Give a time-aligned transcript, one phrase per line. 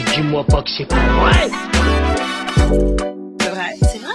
[0.00, 1.50] Mais dis-moi pas que c'est pas vrai.
[3.38, 4.14] C'est vrai, c'est vrai.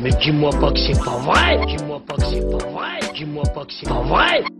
[0.00, 1.66] Mais dis-moi pas que c'est pas vrai.
[1.66, 3.00] Dis-moi pas que c'est pas vrai.
[3.14, 4.57] Dis-moi pas que c'est pas vrai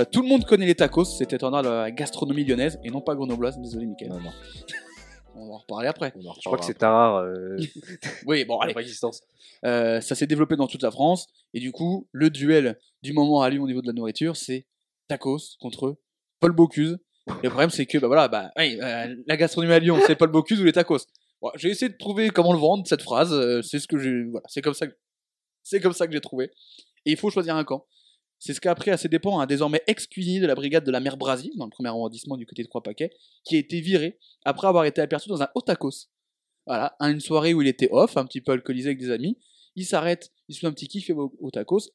[0.00, 3.14] Euh, tout le monde connaît les tacos, c'était en la gastronomie lyonnaise et non pas
[3.14, 4.10] grenobloise, désolé Mickaël.
[4.12, 4.30] Non, non.
[5.36, 6.12] On va en reparler après.
[6.16, 7.16] On en Je crois que c'est Tarare.
[7.18, 7.56] Euh,
[8.26, 8.74] Oui, bon, allez.
[8.78, 9.22] existence.
[9.64, 13.42] Euh, ça s'est développé dans toute la France et du coup, le duel du moment
[13.42, 14.66] à Lyon au niveau de la nourriture, c'est
[15.08, 15.96] tacos contre
[16.40, 16.98] Paul Bocuse.
[17.28, 20.16] Et le problème, c'est que bah voilà, bah oui, euh, la gastronomie à Lyon, c'est
[20.16, 20.98] Paul Bocuse ou les tacos.
[21.40, 23.32] Bon, j'ai essayé de trouver comment le vendre cette phrase.
[23.32, 24.96] euh, c'est ce que j'ai, voilà, c'est comme ça, que-
[25.62, 26.46] c'est comme ça que j'ai trouvé.
[27.06, 27.86] Et il faut choisir un camp.
[28.40, 30.98] C'est ce qu'a appris à ses dépens un désormais ex-cuisinier de la brigade de la
[30.98, 33.12] mer Brasil, dans le premier arrondissement du côté de Croix-Paquet,
[33.44, 35.62] qui a été viré après avoir été aperçu dans un haut.
[36.66, 39.36] Voilà, à une soirée où il était off, un petit peu alcoolisé avec des amis.
[39.76, 41.50] Il s'arrête, il se fait un petit kiff au, au.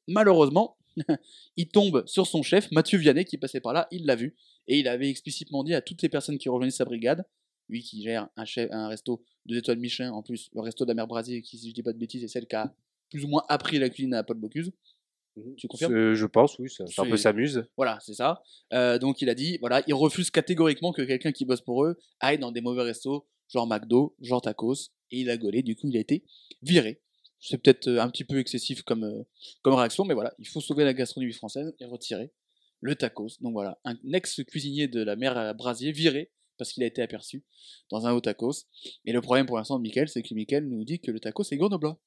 [0.07, 0.77] Malheureusement,
[1.57, 3.87] il tombe sur son chef, Mathieu Vianney, qui passait par là.
[3.89, 4.35] Il l'a vu.
[4.67, 7.25] Et il avait explicitement dit à toutes les personnes qui rejoignaient sa brigade,
[7.69, 10.89] lui qui gère un, chef, un resto de étoiles Michelin, en plus, le resto de
[10.89, 12.73] la mer Brasil, qui, si je dis pas de bêtises, est celle qui a
[13.09, 14.71] plus ou moins appris la cuisine à Paul Bocuse.
[15.57, 15.91] Tu confirmes?
[15.93, 17.65] C'est- Je pense, oui, ça, ça un peu C'est- s'amuse.
[17.77, 18.41] Voilà, c'est ça.
[18.73, 21.97] Euh, donc il a dit, voilà, il refuse catégoriquement que quelqu'un qui bosse pour eux
[22.19, 25.87] aille dans des mauvais restos, genre McDo, genre tacos, et il a gaulé, du coup
[25.89, 26.23] il a été
[26.61, 27.01] viré.
[27.39, 29.23] C'est peut-être euh, un petit peu excessif comme, euh,
[29.61, 32.31] comme réaction, mais voilà, il faut sauver la gastronomie française et retirer
[32.81, 33.37] le tacos.
[33.41, 37.43] Donc voilà, un ex-cuisinier de la mer à Brasier viré parce qu'il a été aperçu
[37.91, 38.65] dans un haut tacos.
[39.03, 41.43] Et le problème pour l'instant de Mickaël, c'est que Mickaël nous dit que le tacos
[41.51, 41.99] est grenoblois.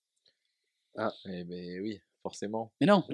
[1.27, 2.73] Eh ben oui, forcément.
[2.81, 3.05] Mais non,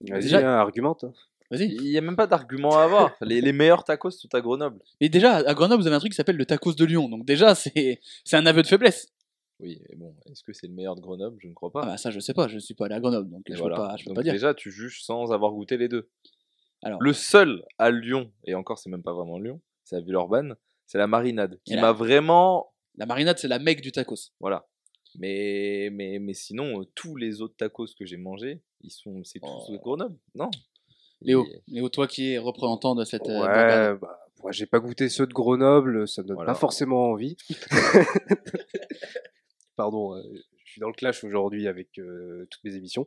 [0.00, 1.04] Vas-y, Déjà- hein, argumente.
[1.50, 1.66] vas-y.
[1.74, 3.12] Il n'y a même pas d'argument à avoir.
[3.22, 4.80] Les, les meilleurs tacos sont à Grenoble.
[5.00, 7.08] Mais déjà, à Grenoble, vous avez un truc qui s'appelle le tacos de Lyon.
[7.08, 9.08] Donc déjà, c'est c'est un aveu de faiblesse.
[9.60, 11.36] Oui, mais bon, est-ce que c'est le meilleur de Grenoble?
[11.40, 11.82] Je ne crois pas.
[11.84, 13.58] Ah bah ça je sais pas, je suis pas allé à Grenoble donc Et je
[13.60, 13.76] voilà.
[13.76, 14.32] peux pas, je peux Donc pas dire.
[14.32, 16.10] Déjà, tu juges sans avoir goûté les deux.
[16.82, 17.00] Alors.
[17.00, 20.56] Le seul à Lyon, et encore, c'est même pas vraiment Lyon, c'est à Villeurbanne,
[20.86, 22.72] c'est la marinade, qui m'a vraiment.
[22.96, 24.32] La marinade c'est la mecque du tacos.
[24.40, 24.66] Voilà.
[25.18, 29.40] Mais, mais, mais sinon, euh, tous les autres tacos que j'ai mangés, ils sont, c'est
[29.40, 30.16] tous de Grenoble.
[30.34, 30.50] Non?
[31.22, 33.92] Léo, Et- Léo toi qui es représentant de cette euh, brigade.
[33.94, 36.52] Ouais, bah, moi, j'ai pas goûté ceux de Grenoble, ça me donne Voilà.
[36.52, 37.36] pas forcément envie.
[39.76, 40.22] Pardon, euh,
[40.64, 43.06] je suis dans le clash aujourd'hui avec euh, toutes mes émissions.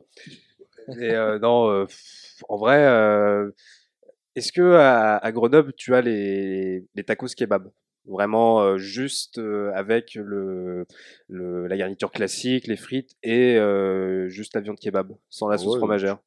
[1.00, 3.50] Et euh, non, euh, pff, en vrai, euh,
[4.34, 7.70] est-ce que à, à Grenoble tu as les, les tacos kebab?
[8.08, 10.86] Vraiment euh, juste euh, avec le,
[11.28, 15.74] le, la garniture classique, les frites et euh, juste la viande kebab, sans la sauce
[15.74, 16.18] ouais, fromagère.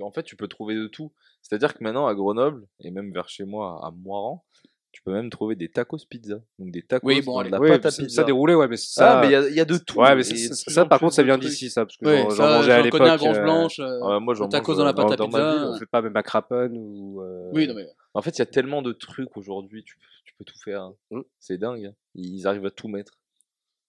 [0.00, 1.12] En fait, tu peux trouver de tout.
[1.40, 4.44] C'est-à-dire que maintenant, à Grenoble, et même vers chez moi, à Moiran,
[4.90, 6.40] tu peux même trouver des tacos pizza.
[6.58, 7.50] Donc des tacos Oui, bon, allez.
[7.50, 8.16] de la Ouais, pâte à ça, pizza.
[8.22, 9.18] ça déroulé, ouais, mais ça.
[9.18, 9.98] Ah, mais il y a- il y, a de tout.
[10.00, 12.82] Ouais, mais ça, par contre, ça vient d'ici, ça, parce que Ouais, j'en mangeais à
[12.82, 13.18] j'en connais à l'époque.
[13.20, 15.52] Grange euh, Blanche, euh, moi, j'en le tacos dans la euh, pâte à pizza.
[15.54, 17.22] ville, on fait pas même à Craponne ou.
[17.22, 19.96] euh, Oui, non mais En fait, il y a tellement de trucs aujourd'hui, tu,
[20.44, 20.82] tout faire.
[20.82, 20.96] hein.
[21.10, 21.20] Mm.
[21.38, 21.86] C'est dingue.
[21.86, 21.94] hein.
[22.14, 23.18] Ils arrivent à tout mettre.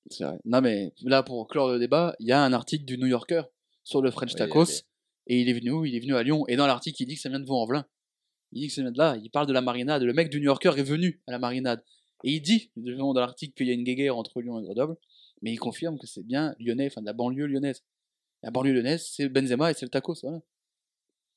[0.10, 0.40] c'est vrai.
[0.46, 3.44] Non mais là pour clore le débat, il y a un article du New Yorker
[3.84, 4.84] sur le French tacos
[5.28, 5.86] et il est venu où?
[5.86, 7.86] Il est venu à Lyon et dans l'article il dit que ça vient de Vaux-en-Velin.
[8.52, 10.38] Il dit que ça vient de là, il parle de la marinade, le mec du
[10.40, 11.84] New Yorker est venu à la marinade
[12.24, 14.96] et il dit dans l'article qu'il y a une guéguerre entre Lyon et Grenoble,
[15.42, 17.84] mais il confirme que c'est bien lyonnais, enfin de la banlieue lyonnaise.
[18.44, 20.40] La banlieue lyonnaise, c'est Benzema et c'est le tacos, voilà.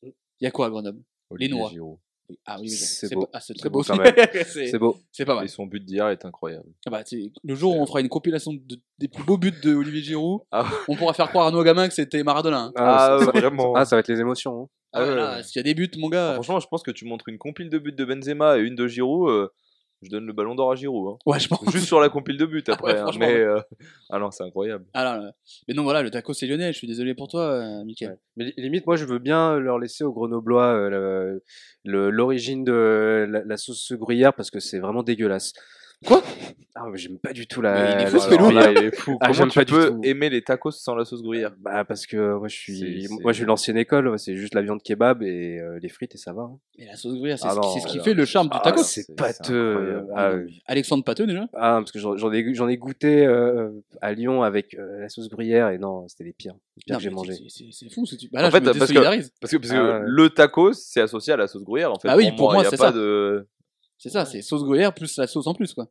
[0.02, 0.12] Il
[0.42, 1.02] y a quoi à Grenoble?
[1.30, 1.48] Olivier.
[1.70, 1.72] Giroud.
[1.72, 1.98] Oui.
[2.44, 3.28] Ah oui, mais C'est beau.
[3.32, 4.96] ah, c'est très beau c'est beau.
[5.12, 5.44] c'est pas mal.
[5.44, 6.68] Et son but d'hier est incroyable.
[6.86, 7.02] Ah bah,
[7.44, 10.40] le jour où on fera une compilation de- des plus beaux buts de Olivier Giroud,
[10.52, 10.66] Ah.
[10.88, 12.60] on pourra faire croire à nos gamins que c'était Maradona.
[12.64, 12.72] hein.
[12.76, 13.74] Ah, ça, ça- vraiment.
[13.76, 14.62] ah, ça va être les émotions.
[14.62, 14.68] hein.
[14.92, 15.42] Ah ouais, ouais, là, ouais.
[15.42, 16.34] s'il y a des buts, mon gars.
[16.34, 18.86] Franchement, je pense que tu montres une compile de buts de Benzema et une de
[18.86, 19.28] Giroud.
[19.30, 19.48] euh,
[20.06, 21.14] je donne le ballon d'or à Giroud.
[21.14, 21.18] hein.
[21.26, 21.60] Ouais, je pense.
[21.70, 22.94] Juste sur la compile de buts Ah après.
[22.94, 23.60] ouais, hein, mais euh,
[24.10, 24.84] ah non, c'est incroyable.
[24.94, 25.20] Ah.
[25.68, 28.12] Mais non, voilà, le taco c'est lyonnais, je suis désolé pour toi, euh, Mickaël.
[28.12, 28.18] Ouais.
[28.36, 31.38] Mais li- limite, moi, je veux bien leur laisser aux Grenoblois euh,
[31.84, 35.52] l'origine de la, la sauce gruyère parce que c'est vraiment dégueulasse.
[36.06, 36.22] Quoi?
[36.78, 38.02] Ah, mais j'aime pas du tout la.
[38.02, 39.16] il est fou, ce la- il est fou.
[39.20, 40.00] Ah, Comment j'aime tu pas du peux tout.
[40.04, 41.54] aimer les tacos sans la sauce gruyère?
[41.58, 44.60] Bah parce que moi je suis moi je suis l'ancienne école, ouais, c'est juste la
[44.60, 46.42] viande kebab et euh, les frites et ça va.
[46.42, 46.58] hein.
[46.78, 48.24] Mais la sauce gruyère, c'est Ah ce qui- non, c'est ce qui alors, fait le
[48.26, 48.82] charme du Ah, taco.
[48.82, 49.70] c'est c'est- pâteux.
[49.70, 50.12] incroyable.
[50.14, 50.62] Ah, oui.
[50.66, 51.48] Alexandre Pateux déjà?
[51.54, 53.70] Ah, parce que j'en j'en ai j'en ai goûté euh,
[54.02, 56.98] à Lyon avec euh, la sauce gruyère et non, c'était les pires, les pires Non,
[56.98, 57.32] que j'ai mais mangé.
[57.32, 58.28] c'est- C'est c'est fou ce tu.
[58.30, 59.32] Bah là, En fait, me parce que- désolidarise.
[59.40, 60.04] Parce que, parce que Ah ouais.
[60.04, 61.90] le tacos, c'est associé à la sauce gruyère.
[61.90, 62.92] En fait, Ah oui, pour moi, il y a c'est pas ça.
[62.92, 63.48] de.
[63.96, 65.88] C'est ça, c'est sauce gruyère plus la sauce en plus, quoi.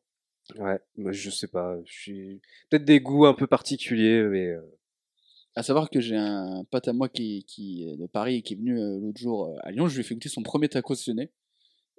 [0.58, 4.62] Ouais, mais je sais pas, je suis peut-être des goûts un peu particuliers mais euh,
[5.56, 8.54] À savoir que j'ai un pote à moi qui, qui est de Paris et qui
[8.54, 9.88] est venu euh, l'autre jour euh, à Lyon.
[9.88, 11.32] Je lui ai fait goûter son premier tacos lyonnais.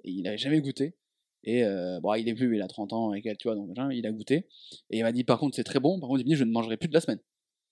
[0.03, 0.95] Et il n'avait jamais goûté.
[1.43, 4.05] Et euh, bon, il est vu, il a 30 ans et tu vois, donc il
[4.05, 4.47] a goûté.
[4.89, 5.99] Et il m'a dit, par contre, c'est très bon.
[5.99, 7.19] Par contre, il m'a dit, je ne mangerai plus de la semaine.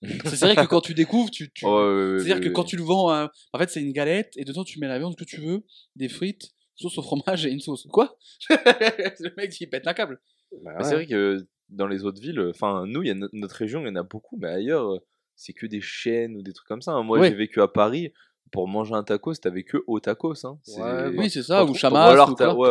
[0.01, 1.51] c'est vrai que quand tu découvres, tu.
[1.57, 4.79] C'est-à-dire que quand tu le vends, euh, en fait, c'est une galette et dedans tu
[4.79, 7.87] mets la viande que tu veux, des frites, sauce au fromage et une sauce.
[7.91, 8.17] Quoi?
[8.49, 10.21] Le mec il pète un câble.
[10.63, 13.55] Bah C'est vrai que dans les autres villes, enfin, nous, il y a no- notre
[13.55, 14.99] région, il y en a beaucoup, mais ailleurs, euh,
[15.35, 16.91] c'est que des chaînes ou des trucs comme ça.
[16.91, 17.03] hein.
[17.03, 17.29] Moi, Ouais.
[17.29, 18.11] j'ai vécu à Paris.
[18.51, 20.45] Pour manger un tacos, t'avais que au tacos.
[20.45, 20.59] Hein.
[20.77, 22.05] Ouais, Oui, c'est ça, ou trouves- ou chamas.
[22.05, 22.69] alors, ou t'as, ouais,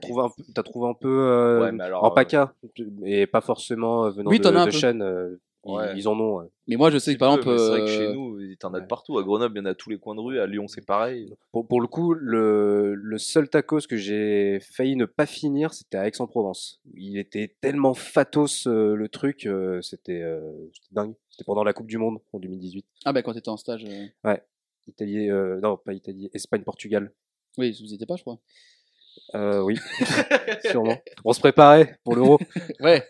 [0.00, 2.54] trouves un peu, t'as trouvé un peu euh, alors, en euh, PACA,
[3.04, 5.02] et pas forcément euh, venant Oui, de, as de chaînes.
[5.66, 5.92] Ils- Ouais.
[5.96, 6.36] ils, en ont.
[6.38, 6.46] ouais.
[6.68, 7.58] Mais moi je sais que par peu, exemple.
[7.58, 8.86] c'est vrai que chez euh, nous, t'en as de ouais.
[8.88, 9.18] partout.
[9.18, 10.38] À Grenoble, il y en a tous les coins de rue.
[10.40, 11.34] À Lyon, c'est pareil.
[11.52, 15.98] Pour, pour le coup, le, le seul tacos que j'ai failli ne pas finir, c'était
[15.98, 16.80] à Aix-en-Provence.
[16.94, 20.40] Il était tellement fatos euh, le truc, euh, c'était euh,
[20.72, 21.14] c'était dingue.
[21.30, 22.84] C'était pendant la Coupe du Monde en 2018.
[23.04, 23.84] Ah bah quand t'étais en stage.
[23.84, 24.36] euh,
[24.88, 27.12] Italie, euh, non pas Italie, Espagne, Portugal.
[27.58, 28.38] Oui, vous y étiez pas, je crois.
[29.34, 29.76] Euh, oui,
[30.70, 30.96] sûrement.
[31.24, 32.38] On se préparait pour l'Euro.
[32.80, 33.02] Ouais.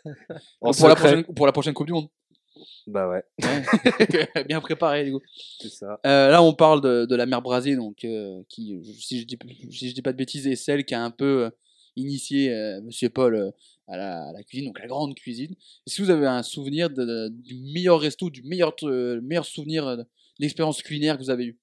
[0.60, 2.08] Pour, la prochaine, pour la prochaine Coupe du Monde.
[2.86, 4.44] Bah ouais, Ouais.
[4.48, 5.20] Bien préparé, du coup.
[5.60, 6.00] c'est ça.
[6.06, 9.38] Euh, là, on parle de, de la mère Brasier, donc euh, qui, si je dis,
[9.70, 11.50] si je dis pas de bêtises, est celle qui a un peu euh,
[11.96, 12.50] initié
[12.84, 13.52] Monsieur Paul
[13.88, 15.54] à, la, à la cuisine, donc la grande cuisine.
[15.86, 18.74] Est-ce que vous avez un souvenir de- de- du meilleur resto, du meilleur,
[19.22, 20.04] meilleur souvenir
[20.38, 21.58] d'expérience culinaire que vous avez eu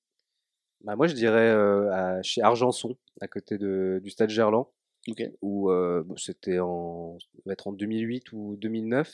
[0.84, 4.66] Bah moi je dirais à- chez Argenson, à côté de, du stade Gerland,
[5.42, 7.18] où euh, c'était en,
[7.50, 9.14] être en 2008 ou 2009.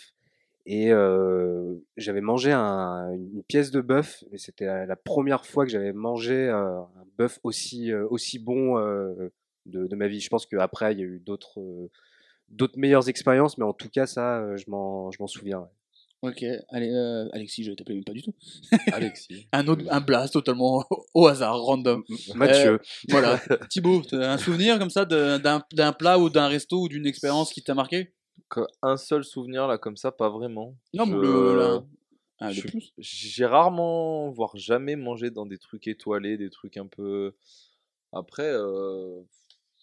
[0.71, 5.65] Et euh, j'avais mangé un- une pièce de bœuf, mais c'était la, la première fois
[5.65, 9.31] que j'avais mangé euh, un bœuf aussi, euh, aussi bon euh,
[9.65, 10.19] de, de ma vie.
[10.19, 11.89] Je pense qu'après, il y a eu d'autres euh,
[12.49, 15.61] d'autres meilleures expériences, mais en tout cas, ça, euh, je m'en je m'en souviens.
[15.61, 15.67] ouais.
[16.21, 18.35] Ok, allez, euh, Alexis, je t'appelais même pas du tout.
[18.91, 19.47] Alexis.
[19.53, 20.83] Un autre, un blast totalement
[21.15, 22.03] au hasard, random.
[22.35, 22.79] Mathieu,
[23.09, 23.39] Voilà.
[23.71, 25.39] Thibaut, un souvenir comme ça d'un
[25.73, 28.13] d'un plat ou d'un resto ou d'une expérience qui t'a marqué?
[28.81, 30.75] Un seul souvenir là comme ça, pas vraiment.
[30.93, 31.81] Non, mais Je- le,
[32.69, 32.93] plus.
[32.97, 37.35] J'ai rarement, voire jamais mangé dans des trucs étoilés, des trucs un peu.
[38.13, 39.19] Après, euh...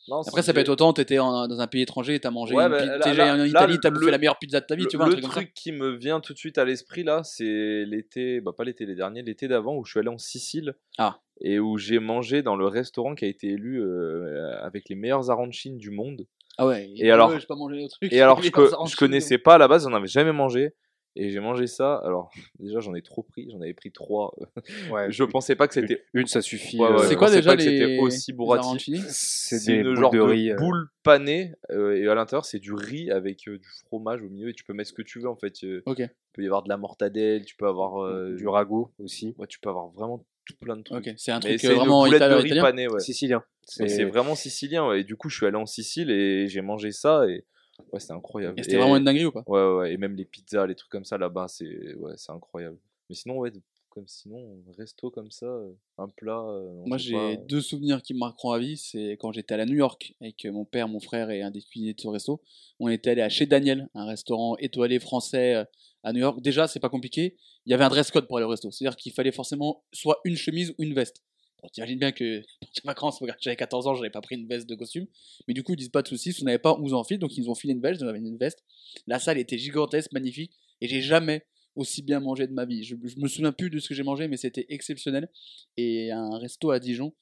[0.08, 2.64] non, Après, ça peut être autant, t'étais dans un pays étranger et t'as mangé Ouais,
[2.64, 4.88] une bah, là- là- en Italie, t'as bouffé la meilleure pizza de ta vie, le,
[4.88, 7.84] tu vois, un le truc qui me vient tout de suite à l'esprit là, c'est
[7.84, 10.74] l'été, bah pas l'été, les derniers, l'été d'avant où je suis allé en Sicile.
[10.98, 11.20] Ah.
[11.42, 15.30] Et où j'ai mangé dans le restaurant qui a été élu euh, avec les meilleurs
[15.30, 16.26] arancines du monde.
[16.58, 16.90] Ah ouais.
[16.96, 18.12] Et alors- ouais, j'ai pas mangé le truc.
[18.12, 20.74] Et alors, je, les co- je connaissais pas à la base, j'en avais jamais mangé.
[21.18, 21.96] Et j'ai mangé ça.
[22.04, 23.48] Alors, déjà, j'en ai trop pris.
[23.50, 24.34] J'en avais pris trois.
[24.90, 26.04] ouais, Je pensais pas que c'était.
[26.12, 26.78] une, ça suffit.
[26.78, 29.02] Ouais, ouais, euh, C'est je quoi pensais déjà pas que c'était les aussi les bourratif.
[29.08, 30.50] C'est des une boules genre de de, riz.
[30.52, 31.54] euh, boule panée.
[31.70, 34.50] euh, et à l'intérieur, c'est du riz avec euh, du fromage au milieu.
[34.50, 35.54] Et tu peux mettre ce que tu veux en fait.
[35.64, 37.46] euh, Ok, Il peut y avoir de la mortadelle.
[37.46, 38.02] Tu peux avoir.
[38.04, 39.34] euh, du ragoût aussi.
[39.38, 41.12] Ouais, tu peux avoir vraiment tout plein de trucs.
[41.18, 42.36] C'est un truc c'est euh, vraiment boulette de italien.
[42.38, 42.62] riz italien.
[42.62, 43.00] pané, ouais.
[43.00, 43.44] Sicilien.
[43.62, 44.88] C'est vraiment sicilien.
[44.88, 45.00] ouais.
[45.00, 47.44] Et du coup, je suis allé en Sicile et j'ai mangé ça et
[47.92, 48.58] ouais, c'était incroyable.
[48.58, 49.44] Et c'était vraiment une dinguerie ou pas?
[49.46, 52.32] Ouais, ouais, ouais, et même les pizzas, les trucs comme ça là-bas, c'est ouais, c'est
[52.32, 52.78] incroyable.
[53.08, 53.50] Mais sinon, ouais,
[53.96, 56.38] comme sinon, resto comme ça, euh, un plat.
[56.50, 58.76] euh, Moi, j'ai pas- deux souvenirs qui me marqueront à vie.
[58.76, 61.94] C'est quand j'étais à New York avec mon père, mon frère et un des cuisiniers
[61.94, 62.42] de ce resto.
[62.78, 65.64] On était allé à Chez Daniel, un restaurant étoilé français euh,
[66.02, 66.42] à New York.
[66.42, 67.36] Déjà, c'est pas compliqué.
[67.64, 68.70] Il y avait un dress code pour aller au resto.
[68.70, 71.22] C'est-à-dire qu'il fallait forcément soit une chemise ou une veste.
[71.62, 74.46] Bon, t'imagines bien que dans les vacances, regarde, j'avais 14 ans, j'avais pas pris une
[74.46, 75.06] veste de costume.
[75.48, 77.02] Mais du coup, ils disent pas de soucis, si vous n'avez pas, on vous en
[77.02, 77.18] file.
[77.18, 78.62] Donc, ils nous ont filé une veste, j'avais une veste.
[79.06, 80.52] La salle était gigantesque, magnifique.
[80.82, 82.82] Et j'ai jamais aussi bien mangé de ma vie.
[82.82, 85.28] Je, je me souviens plus de ce que j'ai mangé, mais c'était exceptionnel.
[85.76, 87.12] Et un resto à Dijon,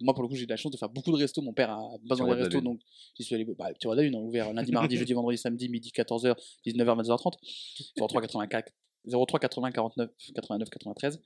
[0.00, 1.42] moi pour le coup j'ai eu la chance de faire beaucoup de restos.
[1.42, 2.80] Mon père a besoin de restos, donc
[3.16, 3.44] j'y suis allé.
[3.58, 7.32] Bah, de la Lune, hein, ouvert lundi, mardi, jeudi, vendredi, samedi, midi, 14h, 19h, 22h30.
[7.96, 8.72] 03 84
[9.10, 11.20] 03 80 49 89 93.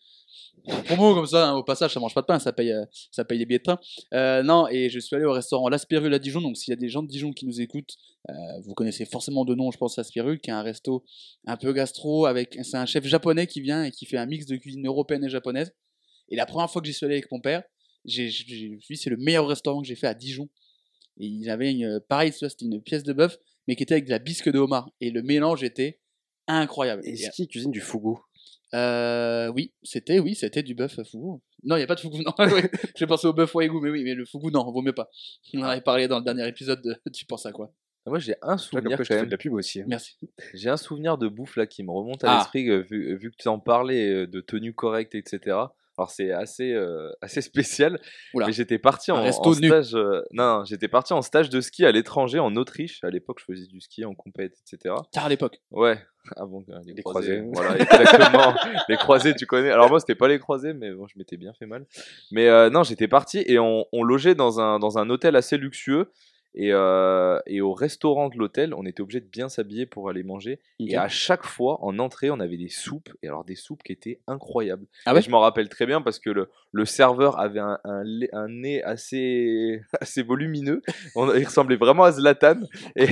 [0.86, 3.24] Promo comme ça, hein, au passage, ça mange pas de pain, ça paye, euh, ça
[3.24, 3.78] paye les billets de train.
[4.14, 6.76] Euh, non, et je suis allé au restaurant L'Aspirule à Dijon, donc s'il y a
[6.76, 7.96] des gens de Dijon qui nous écoutent,
[8.30, 8.32] euh,
[8.64, 11.04] vous connaissez forcément de nom, je pense, L'Aspirule, qui est un resto
[11.46, 14.46] un peu gastro, avec c'est un chef japonais qui vient et qui fait un mix
[14.46, 15.72] de cuisine européenne et japonaise.
[16.28, 17.62] Et la première fois que j'y suis allé avec mon père,
[18.04, 20.48] j'ai, dit, c'est le meilleur restaurant que j'ai fait à Dijon.
[21.18, 24.10] Et il avait une, pareil, c'était une pièce de bœuf, mais qui était avec de
[24.10, 24.90] la bisque de homard.
[25.00, 26.00] Et le mélange était
[26.48, 27.02] incroyable.
[27.04, 28.20] Et, Est-ce qu'il cuisine du fougou?
[28.74, 31.40] Euh, oui, c'était oui, c'était du bœuf fougou.
[31.62, 32.18] Non, il y a pas de fougou.
[32.26, 32.32] Non,
[32.96, 35.08] j'ai pensé au bœuf wagyu, mais oui, mais le fougou non, vaut mieux pas.
[35.54, 37.72] On en avait parlé dans le dernier épisode de Tu penses à quoi
[38.06, 39.26] Ah, Moi, j'ai un souvenir je quand même.
[39.26, 39.80] de la pub aussi.
[39.80, 39.84] hein.
[39.88, 40.16] Merci.
[40.54, 42.38] J'ai un souvenir de bouffe là qui me remonte à Ah.
[42.38, 45.56] l'esprit euh, vu, vu que tu en parlais euh, de tenue correcte, etc.
[45.98, 48.00] Alors c'est assez euh, assez spécial.
[48.34, 48.46] Oula.
[48.46, 49.94] Mais j'étais parti en, stage.
[49.94, 53.02] euh, non, j'étais parti en stage de ski à l'étranger en Autriche.
[53.02, 54.94] À l'époque, je faisais du ski en compète, etc.
[55.12, 55.60] Tard à l'époque.
[55.70, 55.98] Ouais.
[56.36, 57.42] Avant que les, Les croisés.
[57.42, 57.50] croisés.
[57.52, 58.54] Voilà, exactement.
[58.88, 59.70] les croisés, tu connais.
[59.70, 61.86] Alors moi, c'était pas les croisés, mais bon, je m'étais bien fait mal.
[62.32, 65.56] Mais euh, non, j'étais parti et on, on logeait dans un dans un hôtel assez
[65.56, 66.10] luxueux.
[66.56, 70.22] Et, euh, et au restaurant de l'hôtel, on était obligé de bien s'habiller pour aller
[70.22, 70.58] manger.
[70.80, 73.10] Et à chaque fois, en entrée, on avait des soupes.
[73.22, 74.86] Et alors, des soupes qui étaient incroyables.
[75.04, 77.78] Ah Et ouais je m'en rappelle très bien parce que le, le serveur avait un,
[77.84, 80.80] un, lait- un nez assez, assez volumineux.
[81.14, 82.56] On, il ressemblait vraiment à Zlatan.
[82.96, 83.04] Et,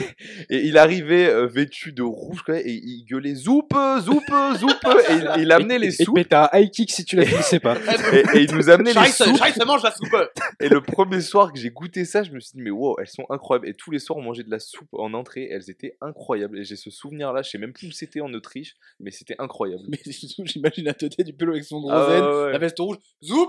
[0.49, 4.87] et il arrivait euh, vêtu de rouge quoi, et il gueulait Zoupe, Zoupe, Zoupe.
[5.11, 6.17] Et il, il amenait les Et soupes.
[6.17, 7.77] mais t'as un high kick si tu la finissais pas.
[8.13, 9.37] Et, et il nous amenait les soupes.
[9.37, 10.17] ça mange la soupe
[10.61, 13.07] Et le premier soir que j'ai goûté ça, je me suis dit, mais wow, elles
[13.09, 13.69] sont incroyables.
[13.69, 15.49] Et tous les soirs, on mangeait de la soupe en entrée.
[15.51, 16.59] Elles étaient incroyables.
[16.59, 19.83] Et j'ai ce souvenir-là, je sais même plus où c'était en Autriche, mais c'était incroyable.
[19.89, 22.53] Mais j'imagine la tête du pelot avec son gros Ah, zen, ouais, ouais.
[22.53, 22.97] la veste rouge.
[23.23, 23.49] Zoup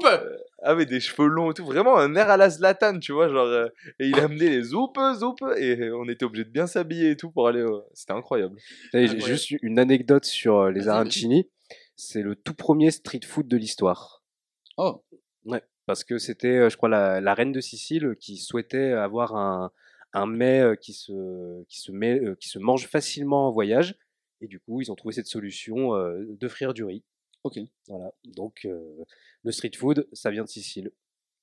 [0.61, 3.45] avec des cheveux longs et tout, vraiment un air à la Zlatan, tu vois, genre,
[3.45, 3.67] euh,
[3.99, 7.29] et il amenait les zoupes, zoupes, et on était obligé de bien s'habiller et tout
[7.31, 8.57] pour aller, au- c'était incroyable.
[8.93, 9.25] J'ai Incroyable.
[9.31, 11.49] juste une anecdote sur euh, les arancini.
[11.95, 14.23] C'est le tout premier street food de l'histoire.
[14.77, 15.04] Oh,
[15.85, 19.71] Parce que c'était, euh, je crois, la, la reine de Sicile qui souhaitait avoir un,
[20.13, 23.95] un mets euh, qui se, qui, se met, euh, qui se mange facilement en voyage.
[24.41, 27.03] Et du coup, ils ont trouvé cette solution euh, de frire du riz.
[27.43, 27.59] ok.
[27.87, 28.13] Voilà.
[28.23, 29.03] Donc, euh,
[29.43, 30.91] le street food, ça vient de Sicile.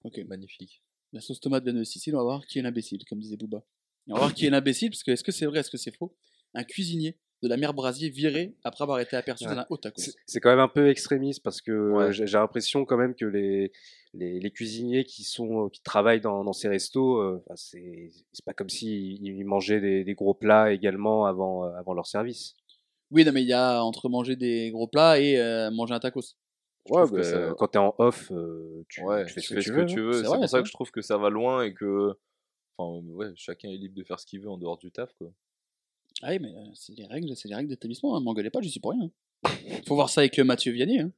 [0.04, 0.18] Ok.
[0.26, 0.82] Magnifique.
[1.12, 3.64] La sauce tomate vient de Sicile, on va voir qui est l'imbécile, comme disait Booba.
[4.08, 5.76] Et on va voir qui est l'imbécile, parce que est-ce que c'est vrai, est-ce que
[5.76, 6.16] c'est faux?
[6.54, 9.54] Un cuisinier de la mer Brasier viré après avoir été aperçu Ouais.
[9.54, 10.12] dans un haut tacos.
[10.26, 12.12] C'est- quand même un peu extrémiste parce que euh, Ouais.
[12.12, 13.72] j'ai l'impression quand même que les,
[14.14, 18.44] les, les cuisiniers qui sont euh, qui travaillent dans, dans ces restos, euh, c'est c'est
[18.44, 22.54] pas comme s'ils ils mangeaient des, des gros plats également avant euh, avant leur service.
[23.10, 26.00] Oui, non, mais il y a entre manger des gros plats et euh, manger un
[26.00, 26.36] tacos.
[26.88, 30.00] Ouais, bah, ça- quand t'es en off, euh, tu, ouais, tu fais ce que tu
[30.00, 30.08] veux.
[30.08, 30.12] hein.
[30.12, 30.62] C'est C'est pour ça ça.
[30.62, 32.12] que je trouve que ça va loin et que,
[32.78, 35.30] enfin, ouais, chacun est libre de faire ce qu'il veut en dehors du taf, quoi.
[36.22, 38.20] Ah oui, mais euh, c'est les règles, c'est les règles d'établissement, hein.
[38.20, 39.10] m'engueulez pas, j'y suis pour rien.
[39.44, 39.50] hein.
[39.86, 41.00] Faut voir ça avec euh, Mathieu Vianney.
[41.00, 41.10] Hein.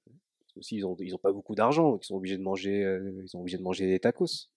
[0.54, 3.28] Qu'aussi, ils ont ils ont pas beaucoup d'argent, ils sont obligés de manger euh, ils
[3.28, 4.26] sont obligés de manger des tacos.
[4.26, 4.48] C'est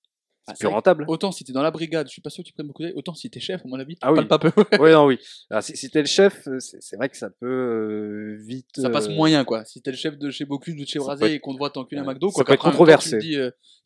[0.48, 1.04] Ah, plus rentable.
[1.10, 2.94] Autant si t'es dans la brigade, je suis pas sûr que tu prennes beaucoup d'aide,
[2.96, 4.24] autant si t'es chef, à mon avis, Ah oui.
[4.26, 4.50] pas peu.
[4.80, 5.18] oui, non, oui.
[5.50, 8.68] Alors, si, si t'es le chef, c'est vrai que ça peut euh, vite.
[8.78, 9.66] ça passe euh, moyen, quoi.
[9.66, 11.70] Si t'es le chef de chez Bocuse ou de chez être- et qu'on te voit
[11.72, 12.08] t'enculer Ouais.
[12.08, 13.18] McDo, Ça quoi, peut être temps, controversé.
[13.18, 13.36] dis,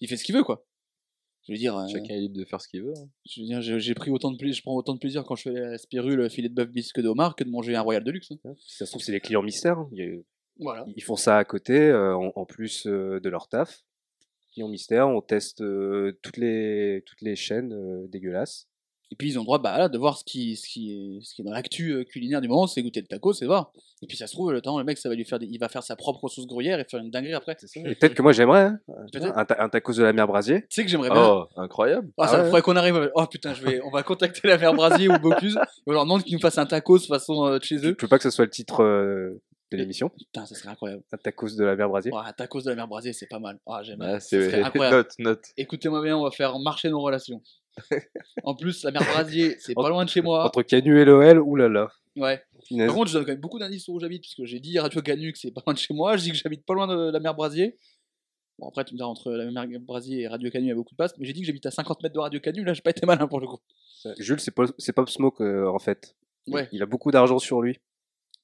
[0.02, 0.64] il fait ce qu'il veut, quoi.
[1.48, 2.94] Je veux dire, euh, Chacun est libre de faire ce qu'il veut.
[2.96, 3.08] hein.
[3.26, 5.36] je veux dire, j'ai j'ai pris autant de plaisir, je prends autant de plaisir quand
[5.36, 8.04] je fais la spirule, filet de bœuf bisque de homard que de manger un royal
[8.04, 8.32] de luxe.
[8.46, 8.54] hein.
[8.60, 9.80] Si ça se trouve, c'est les clients mystères.
[9.80, 9.90] hein.
[9.92, 10.22] Il y a-
[10.60, 10.86] Voilà.
[10.96, 13.82] Ils font ça à côté, euh, en, en plus euh, de leur taf.
[14.54, 18.68] Clients mystères, on teste euh, toutes, les, toutes les chaînes euh, dégueulasses.
[19.12, 21.22] Et puis ils ont le droit bah, là, de voir ce qui, ce, qui est,
[21.22, 23.74] ce qui est dans l'actu euh, culinaire du moment, c'est goûter le taco, c'est voir.
[24.02, 25.60] Et puis ça se trouve, le temps, le mec, ça va lui faire des- il
[25.60, 27.56] va faire sa propre sauce gruyère et faire une dinguerie après.
[27.56, 28.80] Tu Et peut-être que moi j'aimerais hein,
[29.36, 30.66] un, ta- un tacos de la mer Brasier.
[30.70, 31.22] sais que j'aimerais bien.
[31.24, 32.10] Oh, incroyable.
[32.18, 32.46] Ah, ça Ah ouais.
[32.46, 32.96] faudrait qu'on arrive.
[32.96, 35.60] à- Oh putain, je vais, on va contacter la mer Brasier ou Bocuse.
[35.88, 37.96] On leur demande qu'ils nous fassent un tacos façon euh, de chez eux.
[38.00, 39.42] Je veux pas que ce soit le titre euh,
[39.72, 40.10] de l'émission?
[40.10, 41.04] Putain, ça serait incroyable.
[41.12, 42.12] Un tacos de la mer Brasier.
[42.14, 43.60] Oh, un tacos de la mer Brasier, c'est pas mal.
[43.68, 44.02] Ah, j'aime.
[44.02, 44.96] Ah, c'est incroyable.
[44.98, 45.44] note, note.
[45.58, 47.42] Écoutez-moi bien, on va faire marcher nos relations.
[48.44, 50.46] en plus, la mer Brasier, c'est pas loin de chez moi.
[50.46, 51.92] Entre Canu et l'OL, oulala.
[52.18, 52.42] Ouais.
[52.78, 54.78] Par contre, je donne quand même beaucoup d'indices sur où j'habite, parce que j'ai dit
[54.80, 56.18] Radio Canu que c'est pas loin de chez moi.
[56.18, 57.78] Je dis que j'habite pas loin de la mer Brasier.
[58.60, 60.76] Bon, après, tu me diras, entre la mer Brasier et Radio Canu, il y a
[60.76, 61.14] beaucoup de place.
[61.18, 62.64] Mais j'ai dit que j'habite à 50 mètres de Radio Canu.
[62.64, 63.60] Là, j'ai pas été malin pour le coup.
[64.20, 66.16] Jules, c'est Pop, Smoke euh, en fait.
[66.48, 66.68] Il- Ouais.
[66.72, 67.78] Il a beaucoup d'argent sur lui.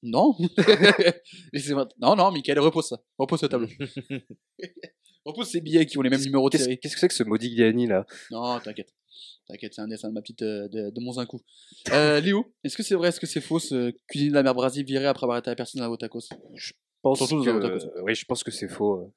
[0.02, 0.34] Non.
[2.00, 3.00] Non, non, Michael, repose ça.
[3.18, 3.66] Repose ce tableau.
[5.24, 6.78] repose ces billets qui ont les mêmes numéros de Qu'est-ce série.
[6.78, 8.06] qu'est-ce que c'est que ce Modigliani là?
[8.30, 8.94] Non, t'inquiète.
[9.46, 11.40] T'inquiète, c'est un dessin de ma petite euh, de, de mon coup.
[11.92, 14.54] Euh, Léo, est-ce que c'est vrai, est-ce que c'est faux ce cuisine de la mer
[14.54, 16.20] Brasier viré après avoir été la personne à vos tacos
[16.54, 16.72] Je
[17.02, 17.48] pense Surtout que...
[17.50, 19.00] euh, oui, je pense que c'est faux.
[19.00, 19.12] euh.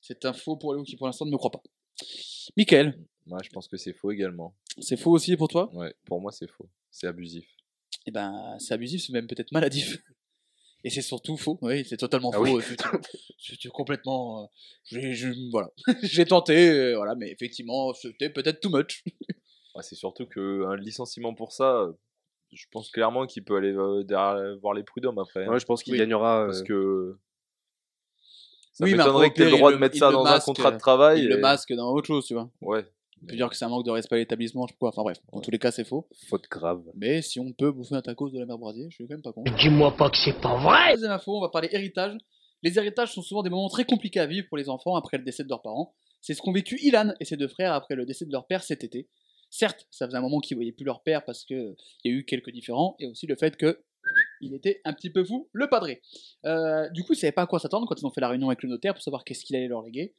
[0.00, 1.62] C'est un faux pour Léo qui pour l'instant ne me croit pas.
[2.56, 4.54] Michael, Moi, je pense que c'est faux également.
[4.80, 5.70] c'est faux aussi pour toi?
[5.74, 6.68] Ouais, pour moi, c'est faux.
[6.90, 7.46] C'est abusif.
[8.06, 9.98] Eh ben, c'est abusif, c'est même peut-être maladif.
[10.84, 11.58] Et c'est surtout faux.
[11.62, 12.58] Oui, c'est totalement Ah faux.
[12.58, 12.62] oui.
[13.38, 14.42] C'était complètement.
[14.42, 14.46] euh,
[14.84, 15.70] j'ai- je- voilà.
[16.02, 19.02] J'ai tenté, euh, voilà, mais effectivement, c'était peut-être too much.
[19.74, 21.92] Ouais, c'est surtout qu'un licenciement pour ça, euh,
[22.52, 25.44] je pense clairement qu'il peut aller euh, derrière- voir les prud'hommes après.
[25.44, 25.52] hein.
[25.52, 26.46] Ouais, je pense qu'il Oui, gagnera.
[26.46, 27.18] Parce euh, que.
[28.72, 30.70] Ça Oui, mais m'étonnerait après, que tu le droit de mettre ça dans un contrat
[30.70, 31.20] de euh, travail.
[31.22, 32.50] Il le et- masque dans autre chose, tu vois.
[32.60, 32.84] Ouais.
[33.22, 34.88] On peut dire que c'est un manque de respect à l'établissement, je sais pas.
[34.88, 36.08] Enfin bref, en tous les cas, c'est faux.
[36.28, 36.82] Faute grave.
[36.94, 39.22] Mais si on peut bouffer un tacos de la mer Brasier, je suis quand même
[39.22, 39.44] pas con.
[39.58, 42.16] Dis-moi pas que c'est pas vrai Deuxième info, on va parler héritage.
[42.62, 45.24] Les héritages sont souvent des moments très compliqués à vivre pour les enfants après le
[45.24, 45.94] décès de leurs parents.
[46.20, 48.62] C'est ce qu'ont vécu Ilan et ses deux frères après le décès de leur père
[48.62, 49.08] cet été.
[49.50, 52.24] Certes, ça faisait un moment qu'ils voyaient plus leur père parce qu'il y a eu
[52.24, 53.80] quelques différends, et aussi le fait que
[54.40, 56.00] Il était un petit peu fou, le padré.
[56.46, 58.48] Euh, du coup, ils savaient pas à quoi s'attendre quand ils ont fait la réunion
[58.48, 60.14] avec le notaire pour savoir qu'est-ce qu'il allait leur léguer.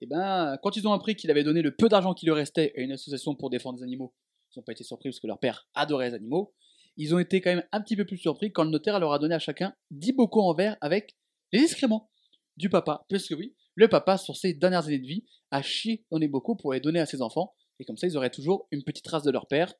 [0.00, 2.72] Et ben, quand ils ont appris qu'il avait donné le peu d'argent qui lui restait
[2.76, 4.14] à une association pour défendre les animaux,
[4.54, 6.54] ils n'ont pas été surpris parce que leur père adorait les animaux.
[6.96, 9.18] Ils ont été quand même un petit peu plus surpris quand le notaire leur a
[9.18, 11.16] donné à chacun 10 bocaux en verre avec
[11.52, 12.10] les excréments
[12.56, 13.06] du papa.
[13.08, 16.28] Parce que oui, le papa, sur ses dernières années de vie, a chié dans les
[16.28, 17.54] bocaux pour les donner à ses enfants.
[17.78, 19.72] Et comme ça, ils auraient toujours une petite trace de leur père.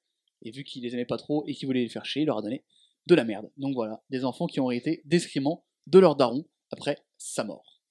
[0.42, 2.38] Et vu qu'il les aimait pas trop et qu'il voulait les faire chier, il leur
[2.38, 2.64] a donné
[3.06, 3.50] de la merde.
[3.56, 7.82] Donc voilà, des enfants qui ont été d'excréments de leur daron après sa mort.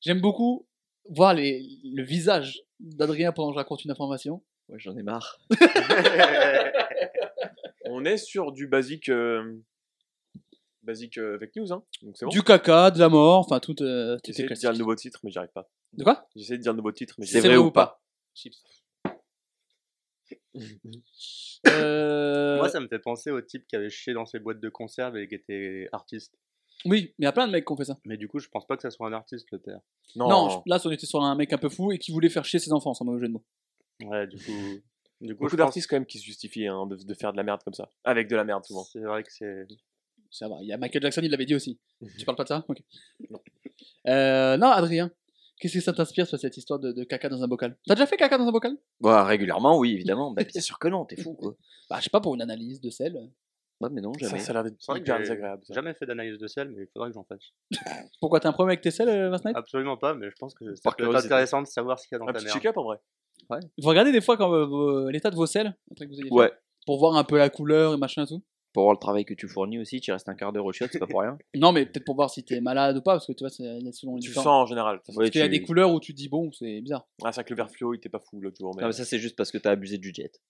[0.00, 0.66] J'aime beaucoup
[1.08, 4.42] voir les- le visage d'Adrien pendant que je raconte une information.
[4.68, 5.38] Ouais, j'en ai marre.
[7.84, 9.08] On est sur du basique.
[9.08, 9.58] euh,
[10.82, 11.84] Basique euh, fake news, hein.
[12.02, 12.30] Donc c'est bon.
[12.30, 13.80] Du caca, de la mort, enfin tout.
[13.82, 14.62] Euh, tout est J'essaie de classique.
[14.62, 15.70] dire le nouveau titre, mais j'y arrive pas.
[15.92, 16.26] De quoi?
[16.34, 18.02] J'essaie de dire le nouveau titre, mais j'y C'est arrive vrai ou pas?
[18.34, 18.56] Chips.
[21.68, 24.68] Euh, Moi, ça me fait penser au type qui avait chié dans ses boîtes de
[24.68, 26.34] conserve et qui était artiste.
[26.84, 27.98] Oui, mais il y a plein de mecs qui ont fait ça.
[28.04, 29.80] Mais du coup, je pense pas que ça soit un artiste, le terre.
[30.16, 32.28] Non, Non, je- là, on était sur un mec un peu fou et qui voulait
[32.28, 33.44] faire chier ses enfants, sans mauvais jeu de mots.
[34.04, 34.52] Ouais, du coup.
[35.20, 37.30] Du coup, beaucoup je pense- d'artistes quand même qui se justifient hein, de, de faire
[37.32, 37.88] de la merde comme ça.
[38.02, 38.82] Avec de la merde souvent.
[38.84, 39.66] C'est vrai que c'est.
[40.30, 41.78] Ça va, il y a Michael Jackson, il l'avait dit aussi.
[42.18, 42.64] tu parles pas de ça?
[42.66, 42.78] Ok.
[43.30, 43.38] Non.
[44.08, 45.10] Euh, non, Adrien,
[45.60, 47.76] qu'est-ce que ça t'inspire sur cette histoire de, de caca dans un bocal?
[47.86, 48.76] T'as déjà fait caca dans un bocal?
[49.00, 50.32] Bah, régulièrement, oui, évidemment.
[50.32, 51.54] Bah, bien sûr que non, t'es fou, quoi.
[51.90, 53.30] Bah, je sais pas, pour une analyse de sel.
[53.82, 54.38] Ouais, mais non, Ça, jamais.
[54.40, 55.62] ça a l'air d'être C'est vrai que hyper j'ai désagréable.
[55.64, 55.74] ça.
[55.74, 57.52] jamais fait d'analyse de sel, mais il faudrait que j'en fasse.
[58.20, 60.54] Pourquoi t'as un problème avec tes sels, euh, Vincent Knight Absolument pas, mais je pense
[60.54, 61.34] que ça Par peut être curiosité.
[61.34, 62.56] intéressant de savoir ce qu'il y a dans Un ta petit merde.
[62.58, 62.98] check-up en vrai.
[63.50, 66.28] Vous regardez des fois quand, euh, vos- l'état de vos sels après que vous ayez
[66.28, 66.50] fait, Ouais.
[66.86, 68.42] Pour voir un peu la couleur et machin et tout?
[68.72, 70.90] Pour voir le travail que tu fournis aussi, tu restes un quart d'heure au chiottes,
[70.92, 71.36] c'est pas pour rien.
[71.54, 73.62] Non, mais peut-être pour voir si t'es malade ou pas, parce que tu vois, c'est
[73.64, 74.96] il y a selon les Tu le différents- sens en général.
[74.96, 77.06] Ouais, Parce qu'il y a tu- des couleurs où tu dis, bon, c'est bizarre.
[77.22, 78.72] Ah, c'est vrai que le vert fluo, il était pas fou l'autre jour.
[78.74, 78.82] Mais...
[78.82, 80.40] Non, mais ça, c'est juste parce que t'as abusé du jet.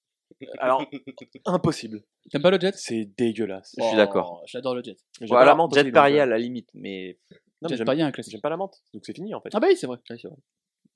[0.59, 0.85] Alors,
[1.47, 2.03] impossible.
[2.31, 2.75] T'aimes pas le jet?
[2.77, 3.75] C'est dégueulasse.
[3.79, 4.41] Je suis d'accord.
[4.43, 4.97] Oh, J'adore le jet.
[5.21, 7.19] J'aime pas la menthe jet aussi, donc, Paris euh, à la limite, mais.
[7.31, 8.33] non, mais Jet j'aime- Paris, un classique.
[8.33, 9.51] J'aime pas la menthe, donc c'est fini en fait.
[9.53, 9.99] Ah bah oui, c'est vrai.
[10.11, 10.37] Ouais, c'est vrai.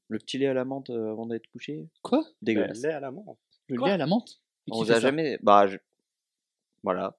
[0.08, 1.88] Le petit lait à la menthe euh, avant d'être couché?
[2.02, 2.24] Quoi?
[2.42, 2.80] Dégueulasse.
[2.82, 3.38] lait à la menthe.
[3.68, 3.88] Le Quoi?
[3.88, 4.40] lait à la menthe?
[4.66, 5.00] Mais On vous fait a ça?
[5.00, 5.38] jamais.
[5.42, 5.78] Bah, je-
[6.82, 7.18] voilà.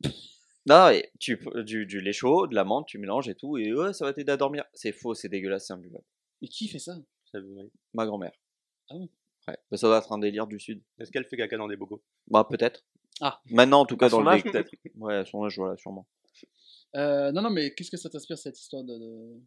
[0.66, 3.72] non, et tu, du, du lait chaud, de la menthe, tu mélanges et tout, et
[3.72, 4.64] ouais, ça va t'aider à dormir.
[4.74, 6.04] C'est faux, c'est dégueulasse, c'est imbuvable.
[6.42, 6.96] Mais qui fait ça?
[7.94, 8.32] Ma grand-mère.
[8.90, 9.08] Ah bon?
[9.48, 9.76] Ouais.
[9.76, 10.82] Ça doit être un délire du sud.
[10.98, 12.02] Est-ce qu'elle fait caca dans des bocaux?
[12.28, 12.84] Bah, peut-être.
[13.20, 13.40] Ah.
[13.50, 14.70] Maintenant, en tout cas, À dans son le âge, peut-être.
[14.96, 16.06] Ouais, à son âge, voilà, sûrement.
[16.96, 19.40] euh, Non, non, mais qu'est-ce que ça t'inspire cette histoire de, de,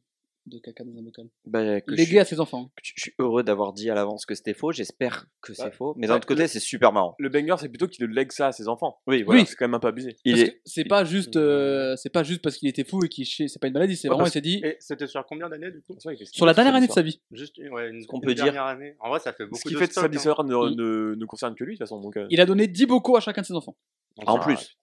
[0.47, 2.71] de caca dans un bocal Bah, que suis, à ses enfants.
[2.75, 4.71] que je suis heureux d'avoir dit à l'avance que c'était faux.
[4.71, 5.71] J'espère que c'est Ouais.
[5.71, 5.93] faux.
[5.95, 7.15] Mais Ouais, d'un autre côté, le- c'est super marrant.
[7.19, 8.99] Le banger, c'est plutôt qu'il le lègue ça à ses enfants.
[9.06, 9.41] Oui, voilà.
[9.41, 9.47] Oui.
[9.47, 10.15] C'est quand même un peu abusé.
[10.25, 10.54] Il Parce est...
[10.54, 13.60] que c'est pas juste, euh, c'est pas juste parce qu'il était fou et qu'il c'est
[13.60, 15.69] pas une maladie, c'est Ouais, vraiment il parce- s'est dit Et c'était sur combien d'années
[15.71, 15.95] du coup?
[15.99, 17.21] C'est il sur la dernière c'est année de sa vie.
[17.32, 18.63] Juste ouais, une, qu'on une peut dire.
[18.63, 18.95] année.
[18.99, 20.43] En vrai, ça fait beaucoup Ce qui de fait de sa stock, hein.
[20.43, 22.01] ne, ne, ne concerne que lui de toute façon.
[22.17, 23.77] Euh, Il a donné 10 bocaux à chacun de ses enfants.
[24.25, 24.75] En plus,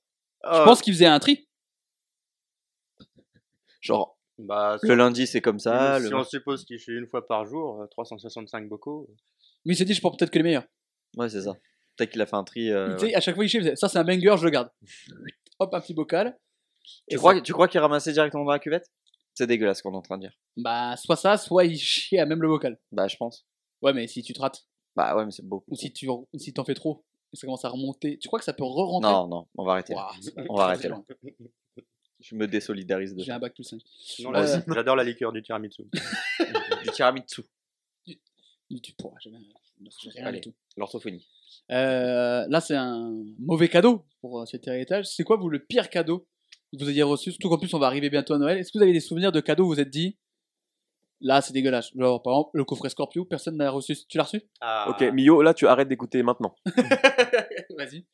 [0.45, 1.49] Je pense qu'il faisait un tri.
[3.81, 5.99] genre, Bah, le lundi, c'est comme ça.
[6.01, 6.17] si le...
[6.17, 9.09] on suppose qu'il chie une fois par jour, euh, 365 bocaux.
[9.65, 10.65] Mais il s'est dit, je prends peut-être que les meilleurs.
[11.17, 11.55] Ouais, c'est ça.
[11.97, 12.71] Peut-être qu'il a fait un tri.
[12.71, 14.71] euh, Tu sais, à chaque fois il faisait, ça c'est un banger, je le garde.
[15.59, 16.39] Hop, un petit bocal.
[17.09, 18.87] Tu Et crois, ça- tu crois qu'il ramassait directement dans la cuvette?
[19.35, 20.33] C'est dégueulasse ce qu'on est en train de dire.
[20.57, 22.79] Bah, soit ça, soit il chiait à même le bocal.
[22.93, 23.45] Bah, je pense.
[23.83, 24.65] Ouais, mais si tu te rates,
[24.97, 25.71] Bah, ouais, mais c'est beaucoup.
[25.71, 28.45] ou si tu si t'en fais trop, et ça commence à remonter, tu crois que
[28.45, 29.11] ça peut re-rentrer?
[29.11, 29.95] Non, non, on va arrêter.
[30.21, 31.01] c'est On va arrêter là.
[32.21, 33.37] Je me désolidarise de J'ai ça.
[33.37, 33.81] un bac plus 5.
[34.01, 34.63] Sinon, Moi la- aussi.
[34.75, 35.83] J'adore la liqueur du tiramisu.
[36.85, 37.43] Du tiramisu.
[38.07, 39.39] Tu pourras jamais.
[40.03, 40.41] j'ai rien Allez.
[40.41, 40.57] du tout.
[40.77, 41.27] L'orthophonie.
[41.71, 45.07] Euh, là, c'est un mauvais cadeau pour euh, cet héritage.
[45.07, 46.27] C'est quoi, vous, le pire cadeau
[46.73, 47.31] que vous ayez reçu?
[47.31, 48.59] Surtout qu'en plus, on va arriver bientôt à Noël.
[48.59, 50.19] Est-ce que vous avez des souvenirs de cadeaux où vous vous êtes dit,
[51.21, 51.91] là, c'est dégueulasse?
[51.97, 53.97] Genre, par exemple, le coffret Scorpio, personne n'a reçu.
[54.09, 54.43] Tu l'as reçu?
[54.61, 56.55] Ah, Ok, Mio, là, tu arrêtes d'écouter maintenant.
[57.79, 58.07] Vas-y.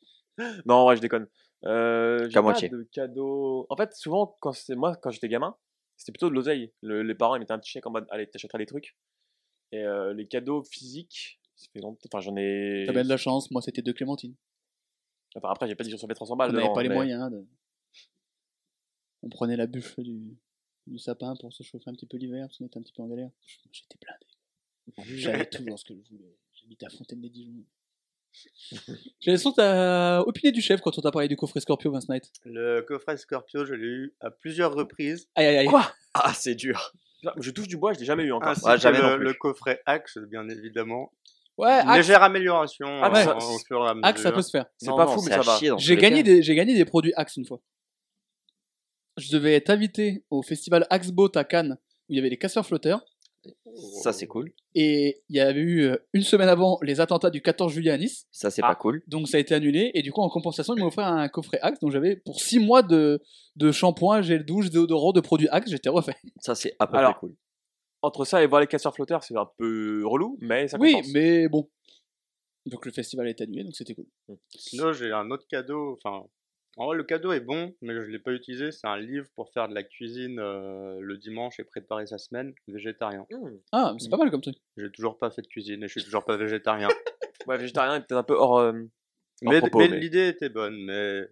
[0.67, 1.27] Non, ouais, je déconne.
[1.66, 2.68] Euh, j'ai Qu'à pas moitié.
[2.68, 3.66] de cadeaux.
[3.70, 5.57] En fait, souvent, quand c'est moi, quand j'étais gamin,
[5.96, 6.72] c'était plutôt de l'oseille.
[6.83, 8.96] Le- les parents, ils mettaient un petit chèque en mode, allez, t'achèteras des trucs.
[9.72, 11.40] Et euh, les cadeaux physiques.
[11.83, 12.85] Enfin, j'en ai.
[12.87, 13.50] T'as bien de la chance.
[13.50, 14.35] Moi, c'était deux clémentines.
[15.37, 16.53] Enfin, après, j'ai pas dit que j'en savais 300 On balles.
[16.53, 17.31] n'avait pas les mais- moyens.
[17.31, 17.44] De...
[19.22, 20.37] On prenait la bûche du,
[20.87, 23.03] du sapin pour se chauffer un petit peu l'hiver parce qu'on était un petit peu
[23.03, 23.31] en galère.
[23.72, 24.27] J'étais blindé.
[25.18, 26.37] J'avais tout dans ce que je voulais.
[26.53, 27.64] J'habitais à Fontaine-les-Dijon.
[29.20, 32.09] J'ai l'impression que t'as opiné du chef quand on t'a parlé du coffret Scorpio Vince
[32.09, 32.31] Knight.
[32.44, 35.29] Le coffret Scorpio, je l'ai eu à plusieurs reprises.
[35.35, 35.66] Aïe aïe aïe.
[35.66, 35.90] Quoi?
[36.14, 36.92] Ah, c'est dur.
[37.38, 38.51] Je touche du bois, je l'ai jamais eu encore.
[38.51, 41.12] Ainsi Ouais, que jamais non le, coffret Axe, bien évidemment.
[41.57, 43.27] Ouais, Axe, légère amélioration Ah, ouais.
[43.44, 44.07] au fur et à mesure.
[44.07, 44.66] Axe, ça peut se faire.
[44.77, 45.59] C'est pas non, fou, mais ça va.
[45.79, 47.61] J'ai gagné, des, j'ai gagné des produits Axe une fois.
[49.16, 52.37] Je devais être invité au festival Axe Boat à Cannes où il y avait les
[52.38, 53.05] casseurs flotteurs.
[54.02, 54.52] Ça, c'est cool.
[54.74, 57.98] Et il y avait eu euh, une semaine avant les attentats du 14 juillet à
[57.98, 58.26] Nice.
[58.33, 58.68] Ça, c'est Ah.
[58.68, 59.02] pas cool.
[59.07, 59.90] Donc ça a été annulé.
[59.94, 61.80] Et du coup, en compensation, ils m'ont offert un coffret Axe.
[61.80, 63.20] Donc j'avais pour 6 mois de,
[63.57, 65.70] de shampoing, gel douche, déodorant, de produits Axe.
[65.70, 66.16] J'étais refait.
[66.40, 67.37] Ça, c'est à peu Alors, près cool.
[68.02, 71.12] Entre ça et voir les casseurs flotteurs, c'est un peu relou, mais ça Oui, compense.
[71.14, 71.70] mais bon.
[72.66, 73.64] Donc le festival a été annulé.
[73.64, 74.07] Donc c'était cool.
[74.50, 75.98] Sinon, j'ai un autre cadeau.
[76.02, 76.24] Enfin,
[76.76, 78.72] en vrai, le cadeau est bon, mais je ne l'ai pas utilisé.
[78.72, 82.52] C'est un livre pour faire de la cuisine euh, le dimanche et préparer sa semaine
[82.68, 83.26] végétarien.
[83.30, 83.56] Hmm.
[83.72, 84.56] Ah, mais c'est pas mal comme truc.
[84.76, 86.88] J'ai toujours pas fait de cuisine et je suis toujours pas végétarien.
[87.46, 88.58] Ouais, végétarien est peut-être un peu hors.
[88.58, 88.72] euh,
[89.44, 91.28] hors mais propos, mais mais- l'idée était bonne, mais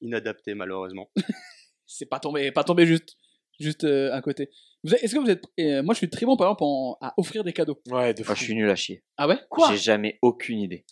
[0.00, 1.10] inadaptée malheureusement.
[1.86, 3.16] C'est pas tombé, pas tombé juste,
[3.58, 4.48] juste euh, à côté.
[4.84, 5.42] Vous êtes- Est-ce que vous êtes.
[5.58, 7.80] euh, moi, je suis très bon, par exemple, en- à offrir des cadeaux.
[7.90, 9.02] Ouais, de Moi, je suis nul à chier.
[9.16, 9.38] Ah ouais?
[9.70, 10.84] J'ai jamais aucune idée.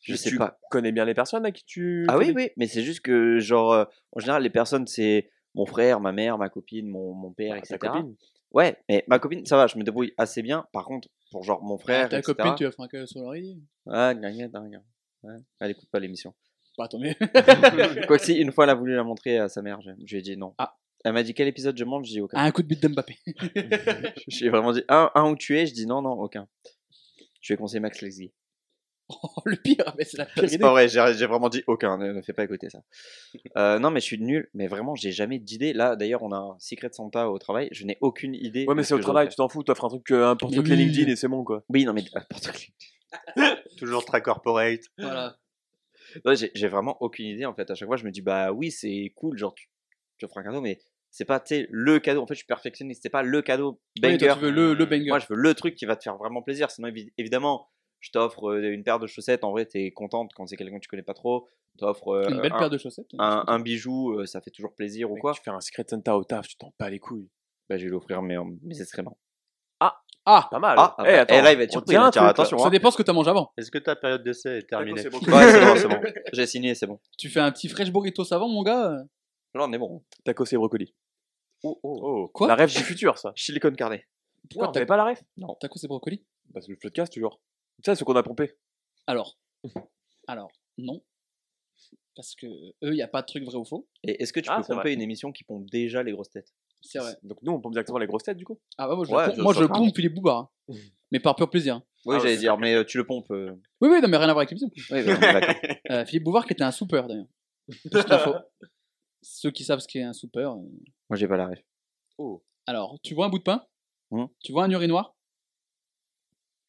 [0.00, 0.58] Je sais tu pas.
[0.70, 2.04] connais bien les personnes à qui tu.
[2.08, 5.66] Ah oui, oui, mais c'est juste que, genre, euh, en général, les personnes, c'est mon
[5.66, 7.76] frère, ma mère, ma copine, mon, mon père, Bah, etc.
[7.80, 8.14] ta copine?
[8.52, 10.66] Ouais, mais ma copine, ça va, je me débrouille assez bien.
[10.72, 12.34] Par contre, pour genre mon frère, Ta etc.
[12.36, 13.58] copine, tu vas faire un cadeau sur l'oreiller
[13.90, 14.46] Ah, gna, gna.
[15.24, 15.34] Ouais.
[15.60, 16.32] Elle écoute pas l'émission.
[16.78, 17.14] Bah, tant mieux.
[18.06, 19.80] Quoi que si, une fois, elle a voulu la montrer à sa mère.
[19.82, 20.54] Je, je lui ai dit non.
[20.58, 20.76] Ah.
[21.04, 22.38] Elle m'a dit quel épisode je monte, je dis aucun.
[22.38, 23.18] un coup de but d'Mbappé.
[24.28, 26.48] J'ai vraiment dit un, un où tu es, je dis non, non, aucun.
[27.40, 28.32] Je vais conseiller Max Leslie.
[29.08, 32.12] Oh, le pire, mais c'est la pire C'est pas vrai, j'ai vraiment dit aucun, ne,
[32.12, 32.82] ne fais pas écouter ça.
[33.56, 35.72] Euh, non, mais je suis nul, mais vraiment, j'ai jamais d'idée.
[35.72, 38.66] Là, d'ailleurs, on a un Secret Santa au travail, je n'ai aucune idée.
[38.66, 40.76] Ouais, mais c'est ce au travail, tu t'en fous, t'offres un truc, euh, un porte-clés
[40.76, 40.84] oui.
[40.84, 41.64] LinkedIn et c'est bon quoi.
[41.68, 43.54] Oui, non, mais euh, n'importe quoi.
[43.78, 44.82] toujours très corporate.
[44.98, 45.38] Voilà.
[46.34, 47.70] J'ai vraiment aucune idée en fait.
[47.70, 49.68] À chaque fois, je me dis bah oui, c'est cool, genre tu,
[50.18, 50.78] tu offres un cadeau, mais
[51.10, 52.22] c'est pas tu sais, le cadeau.
[52.22, 53.02] En fait, je suis perfectionniste.
[53.02, 54.18] C'est pas le cadeau Oui, banger.
[54.18, 55.08] toi, tu veux le, le banger.
[55.08, 56.70] Moi, je veux le truc qui va te faire vraiment plaisir.
[56.70, 57.68] Sinon, évi- évidemment,
[58.00, 59.44] je t'offre euh, une paire de chaussettes.
[59.44, 61.48] En vrai, t'es contente quand c'est quelqu'un que tu connais pas trop.
[61.78, 63.10] T'offres euh, Une belle un, paire de chaussettes.
[63.18, 65.32] un, un bijou, euh, ça fait toujours plaisir ou quoi.
[65.32, 67.28] Tu fais un Secret Santa au taf, tu t'en bats les couilles.
[67.68, 69.18] Bah, je vais l'offrir mes, mes excréments.
[70.30, 70.76] Ah Pas mal.
[70.78, 71.94] Ah, Eh, bah, attends, et là, il va être surpris.
[71.94, 72.58] tient attention.
[72.58, 72.70] Ça hein.
[72.70, 73.50] dépend ce que tu manges avant.
[73.56, 75.18] Est-ce que ta période d'essai est terminée c'est bon.
[75.26, 76.02] Ouais, c'est bon, c'est bon.
[76.34, 77.00] J'ai signé, c'est bon.
[77.16, 78.90] Tu fais un petit fresh burrito savant, mon gars.
[79.54, 80.04] Là, on est bon.
[80.24, 80.94] Tacos et brocoli.
[81.62, 82.00] Oh, oh.
[82.02, 83.32] Oh, Quoi La rêve du futur, ça.
[83.36, 84.06] Silicone carné.
[84.50, 85.22] Pourquoi Non, t'avais pas la rêve?
[85.60, 87.40] T'as quoi ces brocolis Parce que le podcast, toujours.
[87.84, 88.52] Ça, c'est ce qu'on a pompé.
[89.06, 89.38] Alors.
[90.26, 91.02] Alors, non.
[92.14, 93.86] Parce que eux, il n'y a pas de truc vrai ou faux.
[94.02, 94.94] Et est-ce que tu Ah, peux c'est pomper vrai.
[94.94, 96.52] une émission qui pompe déjà les grosses têtes?
[96.80, 97.16] C'est vrai.
[97.22, 98.58] Donc nous, on pompe directement les grosses têtes, du coup?
[98.76, 100.50] Ah bah moi je, Ouais, pompe- je- moi, je pompe Philippe Bouvard.
[100.68, 100.74] hein.
[101.12, 101.80] Mais par pur plaisir.
[102.04, 102.38] Oui, Ah, j'allais ouais.
[102.38, 103.30] dire, mais euh, tu le pompes.
[103.30, 103.52] euh.
[103.80, 104.70] Oui, oui, non, mais rien à voir avec l'émission.
[104.90, 105.54] Oui, d'accord.
[105.90, 107.26] Euh, Philippe Bouvard qui était un soupeur d'ailleurs.
[107.90, 108.34] Petite info.
[109.22, 110.52] Ceux qui savent ce qu'est un soupeur.
[110.54, 110.62] euh.
[111.08, 111.62] Moi, j'ai pas la rêve.
[112.66, 113.64] Alors, tu vois un bout de pain?
[114.10, 114.28] Mhm.
[114.44, 115.14] Tu vois un urinoir?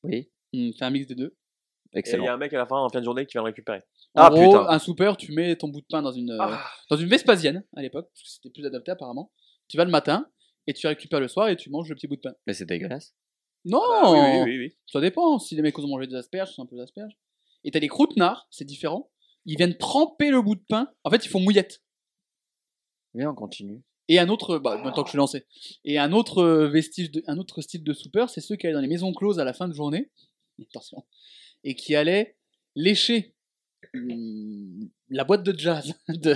[0.04, 1.35] Oui, Fais un mix des deux.
[1.91, 2.27] Et il y excellent.
[2.27, 3.79] a un mec à la fin, en fin de journée, qui vient le récupérer.
[4.15, 4.67] En Ah, gros, putain.
[4.69, 6.63] un soupeur, tu mets ton bout de pain dans une, euh, Ah.
[6.89, 9.31] dans une Vespasienne à l'époque, parce que c'était plus adapté apparemment.
[9.67, 10.29] Tu vas le matin
[10.67, 12.33] et tu récupères le soir et tu manges le petit bout de pain.
[12.45, 13.15] Mais c'est dégueulasse.
[13.65, 14.77] Non Bah, oui, oui, oui, oui.
[14.88, 15.39] Ça dépend.
[15.39, 17.13] Si les mecs ont mangé des asperges, c'est un peu d'asperges.
[17.63, 19.12] Et t'as les croûtenards, c'est différent.
[19.45, 20.89] Ils viennent tremper le bout de pain.
[21.03, 21.81] En fait, ils font mouillette.
[23.15, 23.81] Viens, on continue.
[24.07, 25.45] Et un autre, bah, maintenant que je suis lancé.
[25.85, 28.73] Et un autre euh, vestige, de, un autre style de soupeur, c'est ceux qui allaient
[28.75, 30.09] dans les maisons closes à la fin de journée.
[30.69, 31.06] Attention.
[31.63, 32.38] Et qui allaient
[32.76, 33.34] lécher
[33.93, 36.36] hum, la boîte de jazz de,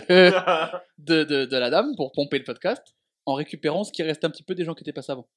[0.97, 2.81] de, de, de la dame pour pomper le podcast
[3.25, 5.27] en récupérant ce qui restait un petit peu des gens qui étaient passés avant.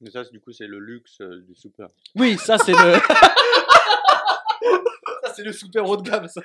[0.00, 1.88] Mais ça, du coup, c'est le luxe euh, du super.
[2.14, 2.76] Oui, ça c'est le.
[5.22, 6.42] ça c'est le super haut de gamme, ça.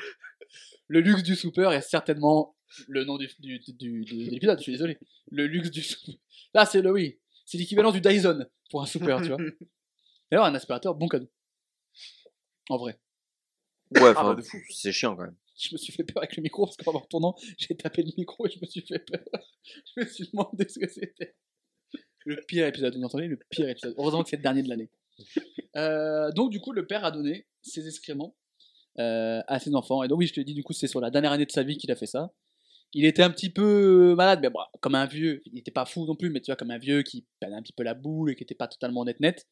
[0.87, 2.55] Le luxe du super est certainement
[2.87, 4.97] le nom du, du, du, du- de l'épisode, je suis désolé.
[5.31, 6.15] Le luxe du super.
[6.53, 7.19] Là, c'est le oui.
[7.45, 9.37] C'est l'équivalent du Dyson pour un super, tu vois.
[10.31, 11.29] D'ailleurs, un aspirateur, bon cadeau.
[12.69, 12.99] En vrai.
[13.91, 14.57] Ouais, Ah, enfin, bah, de fou.
[14.69, 15.35] c'est chiant quand même.
[15.59, 18.47] Je me suis fait peur avec le micro parce qu'en retournant, j'ai tapé le micro
[18.47, 19.19] et je me suis fait peur.
[19.95, 21.35] Je me suis demandé ce que c'était.
[22.25, 23.27] Le pire épisode, vous entendez?
[23.27, 23.93] Le pire épisode.
[23.97, 24.89] Heureusement que c'est le dernier de l'année.
[25.75, 28.35] Euh, donc, du coup, le père a donné ses excréments
[28.99, 30.01] euh, à ses enfants.
[30.03, 31.63] Et donc, oui, je te dis, du coup, c'est sur la dernière année de sa
[31.63, 32.31] vie qu'il a fait ça.
[32.93, 35.41] Il était un petit peu malade, mais bon, comme un vieux.
[35.45, 37.61] Il n'était pas fou non plus, mais tu vois, comme un vieux qui perdait un
[37.61, 39.47] petit peu la boule et qui n'était pas totalement net-net.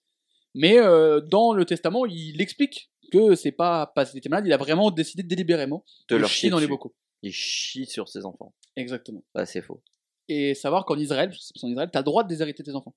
[0.55, 4.53] Mais euh, dans le testament, il explique que c'est pas parce qu'il était malade, il
[4.53, 6.93] a vraiment décidé délibérément De de leur chier chier dans les bocaux.
[7.21, 8.53] Il chie sur ses enfants.
[8.75, 9.23] Exactement.
[9.33, 9.81] Bah, c'est faux.
[10.27, 12.95] Et savoir qu'en Israël, que en Israël, t'as le droit de déshériter tes enfants.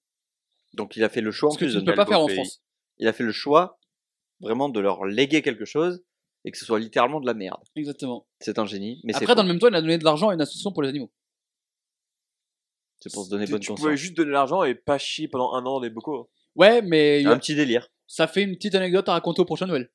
[0.74, 2.20] Donc, il a fait le choix en que plus tu de ne peux pas faire
[2.20, 2.36] en pays.
[2.36, 2.62] France.
[2.98, 3.78] Il a fait le choix
[4.40, 6.02] vraiment de leur léguer quelque chose
[6.44, 7.62] et que ce soit littéralement de la merde.
[7.76, 8.26] Exactement.
[8.40, 9.46] C'est un génie, mais c'est Après, dans faux.
[9.46, 11.10] le même temps, il a donné de l'argent à une association pour les animaux.
[13.00, 14.00] c'est pour se donner bonne tu pouvais conscience.
[14.00, 16.30] juste donner l'argent et pas chier pendant un an dans les bocaux.
[16.56, 17.88] Ouais, mais Un petit délire.
[18.06, 19.90] ça fait une petite anecdote à raconter au prochain Noël.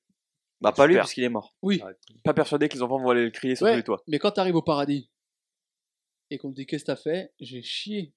[0.62, 1.04] Bah, pas lui Super.
[1.06, 1.56] puisqu'il est mort.
[1.62, 1.82] Oui.
[2.24, 3.76] Pas persuadé que les enfants vont aller le crier sur Ouais.
[3.76, 4.02] les toits.
[4.08, 5.12] Mais quand t'arrives au paradis
[6.32, 8.14] et qu'on te dit qu'est-ce que t'as fait, j'ai chié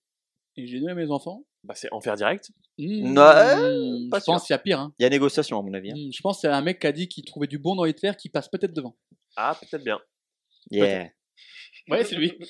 [0.57, 1.44] et j'ai donné à mes enfants.
[1.64, 2.50] Bah, c'est enfer direct.
[2.79, 4.81] Mmh, Ouais, je pense qu'il y a pire.
[4.81, 4.94] Hein.
[4.98, 5.90] Il y a négociation, à mon avis.
[5.92, 5.94] hein.
[5.96, 7.74] Mmh, Je pense qu'il y a un mec qui a dit qu'il trouvait du bon
[7.76, 8.96] dans Hitler qui passe peut-être devant.
[9.37, 10.00] Ah, peut-être bien.
[10.70, 11.11] Yeah.
[11.88, 12.33] Ouais, c'est lui.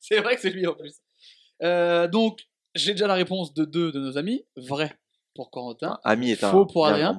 [0.00, 0.94] c'est vrai que c'est lui en plus.
[1.62, 2.40] Euh, donc,
[2.74, 4.44] j'ai déjà la réponse de deux de nos amis.
[4.56, 4.92] Vrai
[5.34, 5.98] pour Corentin.
[6.04, 6.50] Ami est un.
[6.50, 7.18] Faux pour Adrien.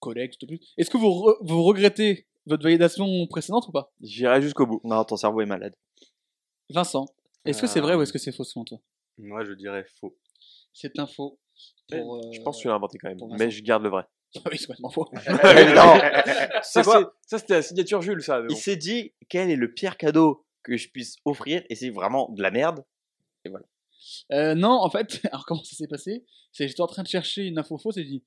[0.00, 0.72] Collègue, tout de plus.
[0.76, 3.92] Est-ce que vous, re- vous regrettez votre validation précédente ou pas?
[4.00, 4.80] J'irai jusqu'au bout.
[4.84, 5.74] Non, ton cerveau est malade.
[6.70, 7.06] Vincent,
[7.44, 8.78] est-ce que c'est vrai ou est-ce que c'est faux selon toi?
[9.18, 10.16] Moi, je dirais faux.
[10.72, 11.38] C'est un faux.
[11.90, 13.18] Pour, Je euh, pense que tu l'as inventé quand même.
[13.18, 13.44] pour Vincent.
[13.44, 14.04] Mais je garde le vrai.
[14.50, 15.08] Oui, c'est complètement faux.
[15.14, 15.22] non.
[16.62, 18.40] Ça, quoi c'est- ça, c'était la signature Jules, ça.
[18.40, 21.62] mais Il s'est dit quel est le pire cadeau que je puisse offrir?
[21.70, 22.84] Et c'est vraiment de la merde.
[24.32, 26.24] Euh, non, en fait, alors comment ça s'est passé?
[26.52, 28.24] C'est j'étais en train de chercher une info fausse et j'ai dit,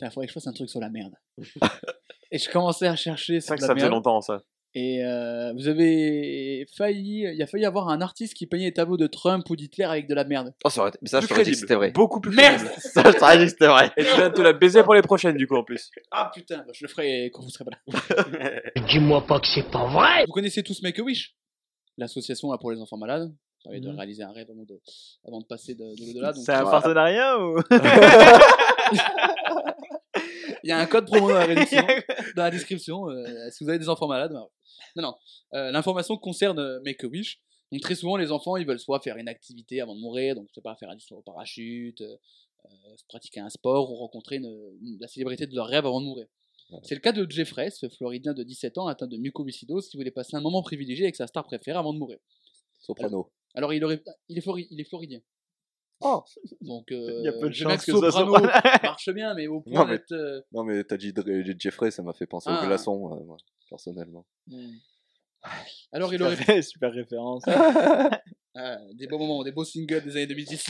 [0.00, 1.14] il faudrait que je fasse un truc sur la merde.
[2.30, 4.42] et je commençais à chercher C'est sur vrai que la ça faisait longtemps, ça.
[4.76, 8.96] Et euh, vous avez failli, il a failli avoir un artiste qui peignait les tableaux
[8.96, 10.52] de Trump ou d'Hitler avec de la merde.
[10.64, 11.68] Oh, ça aurait été- mais ça, je Plus t'aurais dit que crédible.
[11.68, 11.90] c'était vrai.
[11.92, 12.80] Beaucoup plus Merde crédible.
[12.80, 13.92] Ça, je t'aurais dit que c'était vrai.
[13.96, 15.90] Et tu viens de te la baiser pour les prochaines, du coup, en plus.
[16.10, 18.60] Ah putain, bah, je le ferai quand vous serez pas là.
[18.88, 21.36] Dis-moi pas que c'est pas vrai Vous connaissez tous Make a Wish?
[21.96, 23.32] L'association là, pour les enfants malades.
[23.64, 23.96] Permet de Mhm.
[23.96, 24.78] réaliser un rêve avant de,
[25.26, 26.32] avant de passer de, de l'au-delà.
[26.34, 26.70] C'est un voilà.
[26.70, 27.56] partenariat ou
[30.62, 31.46] Il y a un code promo dans la,
[32.36, 33.08] dans la description.
[33.10, 34.32] euh, si vous avez des enfants malades.
[34.32, 34.46] bah,
[34.96, 35.14] Non, non.
[35.54, 37.40] Euh, L'information concerne euh, Make a Wish.
[37.72, 40.46] Donc très souvent, les enfants, ils veulent soit faire une activité avant de mourir, donc
[40.48, 42.16] je sais pas, faire un saut au parachute, euh,
[42.66, 42.70] euh,
[43.08, 46.26] pratiquer un sport ou rencontrer une- une- la célébrité de leur rêve avant de mourir.
[46.82, 50.10] C'est le cas de Jeffrey, ce Floridien de 17 ans atteint de mucoviscidose qui voulait
[50.10, 52.18] passer un moment privilégié avec sa star préférée avant de mourir.
[52.80, 53.30] Soprano.
[53.54, 55.20] Alors il, aurait, il, est, flori- il est floridien.
[56.00, 56.22] Oh.
[56.60, 58.46] Donc euh, Il y a peu de chances que que ce soit soprano
[58.82, 60.12] marche bien, mais au point Non, mais- d'être...
[60.12, 61.12] euh, Non, mais t'as dit
[61.58, 62.62] Jeffrey, ça m'a fait penser Ah.
[62.62, 63.36] au glaçon, euh, moi,
[63.70, 64.26] personnellement.
[64.48, 64.72] hmm.
[65.92, 67.42] Alors il aurait super, super référence.
[68.56, 70.64] Ah, des beaux moments, des beaux singles des années 2010.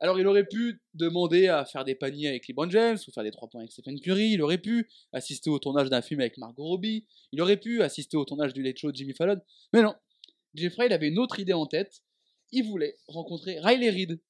[0.00, 3.30] Alors, il aurait pu demander à faire des paniers avec LeBron James ou faire des
[3.30, 4.32] 3 points avec Stephen Curry.
[4.32, 7.06] Il aurait pu assister au tournage d'un film avec Margot Robbie.
[7.32, 9.40] Il aurait pu assister au tournage du Late Show de Jimmy Fallon.
[9.72, 9.94] Mais non,
[10.54, 12.02] Jeffrey, il avait une autre idée en tête.
[12.50, 14.20] Il voulait rencontrer Riley Reid,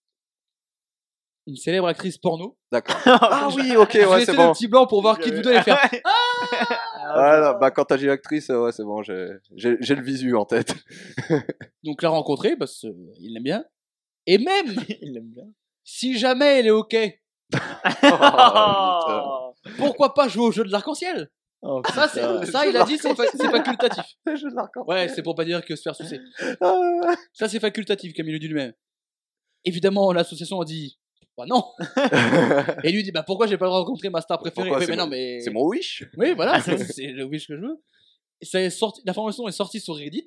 [1.47, 2.57] une célèbre actrice porno.
[2.71, 2.97] D'accord.
[3.07, 4.53] ah oui, ok, ouais, c'est le bon.
[4.53, 5.79] petit blanc pour voir qui vous allait faire.
[7.15, 10.47] Ah, non, bah, quand t'as dit actrice, euh, ouais, c'est bon, j'ai le visu en
[10.47, 10.75] tête.
[11.83, 13.65] Donc, l'a rencontrer parce qu'il l'aime bien.
[14.27, 15.45] Et même, Il aime bien.
[15.85, 16.97] si jamais elle est OK,
[18.05, 21.31] Oh, pourquoi pas jouer au jeu de l'arc-en-ciel?
[21.65, 22.41] Oh, Ça, putain.
[22.45, 24.05] c'est, ça, il a dit, c'est, fa- c'est facultatif.
[24.87, 26.21] Ouais, c'est pour pas dire que se faire sucer.
[26.61, 27.15] Ah.
[27.33, 28.73] Ça, c'est facultatif, comme il le dit lui-même.
[29.65, 30.99] Évidemment, l'association a dit,
[31.37, 31.65] bah non.
[32.83, 34.69] Et lui dit, bah pourquoi j'ai pas le droit de rencontrer ma star préférée?
[34.69, 35.41] Pourquoi Oui, c'est mais non, mon- mais.
[35.41, 36.05] C'est mon wish.
[36.17, 37.81] Oui, voilà, c'est, c'est le wish que je veux.
[38.41, 40.27] Et ça est sorti, l'information est sortie sur Reddit.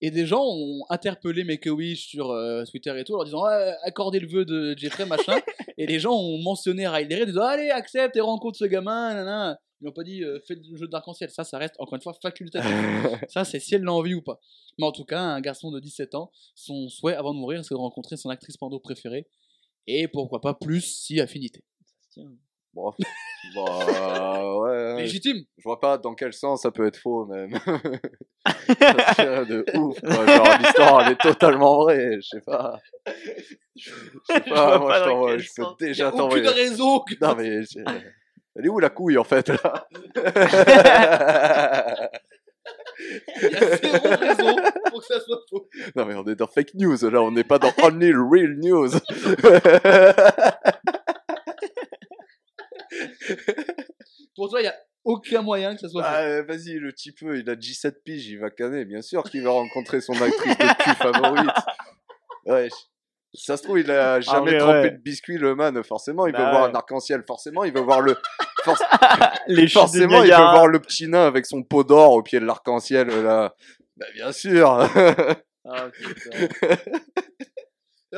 [0.00, 3.24] Et des gens ont interpellé Make a Wish sur euh, Twitter et tout, en leur
[3.24, 5.40] disant ah, accordez le vœu de Jeffrey, machin.
[5.78, 9.14] et les gens ont mentionné Riley Reid, en disant allez, accepte et rencontre ce gamin,
[9.14, 9.58] nanana.
[9.80, 11.30] Ils n'ont pas dit euh, faites le jeu d'arc-en-ciel.
[11.30, 12.70] Ça, ça reste encore une fois facultatif.
[13.28, 14.40] Ça, c'est si elle l'a envie ou pas.
[14.78, 17.74] Mais en tout cas, un garçon de 17 ans, son souhait avant de mourir, c'est
[17.74, 19.28] de rencontrer son actrice porno préférée.
[19.86, 21.64] Et pourquoi pas plus si affinité.
[22.78, 22.92] Bon,
[23.56, 24.96] bah, ouais.
[25.02, 25.38] Légitime.
[25.56, 27.50] Je vois pas dans quel sens ça peut être faux, même.
[29.48, 30.26] De ouf, quoi.
[30.26, 32.16] Genre, l'histoire, elle est totalement vraie.
[32.20, 32.78] Je sais pas.
[33.76, 33.90] Je
[34.30, 36.46] sais pas, moi, je, t'envoie- je peux déjà t'envoyer.
[36.48, 37.14] aucune raison que.
[37.20, 37.64] Non, mais.
[37.64, 37.84] c'est-
[38.56, 39.86] Elle est où la couille, en fait, là?
[43.40, 44.56] Il y a zéro raison
[44.90, 45.68] pour que ça soit faux.
[45.96, 48.88] Non, mais on est dans fake news, là, on n'est pas dans only real news.
[54.36, 56.02] Pour toi, il y a aucun moyen que ça soit.
[56.04, 59.22] Ah, euh, vas-y, le type, euh, il a 17 piges, il va canner, bien sûr
[59.24, 61.50] qu'il va rencontrer son actrice de cul favorite.
[62.46, 62.68] Ouais.
[63.34, 64.90] Ça se trouve, il a jamais vrai, trempé ouais.
[64.92, 65.82] de biscuit, le man.
[65.84, 66.70] Forcément, il veut Bah voir ouais.
[66.70, 67.22] un arc-en-ciel.
[67.26, 68.16] Forcément, il veut voir le.
[68.64, 68.82] forc-
[69.48, 72.46] Les Forcément, il veut voir le petit nain avec son pot d'or au pied de
[72.46, 73.54] l'arc-en-ciel, là.
[73.96, 74.70] Bah, bien sûr.
[75.70, 76.76] Ah, putain.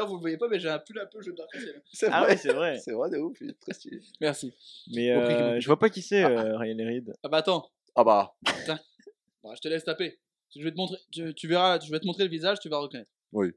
[0.00, 1.82] D'ailleurs, vous le voyez pas, mais j'ai un pull un peu jeu d'arc-en-ciel.
[1.92, 2.30] c'est Ah vrai.
[2.30, 2.78] ouais, c'est vrai.
[2.78, 4.00] C'est vrai de ouf, il est très stylé.
[4.20, 4.54] Merci.
[4.94, 7.12] Mais euh, je vois pas qui c'est, euh, Riley Reid.
[7.22, 8.34] Ah bah attends, Ah bah.
[8.46, 10.18] Je te laisse taper.
[10.56, 12.78] Je vais te montrer, tu, tu verras, je vais te montrer le visage, tu vas
[12.78, 13.10] reconnaître.
[13.32, 13.52] Oui.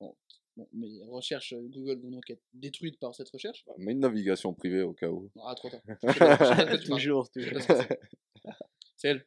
[0.00, 0.16] Bon,
[0.56, 3.64] bon, mais recherche euh, Google donc être détruite par cette recherche.
[3.78, 5.30] Mais une navigation privée au cas où.
[5.44, 5.80] Ah, trop tard.
[6.02, 7.00] Je sais pas- je sais pas de quoi tu parles.
[7.00, 7.66] Toujours, Je sais toujours.
[7.66, 8.00] pas ce que c'est.
[8.96, 9.26] C'est elle.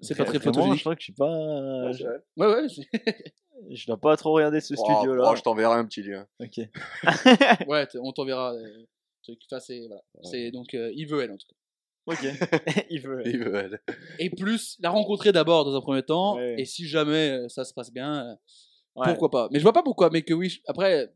[0.00, 0.78] C'est pas très Vraiment, photogénique.
[0.78, 1.92] Je crois que je suis pas.
[1.92, 2.04] Je,
[2.36, 2.88] Ouais, ouais, c'est-
[3.70, 5.30] je dois pas trop regarder ce Oh, studio là.
[5.30, 6.26] oh, je t'enverrai un petit lien.
[6.40, 6.60] Ok.
[7.66, 8.52] ouais on t'enverra.
[8.54, 8.84] euh,
[9.22, 9.40] truc.
[9.50, 10.02] Enfin, c'est voilà.
[10.22, 11.54] C'est donc euh, il veut elle en tout cas.
[12.06, 12.24] Ok.
[12.90, 13.22] Il veut.
[13.26, 13.80] Il veut elle.
[14.18, 16.36] Et plus la rencontrer d'abord dans un premier temps.
[16.36, 16.54] Ouais.
[16.58, 18.34] Et si jamais euh, ça se passe bien, euh,
[18.96, 19.06] Ouais.
[19.08, 19.48] pourquoi pas.
[19.52, 20.62] Mais je vois pas pourquoi Make a Wish.
[20.66, 21.12] Après,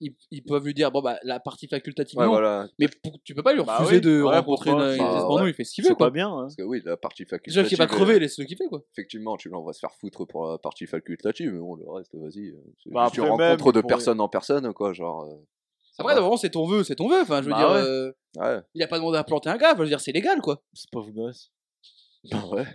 [0.00, 2.32] ils, ils peuvent lui dire bon bah la partie facultative Ouais, non.
[2.32, 2.68] voilà.
[2.78, 4.00] Mais pour- tu peux pas lui Bah refuser oui.
[4.02, 5.50] de Ouais, rencontrer une une Enfin, ouais.
[5.50, 6.10] Il fait ce qu'il C'est veut pas quoi.
[6.10, 6.28] bien.
[6.28, 6.42] Hein.
[6.42, 7.68] Parce que oui, la partie Déjà facultative.
[7.68, 8.82] qu'il va crever, laisse-le kiffer quoi.
[8.92, 12.48] Effectivement, tu l'envoies se faire foutre pour la partie facultative, mais bon, le reste, vas-y.
[12.50, 14.92] euh, C'est Bah, juste une après, même, rencontre de personne en personne, quoi.
[14.92, 15.24] Genre.
[15.24, 15.34] euh,
[15.98, 17.22] Après d'abord c'est ton vœu, c'est ton vœu.
[17.22, 17.80] Enfin je veux Bah dire, ouais.
[17.80, 18.60] euh, Ouais.
[18.74, 19.72] il a pas demandé à planter un gars.
[19.74, 20.62] Je veux dire c'est légal quoi.
[20.74, 21.50] Ce pauvre gosse.
[22.30, 22.66] Bah ouais.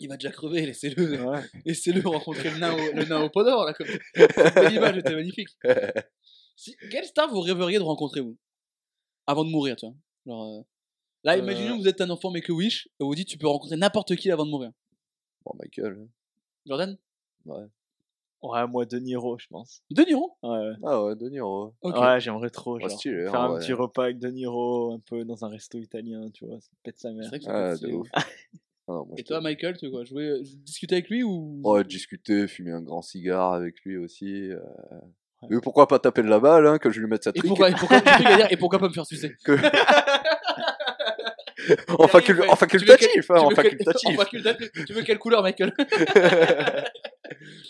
[0.00, 1.24] Il va déjà crever, laissez-le.
[1.24, 1.40] Ouais.
[1.66, 4.96] Laissez-le rencontrer le nain au, le nain au pot d'or, là, comme Cette belle image
[4.98, 5.48] était magnifique.
[6.60, 8.36] Si, quelle star vous rêveriez de rencontrer, vous?
[9.28, 9.94] Avant de mourir, tu vois.
[10.26, 10.62] Genre, euh,
[11.24, 11.38] Là, Euh.
[11.38, 13.76] imaginons que vous êtes un enfant mais que Wish, et vous dites tu peux rencontrer
[13.76, 14.72] n'importe qui avant de mourir.
[15.44, 15.98] Bon, Michael.
[16.00, 16.08] hein.
[16.66, 16.98] Jordan?
[17.46, 19.82] Ouais, moi, De Niro, je pense.
[19.90, 20.36] De Niro?
[20.42, 21.74] Ouais, Ah ouais, De Niro.
[21.82, 22.74] Ouais j'aimerais trop.
[22.74, 23.60] Ouais, Genre, stylé, faire hein, un ouais.
[23.60, 26.60] petit repas avec De Niro, un peu dans un resto italien, tu vois.
[26.60, 27.28] Ça pète sa C'est mère.
[27.28, 28.08] vrai que Ah, de ouf.
[28.88, 31.84] Ah, non, moi, Et toi, Michael, tu quoi jouer, euh, discuter avec lui ou Ouais,
[31.84, 34.50] discuter, fumer un grand cigare avec lui aussi.
[34.50, 34.58] euh,
[35.50, 37.48] Mais pourquoi pas taper de la balle, hein, que je lui mette sa et trique
[37.48, 39.36] pourquoi, et, pourquoi, le truc à dire, et pourquoi pas me faire sucer?
[41.98, 44.08] En, facul- Ouais, en tu veux quel- facultatif, hein, tu en veux quel- facultatif.
[44.08, 44.70] en facultatif.
[44.86, 45.74] Tu veux quelle couleur, Michael?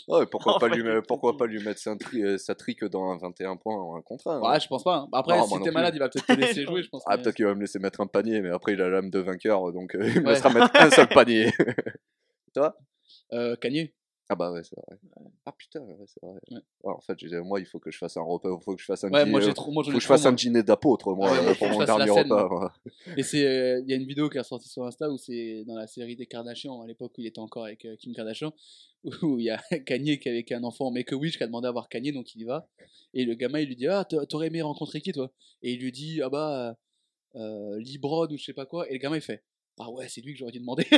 [0.08, 1.06] Ouais, pourquoi, En pas lui, facultatif.
[1.06, 4.02] pourquoi pas lui mettre sa, tri- euh, sa trique dans un 21 points ou un
[4.02, 4.50] contre un hein.
[4.52, 4.96] Ouais, je pense pas.
[4.96, 5.08] hein.
[5.12, 7.02] Après, Non, si t'es malade, il va peut-être te laisser jouer, je pense.
[7.06, 9.10] Ah, mais- peut-être qu'il va me laisser mettre un panier, mais après il a l'âme
[9.10, 10.32] de vainqueur, donc euh, il me Ouais.
[10.34, 11.50] laissera mettre un seul panier.
[13.32, 13.92] Euh, Kanye.
[14.30, 14.98] Ah bah ouais, c'est vrai.
[15.46, 16.38] Ah putain, ouais, c'est vrai.
[16.50, 16.58] Ouais.
[16.82, 18.80] Ouais, en fait, j'ai- moi, il faut que je fasse un repas, il faut que
[18.80, 19.64] je fasse un dîner, moi trop.
[19.92, 22.48] Faut que je fasse un dîner d'apôtre, moi, euh, pour mon dernier scène, repas.
[22.48, 22.72] moi.
[23.16, 25.64] Et c'est, euh, il y a une vidéo qui est sortie sur Insta où c'est
[25.66, 28.52] dans la série des Kardashians à l'époque où il était encore avec euh, Kim Kardashian
[29.22, 31.46] où il y a Kanye qui est avec un enfant Make a Wish qui a
[31.46, 32.68] demandé à voir Kanye donc il y va
[33.14, 35.30] et le gamin il lui dit ah t'a- t'aurais aimé rencontrer qui toi?
[35.62, 36.76] Et il lui dit ah bah
[37.36, 39.42] euh, Libron ou je sais pas quoi et le gamin il fait
[39.80, 40.86] ah ouais c'est lui que j'aurais dû demander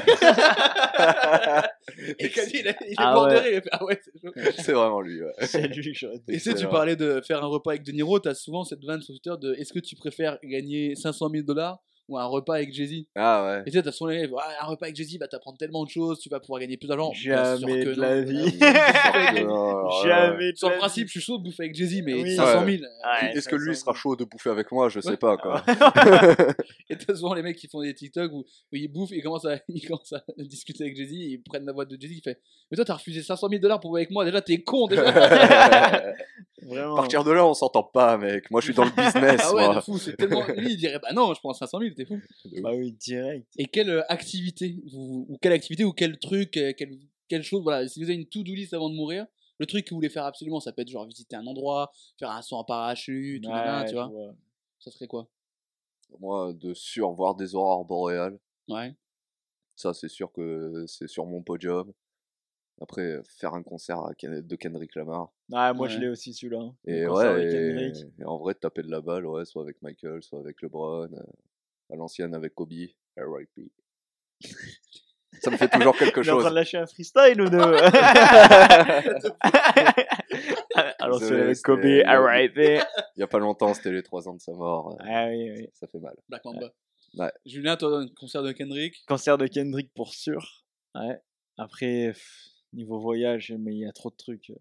[2.18, 3.38] et il, il est Ah mort de ouais.
[3.40, 4.32] rire il fait ah ouais c'est chaud.
[4.64, 5.32] c'est vraiment lui, ouais.
[5.42, 7.92] C'est lui que j'aurais Et tu sais, tu parlais de faire un repas avec De
[7.92, 11.44] Niro, t'as souvent cette vanne sur Twitter de est-ce que tu préfères gagner 500 000
[11.44, 13.62] dollars ou un repas avec Jay-Z Ah ouais.
[13.66, 16.18] Et tu sais, t'as élèves, Ah, un repas avec Jay-Z va t'apprendre tellement de choses,
[16.18, 17.12] tu vas pouvoir gagner plus d'argent.
[17.12, 18.58] Bien sûr Jamais que de la vie.
[20.04, 22.36] Jamais Sur le principe, je suis chaud de bouffer avec Jay-Z, mais Oui.
[22.36, 22.66] 500 000.
[22.68, 24.88] Ouais, Est-ce que lui 500 sera chaud de bouffer avec moi?
[24.88, 25.16] Je sais Ouais.
[25.16, 25.62] pas quoi.
[26.90, 28.44] Et t'as souvent les mecs qui font des TikTok où, où
[28.76, 31.84] ils bouffent, ils commencent, à, ils commencent à discuter avec Jay-Z, ils prennent la voix
[31.84, 34.24] de Jay-Z, il fait Mais toi, t'as refusé 500 000 dollars pour bouffer avec moi,
[34.24, 36.12] déjà, t'es con, déjà.
[36.62, 36.96] À Vraiment.
[36.96, 38.50] partir de là, on s'entend pas, mec.
[38.50, 39.40] Moi, je suis dans le business.
[39.44, 39.74] ah ouais, moi.
[39.76, 40.44] de fou, c'est tellement.
[40.56, 42.20] Lui, il dirait Bah non, je prends 500 000, t'es fou.
[42.62, 43.46] Bah oui, direct.
[43.56, 47.62] Et quelle euh, activité, vous, ou quelle activité, ou quel truc, euh, quelle, quelle chose,
[47.62, 49.26] voilà, si vous avez une to-do list avant de mourir,
[49.58, 52.30] le truc que vous voulez faire absolument, ça peut être genre visiter un endroit, faire
[52.30, 54.06] un saut en parachute, ou nanana, Ouais, tu vois.
[54.08, 54.34] vois.
[54.78, 55.28] Ça serait quoi?
[56.18, 58.38] Moi, de sûr voir des aurores boréales.
[58.68, 58.94] Ouais.
[59.76, 61.92] Ça, c'est sûr que c'est sur mon podium.
[62.80, 65.30] Après, faire un concert de Kendrick Lamar.
[65.52, 66.60] Ah, moi, je l'ai aussi celui-là.
[66.60, 66.74] hein.
[66.86, 68.06] Et Le concert ouais, avec et, Kendrick.
[68.20, 71.22] et en vrai, taper de la balle, ouais, soit avec Michael, soit avec LeBron, euh,
[71.92, 72.72] à l'ancienne avec Kobe,
[73.16, 73.70] R.I.P.
[75.42, 76.50] Ça me fait toujours quelque Il est en train chose.
[76.50, 77.58] de lâcher un freestyle ou deux
[80.98, 82.80] Alors, c'est avec Kobe, R.I.P.
[83.16, 84.96] Il y a pas longtemps, c'était les 3 ans de sa mort.
[85.00, 85.68] euh, Ah oui, oui.
[85.74, 86.14] Ça fait mal.
[86.28, 86.70] Black Mamba.
[87.18, 87.32] Ouais.
[87.44, 89.04] Julien, toi, un concert de Kendrick?
[89.06, 90.64] Concert de Kendrick pour sûr.
[90.94, 91.20] Ouais.
[91.58, 94.50] Après, pff, niveau voyage, mais il y a trop de trucs.
[94.50, 94.54] euh.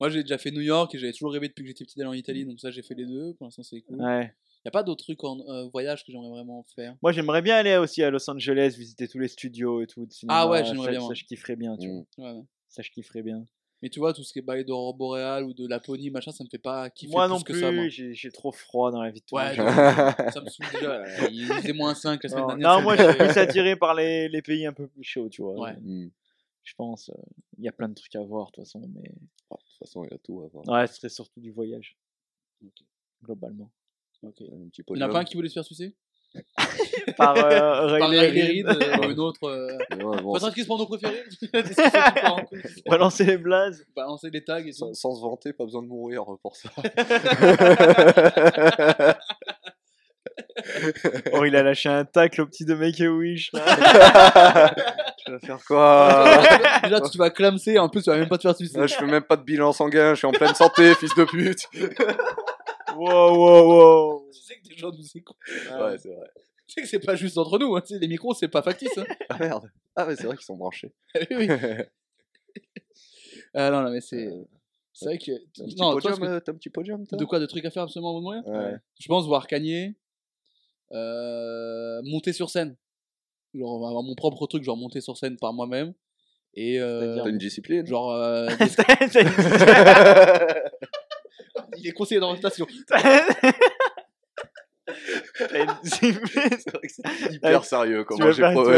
[0.00, 2.10] Moi, j'ai déjà fait New York et j'avais toujours rêvé depuis que j'étais petit d'aller
[2.10, 3.34] en Italie, donc ça, j'ai fait les deux.
[3.34, 4.00] Pour l'instant, c'est cool.
[4.00, 4.32] Ouais.
[4.64, 6.96] Y a pas d'autres trucs en euh, voyage que j'aimerais vraiment faire?
[7.02, 10.06] Moi, j'aimerais bien aller aussi à Los Angeles, visiter tous les studios et tout.
[10.10, 10.40] cinéma.
[10.40, 12.04] Ah ouais, j'aimerais Ça- bien, Ça, je kifferais bien, tu Mm.
[12.18, 12.30] vois.
[12.32, 12.44] Ouais, ouais.
[12.68, 13.44] Ça, je kifferais bien.
[13.80, 16.42] Mais tu vois, tout ce qui est bail d'aurore boréale ou de Laponie, machin, ça
[16.42, 17.88] me fait pas kiffer Moi plus non que plus, ça, moi.
[17.88, 21.04] j'ai j'ai trop froid dans la vie de tous Ouais, ça me saoule déjà.
[21.30, 22.76] Il faisait moins 5 la semaine Non, dernière.
[22.78, 25.42] non, moi, je suis plus attiré par les, les pays un peu plus chauds, tu
[25.42, 25.54] vois.
[25.54, 25.76] Ouais.
[25.80, 26.08] Mm.
[26.68, 27.08] Je pense.
[27.08, 27.14] euh,
[27.56, 28.82] Il y a plein de trucs à voir, de toute façon.
[28.94, 29.10] Mais...
[29.50, 30.68] Ah, De toute façon, il y a tout à voir.
[30.68, 31.96] Ouais, ce serait surtout du voyage.
[33.24, 33.70] Globalement.
[34.22, 34.44] Un petit
[34.90, 35.94] Il y en a pas un qui voulait se faire sucer?
[37.16, 38.66] Par euh, Riley Reid.
[38.66, 39.44] Euh, ou une autre.
[39.44, 39.78] Euh...
[40.04, 40.54] Ouais, bon, c'est-
[41.40, 43.86] c'est tout part en couille Balancer les blazes.
[43.96, 44.72] Balancer les tags et tout.
[44.76, 46.70] sans, sans se vanter, pas besoin de mourir pour ça.
[51.32, 53.50] Oh, il a lâché un tacle au petit de Make a Wish.
[53.52, 54.74] là.
[55.26, 56.40] Je vais faire quoi
[56.84, 58.78] Déjà, tu vas clamser, en plus, tu vas même pas te faire sucer.
[58.78, 61.24] Là, Je fais même pas de bilan sanguin, je suis en pleine santé, fils de
[61.24, 61.66] pute.
[62.96, 64.28] wow, wow, wow.
[64.32, 65.36] Tu sais que des gens nous écoutent.
[65.48, 66.30] Ouais, c'est vrai.
[66.66, 67.80] Tu sais que c'est pas juste entre nous, hein.
[67.80, 68.96] tu sais, les micros, c'est pas factice.
[68.98, 69.04] Hein.
[69.28, 69.70] Ah merde.
[69.96, 70.92] Ah ouais, c'est vrai qu'ils sont branchés.
[71.14, 71.48] oui, oui.
[73.54, 74.28] Ah non, non, mais c'est.
[74.92, 75.32] C'est vrai que.
[75.54, 77.18] T'as un petit Non, toi, podium, que- euh, t'as un petit podium, toi?
[77.18, 78.74] De quoi De trucs à faire absolument de mourir Ouais.
[79.00, 79.94] Je pense voir Kanye.
[80.92, 82.76] Euh, monter sur scène.
[83.54, 85.94] Genre avoir mon propre truc, genre monter sur scène par moi-même.
[86.54, 89.22] Et euh, T'as une discipline genre euh, il est.
[95.88, 98.04] C'est vrai que c'est hyper sérieux.
[98.04, 98.70] Comment vas j'ai posé,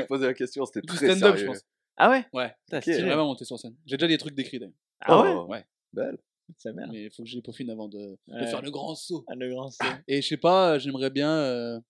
[0.00, 1.46] euh, posé la question, c'était très stand-up, je sérieux.
[1.46, 1.60] pense.
[1.96, 3.02] Ah ouais Ouais, c'est stylé.
[3.02, 3.76] vraiment monter sur scène.
[3.86, 4.74] J'ai déjà des trucs décrits d'ailleurs.
[5.02, 5.64] Ah ouais Ouais.
[5.92, 6.18] Belle.
[6.58, 6.86] C'est bien.
[6.90, 9.24] Mais il faut que je les peaufine avant de, faire le grand saut.
[9.28, 9.84] Ah, le grand saut.
[10.08, 11.30] Et je sais pas, j'aimerais bien.
[11.30, 11.80] euh,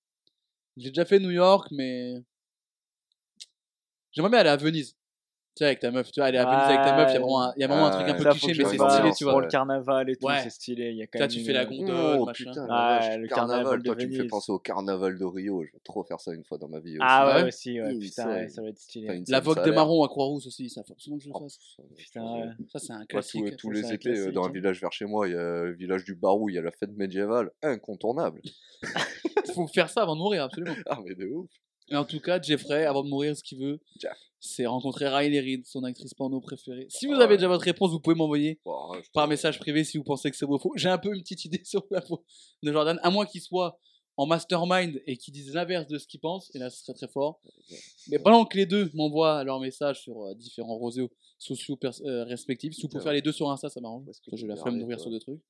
[0.76, 2.14] J'ai déjà fait New York, mais.
[4.12, 4.96] J'aimerais bien aller à Venise.
[5.60, 6.10] Tu sais, avec ta meuf.
[6.10, 7.64] Tu vois, aller à Venise avec ta meuf, il y a vraiment un, il y
[7.64, 9.32] a vraiment un truc un peu Ça, cliché, mais c'est stylé, tu vois.
[9.34, 10.40] Pour le carnaval et tout, Ouais.
[10.42, 10.88] c'est stylé.
[10.92, 12.44] Il y a quand Là, même tu fais la gondole, Oh machin.
[12.46, 13.28] putain, Ouais, vache, le carnaval.
[13.28, 15.62] carnaval de Toi, tu me fais penser au carnaval de Rio.
[15.64, 16.98] Je veux trop faire ça une fois dans ma vie aussi.
[17.06, 17.94] Ah ouais, aussi, ouais.
[17.98, 19.22] Putain, ça va être stylé.
[19.28, 21.58] La Vogue des marrons à Croix-Rousse aussi, ça faut absolument que je le Oh, fasse.
[21.94, 22.54] Putain.
[22.72, 23.54] Ça, c'est un classique.
[23.58, 26.04] tous les étés, euh, dans un village vers chez moi, il y a le village
[26.04, 28.40] du Barou, il y a la fête médiévale, incontournable.
[28.82, 28.82] Il
[29.54, 30.74] faut faire ça avant de mourir, absolument.
[30.88, 31.50] Ah, mais de ouf.
[31.90, 34.16] Et en tout cas, Jeffrey, avant de mourir, ce qu'il veut, Jeff.
[34.38, 36.86] c'est rencontrer Riley Reid, son actrice porno préférée.
[36.88, 38.60] Si vous Ah avez déjà votre réponse, vous pouvez m'envoyer
[39.12, 40.72] par message privé si vous pensez que c'est beau ou faux.
[40.76, 42.24] J'ai un peu une petite idée sur la faux
[42.62, 43.78] de Jordan, à moins qu'il soit
[44.20, 47.08] en mastermind et qu'il dise l'inverse de ce qu'il pense, et là ce serait très
[47.08, 47.40] fort.
[48.08, 52.74] Mais pendant que les deux m'envoient leurs messages sur euh, différents réseaux sociaux euh, respectifs,
[52.74, 54.78] si vous pouvez faire les deux sur Insta, ça m'arrange, parce que j'ai la flemme
[54.78, 55.40] d'ouvrir sur deux trucs.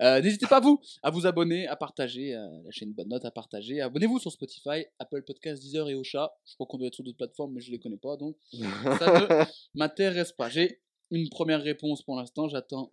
[0.00, 3.30] Euh, N'hésitez pas, vous, à vous abonner, à partager, à lâcher une bonne note, à
[3.30, 3.82] partager.
[3.82, 6.32] Abonnez-vous sur Spotify, Apple Podcasts, Deezer et Ocha.
[6.46, 9.20] Je crois qu'on doit être sur d'autres plateformes, mais je les connais pas, donc ça
[9.20, 9.44] ne
[9.74, 10.48] m'intéresse pas.
[10.48, 10.80] J'ai
[11.10, 12.90] une première réponse pour l'instant, j'attends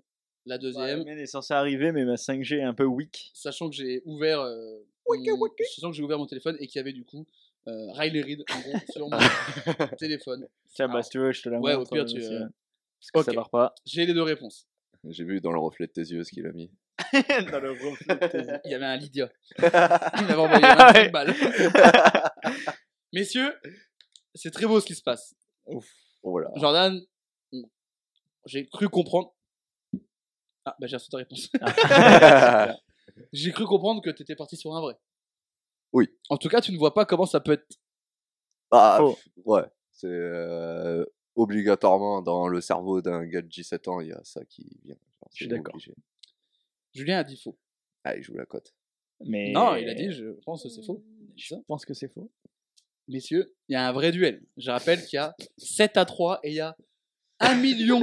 [0.47, 0.99] la deuxième.
[0.99, 3.31] La mienne est censée arriver, mais ma 5G est un peu weak.
[3.33, 5.47] Sachant que j'ai ouvert, euh, mon...
[5.75, 7.25] sachant que j'ai ouvert mon téléphone et qu'il y avait du coup
[7.67, 9.17] euh, Riley Reid en gros sur mon
[9.97, 10.47] téléphone.
[10.73, 11.91] Tiens, bah, si tu veux, je te la ouais, montre.
[11.91, 12.45] au pire, euh, tu, euh, ouais.
[12.99, 13.35] Parce que ça ok.
[13.35, 13.75] part pas.
[13.85, 14.67] J'ai les deux réponses.
[15.09, 16.71] J'ai vu dans le reflet de tes yeux ce qu'il a mis.
[17.51, 18.59] Dans le reflet de tes yeux.
[18.65, 19.29] Il y avait un Lydia.
[19.59, 21.09] Il m'avait envoyé 25 Ouais.
[21.09, 21.35] balles.
[23.13, 23.53] Messieurs,
[24.33, 25.35] c'est très beau ce qui se passe.
[26.23, 26.49] Voilà.
[26.55, 27.01] Jordan,
[28.45, 29.33] j'ai cru comprendre.
[30.67, 31.49] Ah, bah j'ai reçu ta réponse.
[33.31, 34.95] j'ai cru comprendre que tu étais parti sur un vrai.
[35.93, 36.09] Oui.
[36.29, 37.65] En tout cas, tu ne vois pas comment ça peut être.
[38.71, 39.13] Ah, Faux.
[39.13, 39.63] pff, ouais.
[39.93, 41.05] C'est euh,
[41.35, 44.97] obligatoirement dans le cerveau d'un gars de 17 ans, il y a ça qui vient.
[45.31, 45.77] Je suis d'accord.
[46.93, 47.57] Julien a dit faux.
[48.03, 48.73] Ah, il joue la cote.
[49.21, 49.53] Mais...
[49.53, 51.01] Non, il a dit, je pense que c'est faux.
[51.37, 52.29] Je pense que c'est faux.
[53.07, 54.43] Messieurs, il y a un vrai duel.
[54.57, 56.75] Je rappelle qu'il y a 7 à 3 et il y a
[57.39, 58.01] 1 million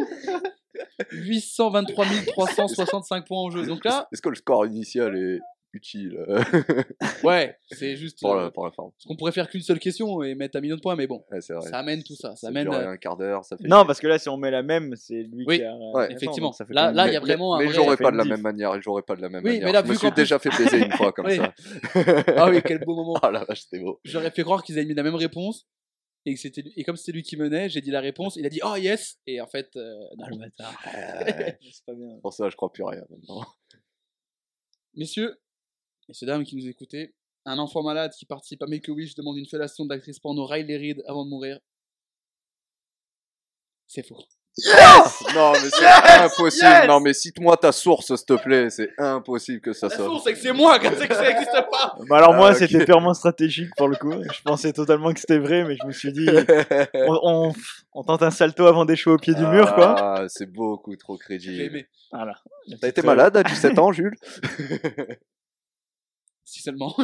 [1.12, 3.66] 823 365 points en jeu.
[3.66, 5.38] Donc là, Est-ce que le score initial est
[5.72, 6.40] utile euh,
[7.24, 8.20] ouais, c'est juste.
[8.20, 8.92] pour, euh, la, pour la forme?
[8.92, 11.24] Parce qu'on pourrait faire qu'une seule question et mettre un million de points, mais bon,
[11.32, 11.68] Ouais, c'est vrai.
[11.68, 12.30] ça amène tout ça.
[12.30, 12.64] Ça Ça amène.
[12.64, 13.66] dure euh, un quart d'heure, ça fait.
[13.66, 15.74] Non, parce que là, si on met la même, c'est lui Oui, qui a.
[15.94, 16.48] ouais, effectivement.
[16.48, 18.16] donc ça fait Là- il y a Mais- vraiment un Mais vrai- j'aurais pas de
[18.16, 18.80] la même manière.
[18.82, 19.66] J'aurais pas de la même Oui, manière.
[19.66, 21.36] mais là, je me vu suis déjà fait baiser une fois comme Oui.
[21.38, 21.52] ça.
[22.36, 23.14] Ah oui, quel beau moment.
[23.24, 23.98] Oh la vache, c'était beau.
[24.04, 25.66] J'aurais fait croire qu'ils avaient mis la même réponse.
[26.26, 28.36] Et, que c'était lui- et comme c'était lui qui menait, j'ai dit la réponse.
[28.36, 30.24] Il a dit Oh yes Et en fait, euh, non.
[30.26, 30.74] Ah, le bâtard.
[31.26, 32.18] Ouais, C'est pas bien.
[32.22, 33.44] pour ça, je crois plus rien maintenant.
[34.94, 35.38] Messieurs,
[36.08, 37.14] messieurs, dames qui nous écoutez,
[37.44, 40.76] un enfant malade qui participe à Make a Wish demande une fellation d'actrice porno Riley
[40.78, 41.60] Reid avant de mourir.
[43.86, 44.24] C'est faux.
[45.34, 45.84] non, mais c'est
[46.22, 46.86] impossible.
[46.86, 48.70] Non, mais cite-moi ta source, s'il te plaît.
[48.70, 50.04] C'est impossible que ça La soit.
[50.04, 51.96] source, c'est que c'est moi, c'est que ça n'existe pas.
[52.08, 54.12] Bah alors moi, Ah, c'était purement stratégique pour le coup.
[54.12, 56.28] Je pensais totalement que c'était vrai, mais je me suis dit,
[56.94, 57.52] on, on,
[57.94, 59.96] on tente un salto avant d'échouer au pied du mur, quoi.
[59.98, 61.60] Ah, c'est beaucoup trop J'ai crédible.
[61.62, 61.88] aimé.
[62.12, 62.34] Voilà.
[62.80, 64.14] T'as été malade à 17 ans, Jules?
[66.44, 66.94] Si seulement.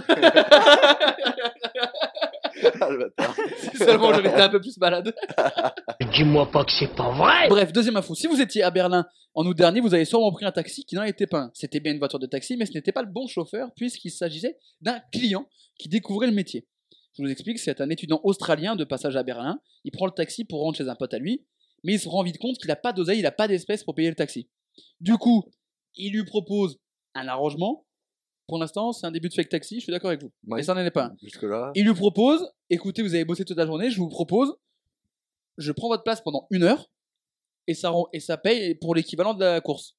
[2.81, 3.35] Ah, le bâtard.
[3.59, 5.15] si seulement j'avais été un peu plus malade.
[6.15, 7.49] Dis-moi pas que c'est pas vrai.
[7.49, 8.15] Bref, deuxième info.
[8.15, 10.95] Si vous étiez à Berlin en août dernier, vous avez sûrement pris un taxi qui
[10.95, 11.51] n'en était pas un.
[11.55, 14.57] C'était bien une voiture de taxi, mais ce n'était pas le bon chauffeur puisqu'il s'agissait
[14.81, 15.47] d'un client
[15.79, 16.67] qui découvrait le métier.
[17.17, 19.61] Je vous explique, c'est un étudiant australien de passage à Berlin.
[19.85, 21.45] Il prend le taxi pour rentrer chez un pote à lui,
[21.85, 23.95] mais il se rend vite compte qu'il n'a pas d'oseille, il n'a pas d'espèces pour
[23.95, 24.49] payer le taxi.
[25.01, 25.45] Du coup,
[25.97, 26.79] il lui propose
[27.15, 27.85] un arrangement.
[28.51, 30.32] Pour l'instant, c'est un début de fake taxi, je suis d'accord avec vous.
[30.48, 30.57] Ouais.
[30.59, 31.16] Mais ça n'en est pas un.
[31.22, 31.70] Jusque-là.
[31.76, 34.57] Il lui propose, écoutez, vous avez bossé toute la journée, je vous propose,
[35.57, 36.90] je prends votre place pendant une heure
[37.68, 39.96] et ça, rend- et ça paye pour l'équivalent de la course.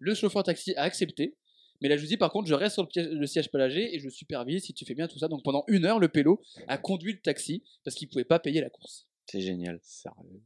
[0.00, 1.36] Le chauffeur taxi a accepté,
[1.80, 3.94] mais là je lui dis par contre, je reste sur le, piège- le siège passager
[3.94, 5.28] et je supervise si tu fais bien tout ça.
[5.28, 8.60] Donc pendant une heure, le pélo a conduit le taxi parce qu'il pouvait pas payer
[8.60, 9.06] la course.
[9.26, 9.78] C'est génial.
[9.82, 10.42] Sérieux.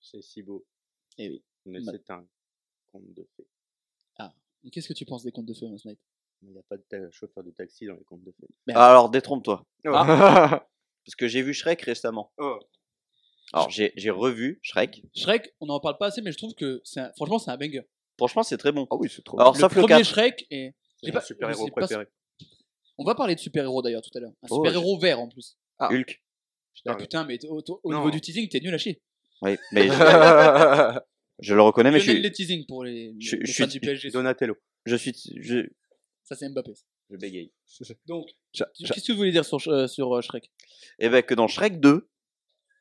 [0.00, 0.66] C'est si beau.
[1.16, 1.42] Eh oui.
[1.64, 2.26] Mais Ma- c'est un
[2.92, 3.46] conte de fées.
[4.64, 6.00] Et Qu'est-ce que tu penses des contes de feu, Mosmite?
[6.42, 8.72] Il n'y a pas de ta- chauffeur de taxi dans les contes de fées.
[8.74, 9.64] Alors, détrompe-toi.
[9.86, 10.64] Ah.
[11.04, 12.32] Parce que j'ai vu Shrek récemment.
[12.38, 12.58] Oh.
[13.52, 15.02] Alors, j'ai j'ai revu Shrek.
[15.16, 17.56] Shrek, on n'en parle pas assez, mais je trouve que c'est un- franchement c'est un
[17.56, 17.82] banger.
[18.18, 18.86] Franchement, c'est très bon.
[18.90, 19.40] Ah oui, c'est trop.
[19.40, 20.04] Alors, le sauf le premier 4.
[20.06, 22.06] Shrek C'est j'ai mon pas- super je héros sais pas- préféré.
[22.98, 24.32] On va parler de super-héros d'ailleurs tout à l'heure.
[24.42, 25.56] Un Oh, super-héros vert en plus.
[25.80, 26.22] Hulk.
[26.86, 27.98] Ah putain, mais au, au- au Non.
[27.98, 29.00] niveau du teasing, t'es nul à chier.
[29.42, 29.88] Oui, mais je,
[31.40, 33.68] je le reconnais, mais je Lionel suis, les teasing pour les, je- les je fans
[33.70, 34.10] suis- du PSG.
[34.10, 34.56] Donatello.
[34.84, 35.68] je suis, je,
[36.28, 36.74] Ça, c'est Mbappé.
[37.10, 37.50] je bégaye.
[38.06, 40.50] Donc, qu'est-ce que vous voulez dire sur, euh, sur euh, Shrek?
[40.98, 42.06] Et ben que dans Shrek 2,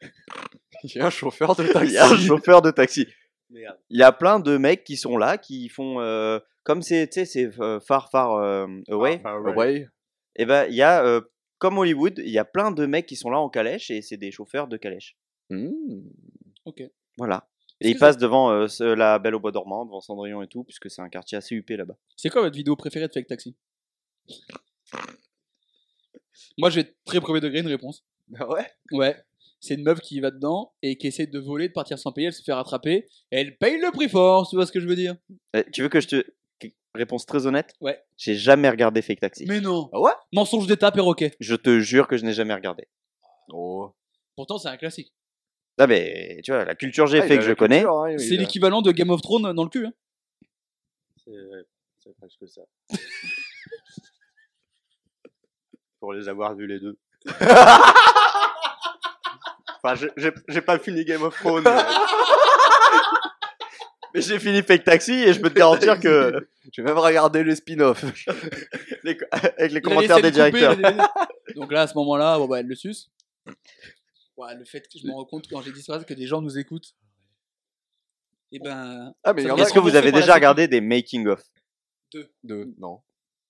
[0.84, 1.94] Il y a un chauffeur de il taxi.
[1.94, 3.08] y a un chauffeur de taxi.
[3.50, 3.80] Merde.
[3.90, 7.14] Il y a plein de mecs qui sont là, qui font euh, comme c'est, tu
[7.22, 9.20] sais, c'est euh, far far euh, away.
[9.20, 9.56] Far Away.
[9.56, 9.88] Ouais.
[10.36, 11.22] Et ben il y a euh,
[11.58, 14.18] comme Hollywood, il y a plein de mecs qui sont là en calèche et c'est
[14.18, 15.18] des chauffeurs de calèche.
[15.50, 15.72] Hmm.
[17.18, 17.48] Voilà.
[17.82, 20.48] Et ils que passent devant euh, ce- la Belle au Bois dormant, devant Cendrillon et
[20.48, 21.96] tout, puisque c'est un quartier assez huppé là-bas.
[22.16, 23.56] C'est quoi votre vidéo préférée de Fake Taxi?
[26.58, 28.04] Moi, j'ai très premier degré une réponse.
[28.40, 28.68] Ah ouais?
[28.92, 29.16] Ouais.
[29.60, 32.28] C'est une meuf qui va dedans et qui essaie de voler, de partir sans payer,
[32.28, 33.08] elle se fait rattraper.
[33.32, 35.16] Et elle paye le prix fort, tu vois ce que je veux dire?
[35.54, 36.26] Eh, tu veux que je te
[36.94, 37.74] réponse très honnête?
[37.82, 38.00] Ouais.
[38.18, 39.46] J'ai jamais regardé Fake Taxi.
[39.48, 40.12] Mais non Ah ouais?
[40.34, 41.32] Mensonge d'état, perroquet.
[41.40, 42.88] Je te jure que je n'ai jamais regardé.
[43.50, 43.92] Oh.
[44.36, 45.14] Pourtant, c'est un classique.
[45.80, 47.86] Ah mais tu vois, la culture G Ah, fait a que je connais.
[47.86, 49.86] hein, C'est l'équivalent de Game of Thrones dans le cul.
[49.86, 49.94] hein.
[52.00, 52.62] C'est presque ça.
[56.00, 56.98] Pour les avoir vus les deux.
[59.84, 61.64] enfin, j'ai- j'ai j'ai pas fini Game of Thrones.
[61.64, 61.72] mais-
[64.14, 67.56] Mais j'ai fini Fake Taxi et je peux te garantir que J'ai même regardé les
[69.18, 71.10] co- avec les Il a commentaires laissé des le couper, directeurs.
[71.48, 71.54] le.
[71.56, 73.10] Donc là, à ce moment-là, bon, bah, elle le suce.
[74.38, 76.42] Ouais, le fait que je me rends compte quand j'ai dit ça que des gens
[76.42, 76.96] nous écoutent.
[78.52, 79.14] Et ben.
[79.24, 81.42] Ah, mais Est-ce que vous avez déjà regardé des making of?
[82.44, 82.74] De.
[82.78, 83.02] Non.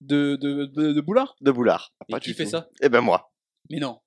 [0.01, 1.35] De, de, de, de Boulard?
[1.41, 2.51] De Boulard Et Pas qui fait tout.
[2.51, 2.69] ça?
[2.81, 3.31] Eh ben moi.
[3.69, 3.99] Mais non.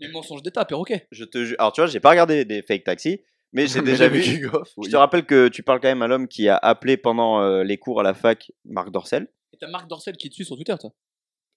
[0.00, 1.06] Mais mensonge d'état, perroquet.
[1.12, 1.56] Je te jure.
[1.58, 3.20] Alors tu vois, j'ai pas regardé des Fake Taxi,
[3.52, 4.48] mais j'ai déjà les vu.
[4.82, 7.62] Je te rappelle que tu parles quand même à l'homme qui a appelé pendant euh,
[7.64, 9.28] les cours à la fac Marc Dorcel.
[9.52, 10.92] Et t'as Marc Dorcel qui te suit sur Twitter, toi?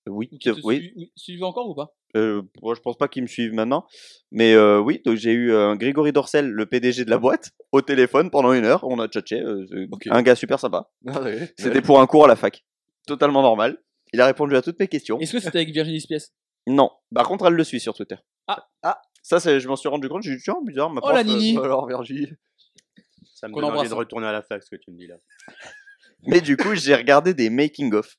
[0.08, 1.12] Oui, Ou qui te oui.
[1.16, 1.96] suit- encore ou pas?
[2.16, 3.86] Euh, moi, je pense pas qu'ils me suivent maintenant.
[4.32, 7.82] Mais euh, oui, donc j'ai eu euh, Grégory Dorcel, le PDG de la boîte, au
[7.82, 8.84] téléphone pendant une heure.
[8.86, 9.42] On a tchatché.
[9.42, 9.66] euh.
[10.10, 10.90] Un gars super sympa.
[11.08, 11.54] Ah, ouais.
[11.58, 12.64] C'était pour un cours à la fac.
[13.06, 13.78] Totalement normal.
[14.14, 15.20] Il a répondu à toutes mes questions.
[15.20, 16.28] Est-ce que c'était avec Virginie Spies?
[16.68, 16.90] Non.
[17.14, 18.16] Par contre, elle le suit sur Twitter.
[18.48, 18.66] Ah.
[18.82, 20.24] Ah, ça, c'est- je m'en suis rendu compte.
[20.24, 20.90] J'ai dit, tiens, bizarre.
[20.90, 22.30] Ma Oh la prof, Nini Alors, Virgie.
[23.34, 25.16] Ça me donne envie de retourner à la fac, ce que tu me dis là.
[26.28, 28.16] Mais du coup, j'ai regardé des making-of.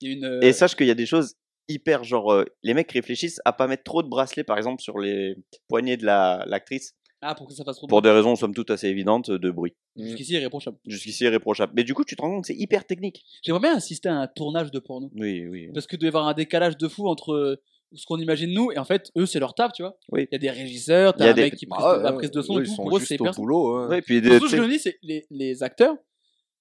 [0.00, 0.38] Une.
[0.42, 1.34] Et sache qu'il y a des choses
[1.68, 2.32] hyper genre.
[2.32, 5.36] euh, les mecs réfléchissent à pas mettre trop de bracelets, par exemple, sur les
[5.68, 6.94] poignets de la- l'actrice.
[7.20, 9.50] Ah, pour que ça fasse trop de pour des raisons, somme toute, assez évidentes de
[9.50, 9.74] bruit.
[9.96, 10.78] Jusqu'ici, irréprochable.
[10.86, 11.72] Jusqu'ici, irréprochable.
[11.74, 13.24] Mais du coup, tu te rends compte que c'est hyper technique.
[13.42, 15.10] J'aimerais bien assister à un tournage de porno.
[15.16, 15.68] Oui, oui.
[15.74, 17.56] Parce que doit y avoir un décalage de fou entre euh,
[17.92, 19.98] ce qu'on imagine nous et en fait, eux, c'est leur taf, tu vois.
[20.12, 20.28] Oui.
[20.30, 21.96] Il y a des régisseurs, Il t'as y a un des- mec qui prise Ah,
[21.96, 22.74] la ouais, prise de son eux, et ils tout.
[22.76, 23.42] sont Pour eux, juste c'est au personne.
[23.44, 23.74] boulot.
[23.78, 23.88] hein.
[23.88, 25.96] Ouais, puis des- Surtout, tu ce que sais- je dis, c'est les, les acteurs,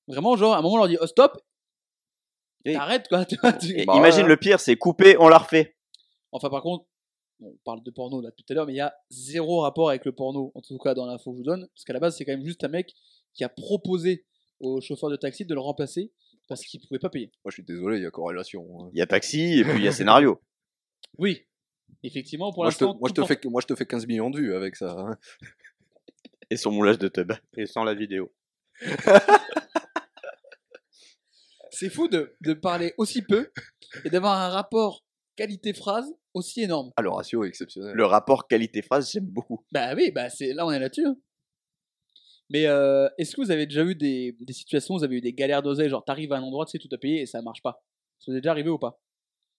[0.08, 1.38] vraiment, genre, à un moment, on leur dit, oh stop,
[2.68, 2.74] Oui.
[2.74, 3.26] t'arrêtes, quoi.
[3.26, 4.30] tu vois, tu- Et Bah imagine ouais.
[4.30, 5.76] le pire, c'est coupé, on la refait.
[6.32, 6.86] Enfin, par contre,
[7.42, 10.06] on parle de porno là tout à l'heure, mais il y a zéro rapport avec
[10.06, 12.18] le porno, en tout cas dans l'info que je vous donne, parce qu'à la base,
[12.18, 12.94] c'est quand même juste un mec
[13.34, 14.26] qui a proposé
[14.60, 16.12] au chauffeur de taxi de le remplacer
[16.48, 17.32] parce qu'il pouvait pas payer.
[17.46, 18.66] Moi, je suis désolé, il y a corrélation.
[18.82, 18.90] hein.
[18.94, 20.42] Il y a taxi et puis il y a scénario.
[21.20, 21.46] Oui,
[22.04, 23.00] effectivement, pour Moi, je te, l'instant.
[23.00, 24.76] moi, je tout te porte- fais, moi, je te fais 15 millions de vues avec
[24.76, 24.92] ça.
[24.98, 25.18] hein.
[26.50, 27.32] Et son moulage de tub.
[27.56, 28.32] Et sans la vidéo.
[31.80, 33.52] C'est fou de, de parler aussi peu
[34.04, 35.04] et d'avoir un rapport
[35.36, 36.92] qualité-phrase aussi énorme.
[36.96, 37.94] Ah, le ratio est exceptionnel.
[37.96, 39.64] Le rapport qualité-phrase, j'aime beaucoup.
[39.72, 41.06] Bah oui, bah c'est là on est là-dessus.
[41.06, 41.16] hein.
[42.50, 45.22] Mais euh, est-ce que vous avez déjà eu des, des situations, où vous avez eu
[45.22, 47.44] des galères d'oseille, genre t'arrives à un endroit, tu sais, tout à payer et ça
[47.44, 47.84] marche pas
[48.20, 49.00] Ça vous est déjà arrivé ou pas?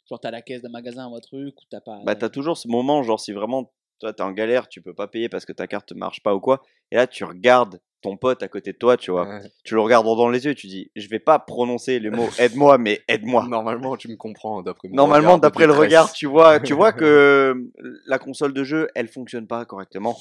[0.08, 2.00] Genre t'as la caisse d'un magasin ou un truc, ou t'as pas.
[2.04, 5.06] Bah, t'as toujours ce moment, genre, si vraiment toi t'es en galère, tu peux pas
[5.06, 6.62] payer parce que ta carte marche pas ou quoi.
[6.90, 9.26] Et là, tu regardes ton pote à côté de toi, tu vois.
[9.28, 9.50] Ouais.
[9.64, 12.28] Tu le regardes dans les yeux et tu dis, je vais pas prononcer le mot
[12.38, 13.46] aide-moi, mais aide-moi.
[13.48, 17.70] Normalement, tu me comprends d'après mon Normalement, d'après le regard, tu vois, tu vois que
[18.06, 20.14] la console de jeu, elle fonctionne pas correctement.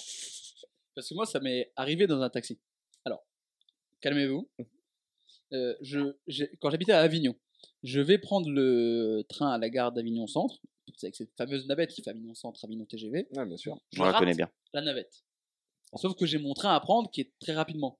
[0.95, 2.59] Parce que moi, ça m'est arrivé dans un taxi.
[3.05, 3.23] Alors,
[4.01, 4.49] calmez-vous.
[5.53, 7.35] Euh, je, j'ai- quand j'habitais à Avignon,
[7.83, 10.59] je vais prendre le train à la gare d'Avignon Centre.
[10.95, 13.27] C'est avec cette fameuse navette qui fait Avignon Centre, Avignon TGV.
[13.35, 13.77] Ouais, bien sûr.
[13.93, 14.49] Je la connais bien.
[14.73, 15.23] la navette.
[15.95, 17.99] Sauf que j'ai mon train à prendre qui est très rapidement.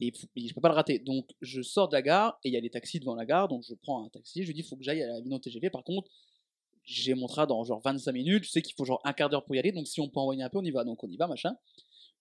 [0.00, 0.98] Et, et je peux pas le rater.
[1.00, 3.48] Donc je sors de la gare et il y a les taxis devant la gare.
[3.48, 4.42] Donc je prends un taxi.
[4.42, 5.70] Je lui dis faut que j'aille à Avignon TGV.
[5.70, 6.10] Par contre,
[6.84, 8.44] j'ai mon train dans genre 25 minutes.
[8.44, 9.72] Je sais qu'il faut genre un quart d'heure pour y aller.
[9.72, 10.84] Donc si on peut envoyer un peu, on y va.
[10.84, 11.56] Donc on y va, machin.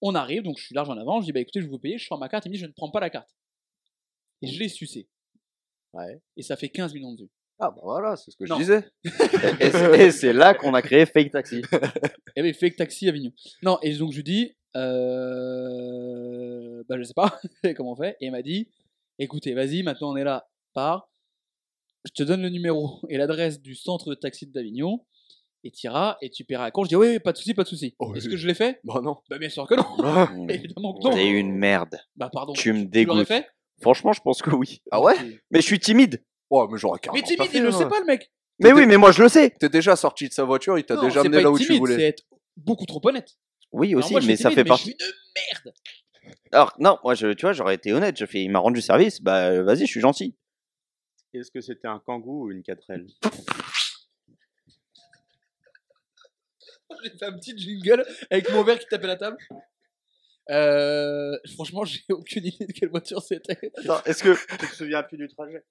[0.02, 0.44] On arrive.
[0.44, 1.20] Donc je suis large en avant.
[1.22, 1.98] Je dis bah écoutez, je vais vous payer.
[1.98, 2.46] Je sors ma carte.
[2.46, 3.30] Il me dit je ne prends pas la carte.
[4.42, 5.08] Et je l'ai sucé.
[5.94, 6.22] Ouais.
[6.36, 7.30] Et ça fait 15 millions de vues.
[7.60, 8.56] Ah, bah voilà, c'est ce que Non.
[8.56, 8.92] je disais.
[10.06, 11.64] Et c'est- là qu'on a créé Fake Taxi.
[12.36, 13.32] Et oui, fake taxi Avignon.
[13.64, 17.39] Non, et donc je lui dis, euh, bah je sais pas
[17.75, 18.15] comment on fait.
[18.21, 18.69] Et il m'a dit,
[19.19, 21.09] écoutez, vas-y, maintenant on est là, pars.
[22.05, 25.05] je te donne le numéro et l'adresse du centre de taxi d'Avignon,
[25.63, 26.86] et tu iras et tu paieras à compte.
[26.86, 27.95] Je dis, oui, oui, pas de souci, pas de souci.
[27.99, 28.32] Oh, Est-ce oui.
[28.32, 28.80] que je l'ai fait?
[28.84, 29.17] Bah non.
[29.30, 29.86] Bah, bien sûr que non.
[30.03, 31.13] Ah, Évidemment que non.
[31.13, 31.97] T'es une merde.
[32.15, 32.53] Bah, pardon.
[32.53, 33.28] Tu me dégoûtes.
[33.28, 33.47] fait?
[33.82, 34.82] Franchement, je pense que oui.
[34.91, 35.15] Ah ouais?
[35.51, 36.23] Mais je suis timide.
[36.49, 37.78] Oh, mais j'aurais Mais carrément timide, pas fait, il le hein.
[37.78, 38.32] sait pas, le mec.
[38.59, 39.51] Mais oui, mais moi je le sais.
[39.59, 41.80] T'es déjà sorti de sa voiture, il t'a Non, déjà amené là où tu timide,
[41.80, 41.95] voulais.
[41.95, 42.23] C'est être
[42.55, 43.38] beaucoup trop honnête.
[43.72, 44.95] Oui aussi, moi, je mais ça fait partie.
[44.97, 45.74] Je suis une merde.
[46.51, 48.18] Alors non, moi je, tu vois, j'aurais été honnête.
[48.18, 49.22] Je fais, il m'a rendu service.
[49.22, 50.36] Bah euh, vas-y, je suis gentil.
[51.34, 53.07] Est-ce que c'était un kangou ou une 4L
[57.03, 59.38] J'ai fait un petit jingle avec mon verre qui tapait la table.
[60.49, 63.72] Euh, franchement, j'ai aucune idée de quelle voiture c'était.
[63.78, 65.63] Attends, est-ce que, Tu te souviens plus du trajet?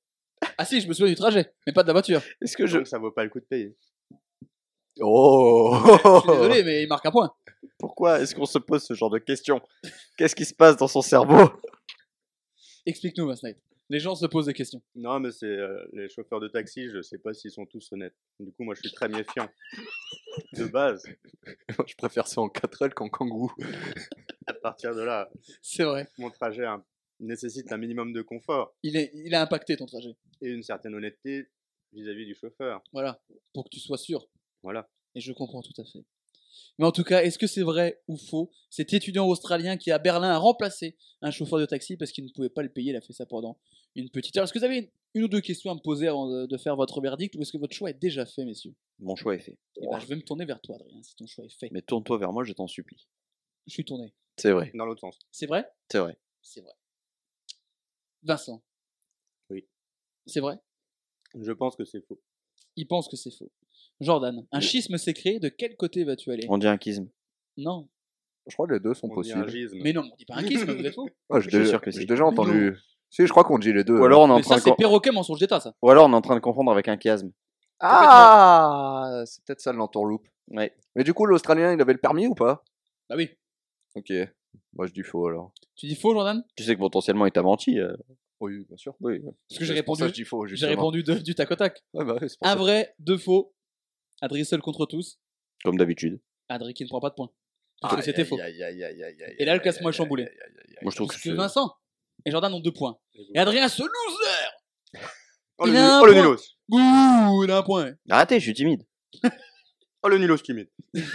[0.58, 2.20] Ah si, je me souviens du trajet, mais pas de la voiture.
[2.42, 3.74] est-ce que je, Donc ça vaut pas le coup de payer.
[5.00, 7.34] Oh Je suis désolé, mais il marque un point.
[7.78, 9.60] Pourquoi est-ce qu'on se pose ce genre de questions?
[10.16, 11.50] Qu'est-ce qui se passe dans son cerveau?
[12.86, 13.58] Explique-nous, Knight.
[13.88, 14.82] Les gens se posent des questions.
[14.96, 18.16] Non, mais c'est euh, les chauffeurs de taxi, je sais pas s'ils sont tous honnêtes.
[18.40, 19.48] Du coup, moi, je suis très méfiant.
[20.54, 21.04] De base,
[21.86, 23.52] Je préfère ça en 4L qu'en kangou.
[24.46, 25.30] à partir de là,
[25.62, 26.08] C'est vrai.
[26.18, 26.84] mon trajet hein,
[27.20, 30.16] nécessite un minimum de confort Il, est, il a impacté ton trajet.
[30.42, 31.46] et une certaine honnêteté
[31.92, 32.82] vis-à-vis du chauffeur.
[32.92, 33.20] Voilà.
[33.54, 34.26] Pour que tu sois sûr.
[34.64, 34.88] Voilà.
[35.14, 36.04] Et je comprends tout à fait.
[36.78, 38.50] Mais en tout cas, est-ce que c'est vrai ou faux?
[38.70, 42.30] Cet étudiant australien qui à Berlin a remplacé un chauffeur de taxi parce qu'il ne
[42.30, 43.58] pouvait pas le payer, il a fait ça pendant
[43.94, 44.44] une petite heure.
[44.44, 46.56] Est-ce que vous avez une, une ou deux questions à me poser avant de, de
[46.58, 48.74] faire votre verdict ou est-ce que votre choix est déjà fait, messieurs?
[48.98, 49.58] Mon choix est fait.
[49.80, 51.68] Eh ben, Je vais me tourner vers toi, Adrien, si ton choix est fait.
[51.72, 53.06] Mais tourne-toi vers moi, je t'en supplie.
[53.66, 54.12] Je suis tourné.
[54.36, 55.18] C'est vrai, Dans l'autre sens.
[55.32, 55.66] C'est vrai?
[55.90, 56.18] C'est vrai.
[56.42, 56.72] C'est vrai.
[58.22, 58.62] Vincent
[59.50, 59.66] Oui.
[60.26, 60.58] C'est vrai?
[61.34, 62.20] Je pense que c'est faux.
[62.76, 63.50] Il pense que c'est faux.
[64.00, 66.46] Jordan, un schisme s'est créé, de quel côté vas-tu aller?
[66.48, 67.08] On dit un kisme.
[67.56, 67.88] Non.
[68.46, 69.70] Je crois que les deux sont On dit un possibles.
[69.82, 71.70] Mais non, on dit pas un schisme, vous êtes faux Ouais, j'ai Je suis déjà,
[71.70, 72.06] sûr que j'ai si.
[72.06, 72.76] déjà entendu.
[73.10, 73.98] Si, je crois qu'on dit les deux.
[73.98, 75.74] Ou alors on est en Mais train ça, de c'est perroquet mensonge d'état, ça.
[75.80, 77.32] ou alors on est en train de confondre avec un chiasme.
[77.80, 80.26] Ah C'est peut-être ça l'entourloupe.
[80.48, 80.72] Ouais.
[80.94, 82.62] Mais du coup, l'Australien, il avait le permis ou pas?
[83.08, 83.30] Bah oui.
[83.94, 84.12] Ok.
[84.74, 85.52] Moi, je dis faux alors.
[85.74, 86.42] Tu dis faux, Jordan?
[86.56, 87.78] Tu sais que potentiellement il t'a menti.
[87.80, 87.94] euh.
[88.40, 88.94] Oui, bien sûr.
[89.00, 89.22] Oui.
[89.48, 90.46] Parce que j'ai C'est pour répondu, ça que je dis faux.
[90.46, 90.70] j'ai justement.
[90.70, 91.82] répondu de- du tac au tac.
[91.94, 92.56] Ouais, bah oui, c'est pour Un ça.
[92.56, 93.54] vrai, deux faux.
[94.20, 95.18] Adrien seul contre tous.
[95.64, 96.20] Comme d'habitude.
[96.48, 97.30] Adrien qui ne prend pas de points.
[97.80, 98.38] Parce que c'était faux.
[98.38, 100.28] Et là, le classement est chamboulé.
[100.82, 101.74] Moi je trouve que que c'est- Vincent
[102.24, 102.98] et Jordan ont deux points.
[103.34, 103.90] Et Adrien, ce loser
[105.58, 106.36] Oh, Il le, a un oh, point.
[106.68, 107.94] Ouh, il a un point.
[108.10, 108.86] Arrêtez, je suis timide.
[110.02, 110.68] Oh, le nulos timide.
[110.94, 111.10] Dis-moi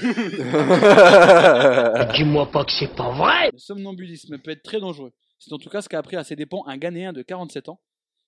[2.52, 3.50] pas que c'est pas vrai.
[3.54, 5.14] Le somnambulisme peut être très dangereux.
[5.40, 7.80] C'est en tout cas ce qu'a appris à ses dépens un Ghanéen de 47 ans,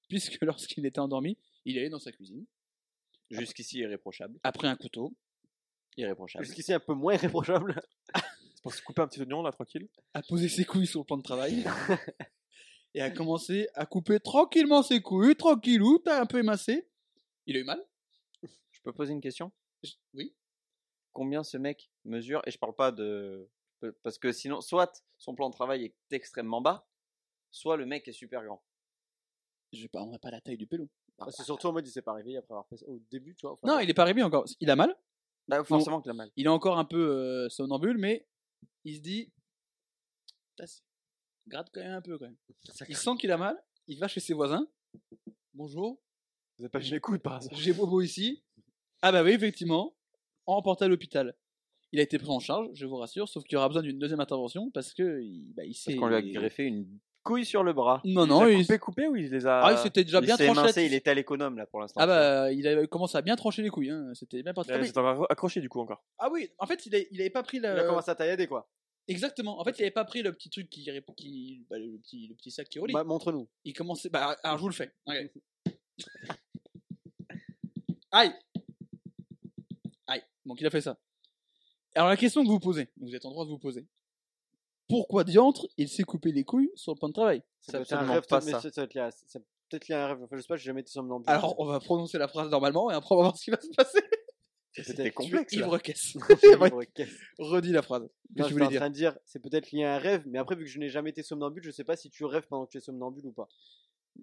[0.08, 2.46] puisque lorsqu'il était endormi, il allait dans sa cuisine,
[3.30, 4.40] Jusqu'ici irréprochable.
[4.44, 5.14] après un couteau,
[5.96, 6.44] Irréprochable.
[6.46, 7.80] Jusqu'ici un peu moins irréprochable.
[8.16, 8.16] C'est
[8.64, 9.88] pour se couper un petit oignon là, tranquille.
[10.16, 11.64] a posé ses couilles sur le plan de travail,
[12.96, 16.88] et a commencé à couper tranquillement ses couilles, tranquillou, t'as un peu émassé.
[17.46, 17.84] Il a eu mal
[18.42, 19.52] Je peux poser une question?
[19.84, 20.34] Je- Oui.
[21.12, 23.48] Combien ce mec mesure Et je parle pas de.
[24.02, 26.88] Parce que sinon, soit son plan de travail est extrêmement bas,
[27.52, 28.64] soit le mec est super grand.
[29.74, 30.90] Je parlerai pas la taille du pélo.
[31.20, 33.36] Ah, C'est surtout en mode il s'est pas réveillé après avoir fait ça au début,
[33.36, 33.54] tu vois.
[33.54, 34.46] enfin, Non, il est pas arrivé encore.
[34.60, 34.96] Il a mal,
[35.48, 36.32] Bah, forcément que la mal.
[36.36, 38.28] il est encore un peu euh, somnambule, mais
[38.84, 39.32] il se dit.
[40.50, 40.82] Putain, c'est-
[41.48, 42.38] Gratte quand même un peu quand même.
[42.90, 44.66] Il sent qu'il a mal, il va chez ses voisins.
[45.54, 46.02] Bonjour,
[46.58, 47.54] Vous avez pas les couilles par hasard.
[47.54, 48.44] j'ai Bobo ici.
[49.02, 49.94] Ah bah oui, effectivement,
[50.46, 51.36] emporté à l'hôpital.
[51.92, 54.00] Il a été pris en charge, je vous rassure, sauf qu'il y aura besoin d'une
[54.00, 55.92] deuxième intervention parce que il, bah, il s'est.
[55.92, 56.88] Parce qu'on lui a greffé une
[57.24, 58.02] couille sur le bras.
[58.06, 59.62] Non, Il non, il, coupé, coupé ou il les a.
[59.62, 60.52] ah, il s'était déjà il bien tranché.
[60.52, 62.00] émincé, la- il était à l'économe là pour l'instant.
[62.02, 64.12] Ah bah, il avait commencé à bien trancher les couilles, hein.
[64.14, 64.72] c'était bien parti.
[64.84, 66.04] C'est encore accroché du coup encore.
[66.20, 67.84] Ah oui, en fait, il, a- il avait pas pris Il a la.
[67.86, 68.70] commencé à taillader quoi.
[69.08, 70.84] Exactement, en fait, il avait pas pris le petit truc qui.
[71.18, 72.94] qui bah, le, petit, le petit sac qui relie.
[72.94, 73.50] Bah, Montre-nous.
[73.66, 74.10] Il commençait.
[74.10, 74.94] Bah, alors je vous le fais.
[75.06, 75.16] Ok.
[78.12, 78.32] Aïe
[80.08, 80.22] Aïe.
[80.46, 80.98] Donc il a fait ça.
[81.96, 83.86] Alors la question que vous posez, vous êtes en droit de vous poser.
[84.88, 87.42] Pourquoi diantre il s'est coupé les couilles sur le plan de travail?
[87.62, 88.60] C'est Ça peut être un rêve, pas ça.
[88.82, 89.12] va être lié à-
[89.70, 90.18] peut un rêve.
[90.24, 91.30] Enfin, je sais pas, j'ai jamais été somnambule.
[91.30, 93.60] Alors on va prononcer la phrase normalement et après on va voir ce qui va
[93.62, 94.00] se passer.
[94.76, 95.56] C'était complexe.
[95.56, 96.18] Ouais, qu'est-ce-
[97.40, 98.02] Redis la phrase.
[98.04, 98.80] Non, que tu j'étais voulais en dire?
[98.82, 100.90] train de dire, c'est peut-être lié à un rêve, mais après, vu que je n'ai
[100.90, 103.32] jamais été somnambule, je sais pas si tu rêves pendant que tu es somnambule ou
[103.32, 103.48] pas.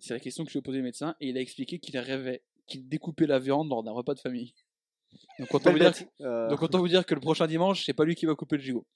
[0.01, 1.97] C'est la question que je lui ai posée au médecin et il a expliqué qu'il
[1.99, 4.55] rêvait qu'il découpait la viande lors d'un repas de famille.
[5.41, 8.05] Donc autant, vous dire, Euh, donc autant vous dire que le prochain dimanche, c'est pas
[8.05, 8.87] lui qui va couper le gigot.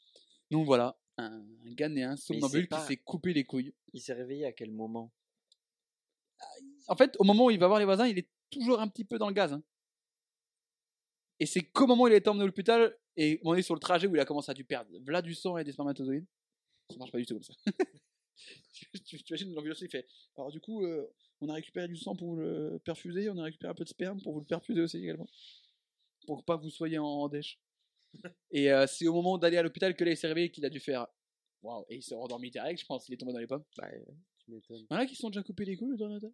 [0.53, 3.75] Donc voilà, un Ghanéen somnambule qui pas- s'est coupé les couilles.
[3.93, 5.13] Il s'est réveillé à quel moment?
[6.89, 9.05] En fait, au moment où il va voir les voisins, il est toujours un petit
[9.05, 9.53] peu dans le gaz.
[9.53, 9.63] hein.
[11.41, 13.81] Et c'est qu'au moment où il été emmené à l'hôpital et on est sur le
[13.81, 16.27] trajet où il a commencé à dû perdre v'là du sang et des spermatozoïdes.
[16.91, 17.55] Ça marche pas du tout comme ça.
[18.73, 20.07] tu tu- tu imagines l'ambulance, il fait.
[20.37, 21.11] Alors du coup, euh,
[21.41, 23.89] on a récupéré du sang pour vous le perfuser, on a récupéré un peu de
[23.89, 25.27] sperme pour vous le perfuser aussi également.
[26.27, 27.59] Pour que pas vous soyez en, en dèche.
[28.51, 30.71] Et euh, c'est au moment d'aller à l'hôpital que là il s'est réveillé qu'il a
[30.71, 31.07] dû faire.
[31.63, 33.65] Waouh, et il s'est rendormi direct, je pense, il est tombé dans les pommes.
[33.79, 33.89] Bah,
[34.39, 34.87] tu m'étonnes.
[34.91, 36.31] Il y en a qui se sont déjà coupés les couilles tête.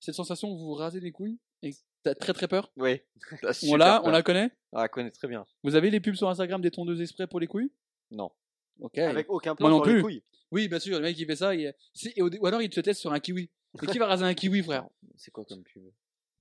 [0.00, 1.70] Cette sensation où vous vous rasez les couilles et
[2.02, 2.70] t'as très très peur?
[2.76, 3.00] Oui.
[3.68, 4.50] On l'a, on la connaît?
[4.72, 5.46] On la connaît très bien.
[5.62, 7.72] Vous avez les pubs sur Instagram des tondeuses exprès pour les couilles?
[8.10, 8.30] Non.
[8.80, 8.98] Ok.
[8.98, 10.02] Avec aucun plan Moi non sur les plus.
[10.02, 10.22] couilles.
[10.52, 11.74] Oui, bien sûr, le mec il fait ça, il...
[11.94, 13.50] c'est- et au dé- ou alors il te teste sur un kiwi.
[13.82, 14.86] Et qui va raser un kiwi, frère?
[15.16, 15.82] C'est quoi comme pub?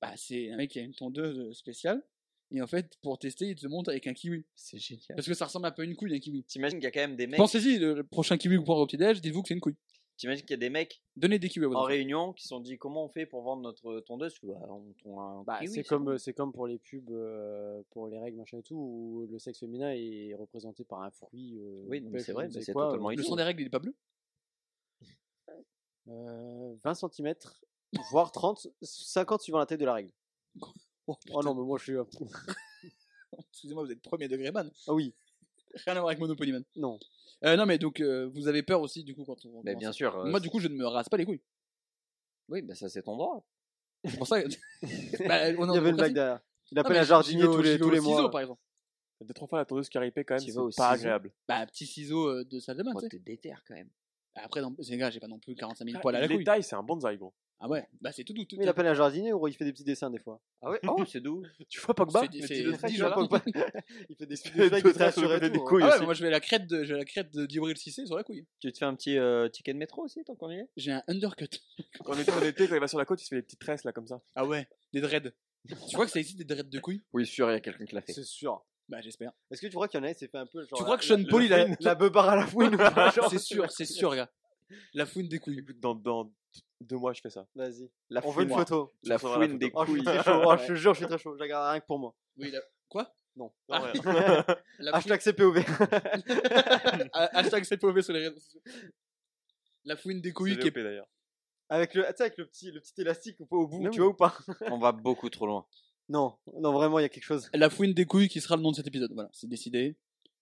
[0.01, 2.03] Bah, c'est un mec qui a une tondeuse spéciale.
[2.51, 4.45] Et en fait, pour tester, il te montre avec un kiwi.
[4.55, 5.15] C'est génial.
[5.15, 6.43] Parce que ça ressemble un peu à une couille, un kiwi.
[6.43, 7.37] T'imagines qu'il y a quand même des mecs.
[7.37, 9.75] Pensez-y, le prochain kiwi que vous prendrez au petit-déj, dites-vous que c'est une couille.
[10.17, 11.87] T'imagines qu'il y a des mecs Donnez des kiwis à vos en enfants.
[11.87, 15.19] réunion qui se sont dit comment on fait pour vendre notre tondeuse Bah, on tond
[15.19, 18.59] un Bah, kiwi, c'est comme, c'est comme pour les pubs euh, pour les règles machin
[18.59, 21.57] et tout où le sexe féminin est représenté par un fruit.
[21.59, 23.11] euh, Oui, non, mais pêche c'est vrai, je ne mais sais c'est quoi, totalement euh,
[23.11, 23.27] Le idiot.
[23.29, 23.93] son des règles, il est pas bleu
[26.07, 27.33] euh, 20 cm,
[28.11, 30.11] voire 30, 50 suivant la taille de la règle.
[31.07, 31.97] Oh, Oh non, mais moi je suis.
[31.97, 32.07] un-
[33.51, 34.71] Excusez-moi, vous êtes premier degré man.
[34.87, 35.13] Ah oui,
[35.85, 36.63] Rien à voir avec Monopoly man.
[36.77, 36.99] non.
[37.43, 39.61] Euh, non, mais donc, euh, vous avez peur aussi, du coup, quand on.
[39.61, 40.15] Bah, commence bien sûr.
[40.17, 41.41] euh, Moi, du coup, je ne me rase pas les couilles.
[42.47, 43.45] Oui, bah ça c'est ton droit.
[44.05, 44.47] C'est pour ça que.
[44.47, 44.87] Bah, on
[45.19, 45.93] Il y avait une démocratie.
[45.95, 46.39] blague derrière.
[46.71, 48.31] Il appelle mais un jardinier tous les, tous les ciseau, mois.
[48.31, 48.61] par exemple.
[49.21, 51.31] Deux, trois fois la tondeuse qui ripé quand même, c'est pas agréable.
[51.47, 53.09] Bah, petit ciseau euh, de salle de bain, tu sais.
[53.09, 53.89] t'es déter quand même.
[54.35, 56.35] Après, non, c'est gars, j'ai pas non plus 45 000 Ah, poils à la les
[56.35, 56.43] couille.
[56.43, 57.33] tailles, c'est un bonsaï, gros.
[57.59, 58.43] Ah ouais, bah c'est tout doux.
[58.43, 60.41] tout Mais il appelle un jardinier ou il fait des petits dessins des fois.
[60.61, 60.79] Ah ouais?
[60.87, 61.41] Oh, c'est doux.
[61.69, 62.21] Tu vois Pogba?
[62.21, 63.29] C'est- c'est- c'est tu vois, jours.
[63.29, 63.41] Pogba.
[64.09, 65.63] Il fait des petits dessins sur le des hein.
[65.65, 65.83] couilles.
[65.83, 66.03] Ah ouais, aussi.
[66.05, 68.45] moi je vais la crête de, j'ai la crête de Djibril Cissé sur la couille.
[68.59, 70.67] Tu te fais un petit euh, ticket de métro aussi tant qu'on y est?
[70.75, 71.47] J'ai un undercut.
[72.03, 73.41] Quand on était en été, quand il va sur la côte, il se fait des
[73.43, 74.21] petites tresses là comme ça.
[74.35, 75.31] Ah ouais, des dreads.
[75.67, 77.03] tu crois que ça existe des dreads de couilles?
[77.13, 78.13] Oui, sûr, il y a quelqu'un qui l'a fait.
[78.13, 78.63] C'est sûr.
[78.89, 79.31] Bah j'espère.
[79.49, 80.77] Est-ce que tu crois qu'il y en a, il s'est fait un peu genre.
[80.77, 83.09] Tu crois que Sean Paul, il a- la, la beubare à la fouine ou pas
[83.11, 83.29] genre?
[83.31, 84.29] C'est sûr, c'est sûr, gars.
[84.93, 85.65] La fouine des couilles.
[85.79, 86.31] Dans, dans
[86.81, 87.47] deux mois, je fais ça.
[87.55, 87.89] Vas-y.
[88.09, 88.93] La On veut une fouine, photo.
[89.03, 89.81] la feras la fouine des photo.
[89.81, 90.13] Oh, je suis couilles.
[90.15, 90.41] très chaud.
[90.45, 91.33] Oh, je te jure, je suis très chaud.
[91.35, 92.15] Je la garde rien que pour moi.
[92.37, 92.59] Oui, la...
[92.89, 93.13] Quoi?
[93.35, 93.51] Non.
[93.69, 93.93] Ah, Ouais.
[94.79, 95.13] la fouine...
[95.13, 95.63] Hashtag CPOV.
[97.13, 98.61] Ah, Hashtag CPOV sur les réseaux sociaux.
[99.85, 100.83] La fouine des couilles C'est qui est...
[100.83, 101.07] D'ailleurs.
[101.69, 103.97] Avec le, tu sais, avec le petit, le petit élastique au au bout, tu oui.
[103.97, 104.37] vois ou pas?
[104.71, 105.65] On va beaucoup trop loin.
[106.07, 107.49] Non, non, vraiment, il y a quelque chose.
[107.53, 109.11] La fouine des couilles qui sera le nom de cet épisode.
[109.13, 109.97] Voilà, c'est décidé.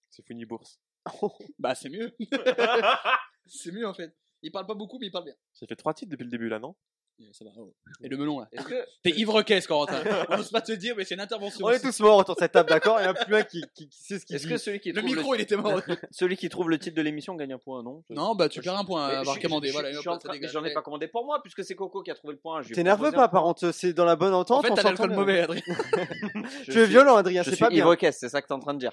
[0.10, 0.80] C'est Fouini Bourse.
[1.60, 2.14] Bah c'est mieux.
[3.46, 4.16] c'est mieux en fait.
[4.44, 5.34] Il parle pas beaucoup mais il parle bien.
[5.60, 6.76] J'ai fait trois titres depuis le début là, non
[7.20, 7.52] Et ça va.
[7.58, 7.74] oh.
[8.02, 8.50] Et le melon là.
[8.52, 10.04] Est-ce que T'es ivre-caisse, Corentin.
[10.30, 11.66] On n'ose pas te dire, mais c'est une intervention.
[11.66, 13.00] On est tous morts autour de cette table, d'accord?
[13.00, 14.52] Il y en a plus un qui, qui, qui sait ce qu'il est-ce dit.
[14.52, 15.80] que celui qui Le trouve micro, il était mort.
[16.12, 18.04] celui qui trouve le titre de l'émission gagne un point non?
[18.10, 19.72] Non, bah tu perds un point à avoir commandé.
[19.72, 20.32] Voilà, en ça.
[20.52, 22.62] J'en ai pas commandé pour moi puisque c'est Coco qui a trouvé le point.
[22.64, 24.66] T'énerve proposé pas, par contre, c'est dans la bonne En entente.
[24.66, 25.40] fait, on t'as l'alcool mauvais.
[25.42, 25.62] Adrien.
[26.68, 27.80] Je Tu es suis- violent, Adrien, Je c'est suis pas bien.
[27.86, 28.92] ivre-caisse, c'est ça que t'es en train de dire.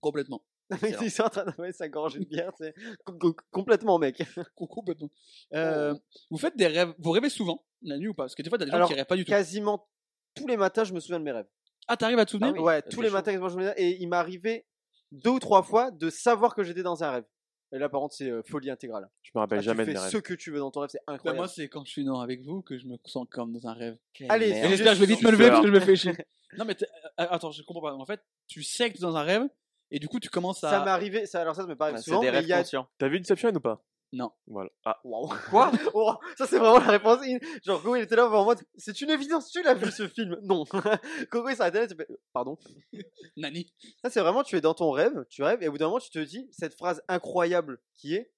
[0.00, 0.42] Complètement.
[0.82, 4.22] Mais il est en train d'avaler sa gorgée de bière, c'est com- com- complètement, mec.
[4.54, 5.10] Complètement.
[5.54, 5.94] Euh,
[6.30, 6.94] vous faites des rêves.
[6.98, 8.24] Vous rêvez souvent la nuit ou pas?
[8.24, 9.30] Parce que des fois, t'as des gens Alors, qui rêvent pas du tout.
[9.30, 9.88] Quasiment
[10.34, 11.48] tous les matins, je me souviens de mes rêves.
[11.88, 12.52] Ah, t'arrives à te souvenir?
[12.54, 12.60] Oui.
[12.60, 13.14] ouais, ça tous les chaud.
[13.14, 13.74] matins, quasiment, je me souviens.
[13.76, 14.66] Et il m'est arrivé
[15.12, 17.24] deux ou trois fois de savoir que j'étais dans un rêve.
[17.72, 19.08] Et là, par contre, c'est euh, folie intégrale.
[19.22, 20.22] Je me rappelle Ah, jamais tu de fais mes ce rêves.
[20.22, 21.38] que tu veux dans ton rêve, c'est Bah, incroyable.
[21.38, 23.74] moi, c'est quand je suis non avec vous que je me sens comme dans un
[23.74, 23.96] rêve.
[24.28, 26.12] Allez, j'espère que je vais vite me lever parce que je me fais chier.
[26.58, 27.94] non, mais euh, attends, je comprends pas.
[27.94, 29.42] En fait, tu sais que t'es dans un rêve
[29.90, 30.70] et du coup, tu commences à.
[30.70, 32.50] Ça m'est arrivé, ça, alors ça, ça m'est pas arrivé Ah, C'est souvent, des rêves
[32.50, 32.58] a...
[32.58, 32.88] conscients.
[32.98, 33.82] T'as vu Inception ou pas?
[34.12, 34.32] Non.
[34.46, 34.70] Voilà.
[34.84, 35.28] Ah, Waouh.
[35.50, 35.70] Quoi?
[35.94, 37.20] Oh, ça c'est vraiment la réponse.
[37.22, 37.38] in.
[37.64, 40.36] Genre Coco il était là en mode c'est une évidence, tu l'as vu ce film?
[40.42, 40.64] Non.
[41.30, 42.58] Coco il s'arrêtait là, tu fais pardon.
[43.36, 43.72] Nani.
[44.02, 46.00] Ça c'est vraiment tu es dans ton rêve, tu rêves et au bout d'un moment
[46.00, 48.32] tu te dis cette phrase incroyable qui est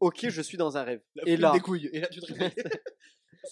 [0.00, 1.02] OK, je suis dans un rêve.
[1.14, 1.88] La et là des couilles.
[1.92, 2.54] Et là, tu te réveilles.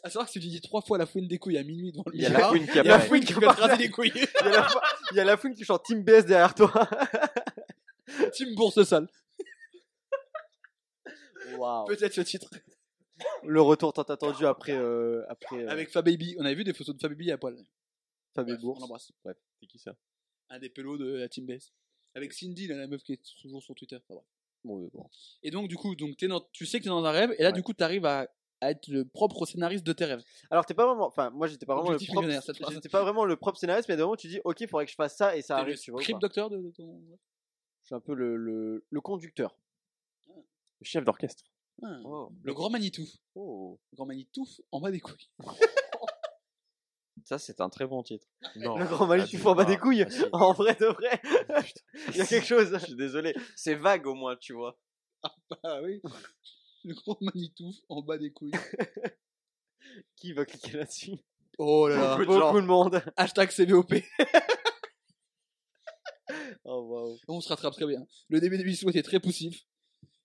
[0.03, 2.05] À savoir que si tu dis trois fois la fouine des couilles à minuit devant
[2.07, 3.09] le Il y a la fouine qui il y a la apparaît.
[3.09, 4.13] fouine qui va te raser les couilles.
[4.15, 4.81] il y a la, fo-
[5.13, 6.73] il y a la fouine qui chante Team BS derrière toi.
[8.35, 9.09] Team Bourse sale.
[11.57, 11.87] Waouh.
[11.87, 12.49] Peut-être ce titre.
[13.45, 16.37] Le retour tant attendu après euh, après euh, Avec Fababy.
[16.39, 17.57] On avait vu des photos de Fababy à poil.
[18.35, 18.79] Fabien Bourse.
[18.79, 19.13] On l'embrasse.
[19.61, 19.95] c'est qui ça?
[20.51, 21.73] Un des pelots de la Team Base.
[22.15, 23.97] Avec Cindy, là, la meuf qui est toujours sur Twitter.
[23.97, 24.25] Enfin, bref.
[24.93, 25.11] Bon.
[25.43, 27.43] Et donc, du coup, donc, t'es dans- tu sais que t'es dans un rêve, et
[27.43, 27.53] là, Ouais.
[27.53, 28.27] du coup, t'arrives à,
[28.65, 30.23] à être le propre scénariste de tes rêves.
[30.51, 32.75] Alors t'es pas vraiment enfin moi j'étais pas vraiment le Objectif propre cette phrase.
[32.75, 34.87] j'étais pas vraiment le propre scénariste mais à un moment tu dis OK, il faudrait
[34.87, 36.01] que je fasse ça et ça arrive, le tu vois.
[36.01, 36.27] ou script pas?
[36.27, 37.01] docteur de, de ton.
[37.83, 39.57] Je suis un peu le le, le conducteur.
[40.27, 41.45] Le chef d'orchestre.
[41.83, 41.99] Ah.
[42.05, 42.31] Oh.
[42.43, 43.07] Le grand Manitou.
[43.35, 43.79] Oh.
[43.93, 45.31] Le grand Manitou en bas des couilles.
[47.25, 48.27] Ça, c'est un très bon titre.
[48.57, 48.77] Non.
[48.77, 50.05] Le grand fous en bas des couilles.
[50.33, 50.37] Ah.
[50.37, 51.23] En vrai de vrai.
[52.11, 52.71] Il y a quelque chose.
[52.71, 53.35] Je suis désolé.
[53.57, 54.79] C'est vague au moins, tu vois.
[55.63, 56.03] Ah oui.
[56.85, 58.53] Le grand Manitou en bas des couilles.
[60.17, 61.17] Qui va cliquer là-dessus?
[61.59, 62.17] Oh là là.
[62.17, 62.55] Beaucoup de gens.
[62.55, 63.03] De monde.
[63.17, 63.95] Hashtag CVOP.
[66.65, 67.19] Oh waouh.
[67.29, 68.01] On se rattrape très bien.
[68.31, 69.63] Le début de l'émission était très poussif.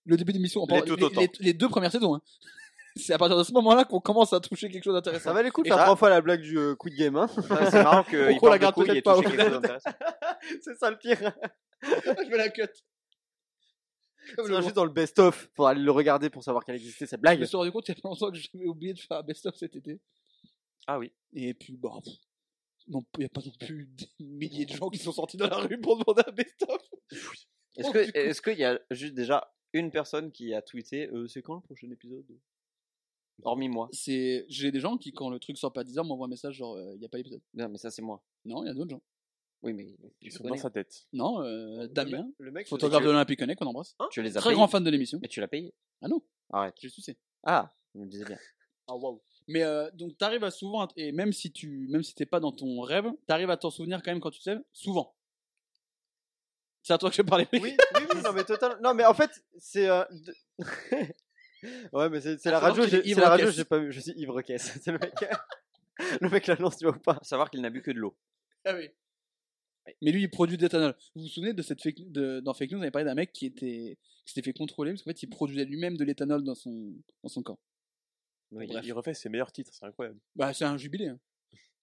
[0.06, 1.20] le début d'émission, on Les parle- tout les, autant.
[1.20, 2.14] les- les deux premières saisons.
[2.14, 2.22] hein.
[2.96, 5.24] C'est à partir de ce moment-là qu'on commence à toucher quelque chose d'intéressant.
[5.24, 6.94] Ça valait le coup de Et faire ça- trois fois la blague du euh, Quid
[6.94, 7.16] Game.
[7.16, 7.26] Hein.
[7.70, 9.36] C'est marrant qu'il Pourquoi la parle de garde couilles et peut-être pas, toucher ouais.
[9.36, 9.90] quelque chose d'intéressant.
[10.62, 11.32] c'est ça le pire.
[11.82, 12.62] Je vais la cut.
[14.36, 15.50] C'est juste dans le best-of.
[15.54, 17.40] Faudra aller le regarder pour savoir qu'elle existait cette Je blague.
[17.40, 19.22] me suis rendu compte il y a pas longtemps que j'avais oublié de faire un
[19.22, 20.00] best-of cet été.
[20.86, 21.12] Ah oui.
[21.34, 22.14] Et puis, bah, pff,
[22.88, 25.48] non, il n'y a pas non plus des milliers de gens qui sont sortis dans
[25.48, 26.82] la rue pour demander un best-of.
[27.76, 28.50] Est-ce Oh, du coup.
[28.50, 31.88] qu'il y a juste déjà une personne qui a tweeté euh, c'est quand le prochain
[31.90, 32.26] épisode?
[33.42, 33.88] Hormis moi.
[33.92, 36.56] C'est, j'ai des gens qui, quand le truc sort pas à 10h, m'envoient un message
[36.56, 37.40] genre, il n'y a pas d'épisode.
[37.54, 38.22] Non, mais ça c'est moi.
[38.44, 39.02] Non, il y a d'autres gens.
[39.62, 39.86] Oui, mais
[40.22, 41.06] Ils sont dans sa tête.
[41.12, 43.94] Non, euh, Damien, Le mec, photographe de l'Olympique Connect, qu'on embrasse.
[44.10, 44.56] Tu les as Très payés.
[44.56, 45.18] grand fan de l'émission.
[45.20, 45.74] Mais tu l'as payé.
[46.00, 46.74] Ah non, Arrête.
[46.80, 47.18] j'ai sucé.
[47.44, 48.38] Ah, je me disais bien.
[48.88, 49.20] Ah, waouh.
[49.48, 52.52] Mais euh, donc t'arrives à souvent, et même si tu, même si t'es pas dans
[52.52, 55.14] ton rêve, t'arrives à t'en souvenir quand même quand tu te lèves, souvent.
[56.82, 57.46] C'est à toi que je parlais.
[57.52, 57.76] Oui, oui,
[58.14, 58.78] oui, non, mais total.
[58.82, 59.88] Non, mais en fait, c'est.
[59.90, 60.34] euh, de-
[61.92, 63.78] ouais, mais c'est c'est la radio, voir qu'il est j'ai- c'est la radio, j'ai pas
[63.78, 63.92] vu.
[63.92, 64.78] Je suis ivre-caisse.
[64.82, 65.12] C'est le mec.
[66.22, 68.16] le mec l'annonce, tu vois ou pas À savoir qu'il n'a bu que de l'eau.
[68.64, 68.88] Ah oui.
[70.02, 70.94] Mais lui, il produit de l'éthanol.
[71.14, 73.32] Vous vous souvenez de cette fake, de, dans Fake News, on avait parlé d'un mec
[73.32, 76.54] qui était, qui s'était fait contrôler parce qu'en fait, il produisait lui-même de l'éthanol dans
[76.54, 77.58] son, dans son corps.
[78.52, 78.84] Il, Bref.
[78.84, 80.18] il refait ses meilleurs titres, c'est incroyable.
[80.36, 81.08] Bah, c'est un jubilé.
[81.08, 81.20] Hein.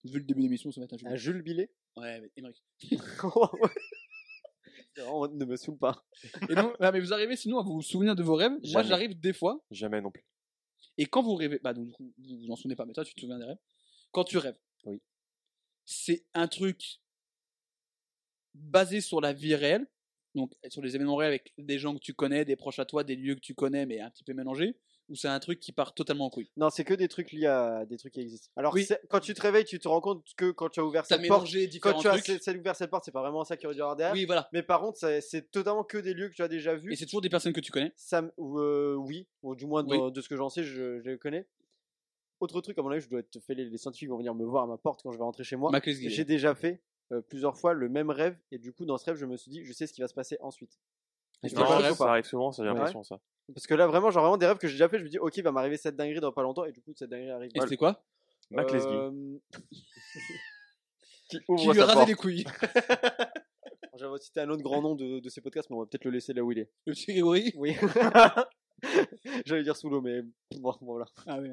[0.04, 1.18] Vu le début de l'émission, ça va être un Un jubilé.
[1.18, 1.72] Jules Billet?
[1.96, 2.64] Ouais, mais Émeric.
[4.98, 6.04] Non, ne me saoule pas.
[6.50, 8.52] Et donc, mais vous arrivez sinon à vous souvenir de vos rêves.
[8.52, 8.88] Moi, Jamais.
[8.88, 9.64] j'arrive des fois.
[9.70, 10.26] Jamais non plus.
[10.98, 13.20] Et quand vous rêvez, bah, donc, vous vous en souvenez pas, mais toi, tu te
[13.20, 13.60] souviens des rêves.
[14.12, 14.58] Quand tu rêves.
[14.86, 15.02] Oui.
[15.86, 17.00] C'est un truc
[18.58, 19.88] basé sur la vie réelle.
[20.36, 23.04] Donc, sur les événements réels avec des gens que tu connais, des proches à toi,
[23.04, 24.76] des lieux que tu connais, mais un petit peu mélangés.
[25.10, 26.52] Ou c'est un truc qui part totalement en couille?
[26.58, 28.50] Non, c'est que des trucs liés à des trucs qui existent.
[28.58, 28.86] Alors, Oui.
[29.10, 31.28] quand tu te réveilles, tu te rends compte que quand tu as ouvert T'as cette
[31.30, 31.48] porte,
[31.82, 32.58] quand tu as trucs.
[32.60, 34.14] ouvert cette porte, c'est pas vraiment ça qu'il aurait dû avoir derrière.
[34.14, 34.50] Oui, voilà.
[34.52, 36.92] Mais par contre, c'est- totalement que des lieux que tu as déjà vus.
[36.92, 37.94] Et c'est toujours des personnes que tu connais?
[37.96, 40.12] Ça, euh, oui, ou du moins Oui.
[40.12, 41.48] de ce que j'en sais, je, je les connais.
[42.42, 43.56] Autre truc, à mon avis, je dois être fait.
[43.56, 45.56] Les, les scientifiques vont venir me voir à ma porte quand je vais rentrer chez
[45.56, 45.72] moi.
[45.86, 46.82] J'ai déjà fait
[47.12, 49.52] euh, plusieurs fois le même rêve, et du coup, dans ce rêve, je me suis
[49.52, 50.80] dit, je sais ce qui va se passer ensuite.
[51.44, 52.76] Et Non, pas ça, arrive souvent, ça j'ai Ouais.
[52.76, 53.20] l'impression ça?
[53.54, 55.20] Parce que là, vraiment, genre vraiment des rêves que j'ai déjà fait, je me dis,
[55.20, 57.52] ok, il va m'arriver cette dinguerie dans pas longtemps, et du coup, cette dinguerie arrive.
[57.56, 58.04] Et c'était quoi?
[58.52, 58.72] Mac.
[58.74, 59.38] Euh,
[61.30, 62.08] Qui lui sa porte.
[62.08, 62.46] les couilles.
[63.98, 66.12] J'avais cité un autre grand nom de, de ces podcasts, mais on va peut-être le
[66.12, 66.70] laisser là où il est.
[66.86, 67.52] Le petit Grégory.
[67.56, 67.76] Oui.
[69.46, 70.22] J'allais dire sous l'eau, mais
[70.60, 71.06] bon, voilà.
[71.26, 71.50] Ah oui.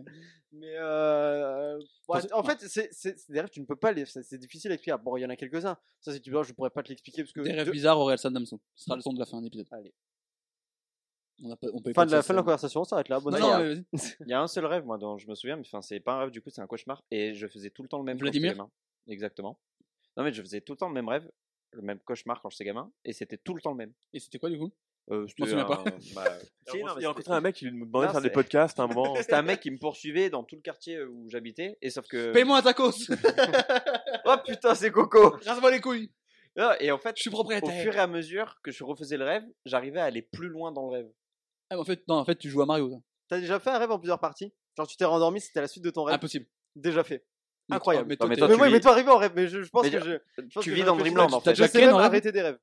[0.53, 4.05] Mais euh, ouais, en fait, c'est c'est- c'est des rêves, tu ne peux pas les.
[4.07, 4.97] C'est c'est difficile à expliquer.
[5.03, 5.77] Bon, il y en a quelques-uns.
[6.01, 7.41] Ça, c'est tu vois, je pourrais pas te l'expliquer parce que.
[7.41, 8.61] Des rêves de- bizarres, Aurel Sadamso.
[8.75, 9.67] Ce sera le son de la fin de l'épisode.
[9.73, 9.95] Allez.
[11.43, 12.45] On, a pas, on peut Fin de la fin de la ça.
[12.45, 13.19] conversation, on s'arrête là.
[13.19, 13.75] Bonne Non, soirée.
[13.75, 14.17] non, mais vas-y.
[14.21, 16.13] Il y a un seul rêve, moi, dont je me souviens, mais enfin, c'est pas
[16.15, 17.03] un rêve, du coup, c'est un cauchemar.
[17.11, 18.71] Et je faisais tout le temps le même Vladimir gamin.
[19.09, 19.59] Exactement.
[20.17, 21.29] Non, mais je faisais tout le temps le même rêve,
[21.73, 23.93] le même cauchemar quand j'étais gamin, et c'était tout le temps le même.
[24.13, 24.73] Et c'était quoi du coup?
[25.11, 25.85] Euh, m'en souviens pas.
[26.15, 26.25] bah,
[26.71, 28.31] si, Il non, mais a rencontré un mec qui lui demandait Non, de faire des
[28.31, 29.15] podcasts à un moment.
[29.17, 32.33] C'était un mec qui me poursuivait dans tout le quartier où j'habitais, et sauf que.
[32.33, 32.93] Paye-moi un tacos
[34.25, 36.11] Oh putain, c'est Coco Rase-moi les couilles
[36.57, 39.17] Non, Et en fait, Je suis au propriétaire fur et à mesure que je refaisais
[39.19, 41.11] le rêve, j'arrivais à aller plus loin dans le rêve.
[41.71, 42.89] Ah, mais en fait, non, en fait, tu joues à Mario.
[42.89, 42.99] toi.
[43.29, 44.53] T'as déjà fait un rêve en plusieurs parties?
[44.77, 46.15] Genre, tu t'es rendormi, c'était la suite de ton rêve?
[46.15, 46.47] Impossible.
[46.77, 47.25] Déjà fait.
[47.69, 48.05] Mais Incroyable.
[48.05, 49.49] toi- Mais toi, mais t'es- toi, mais moi, il m'est tout arrivé en rêve, mais
[49.49, 50.43] je, je pense Mais que tu- je.
[50.43, 51.55] je pense tu que vis je dans Dreamland, en je fait.
[51.55, 52.59] sais T'as déjà arrêter des rêves.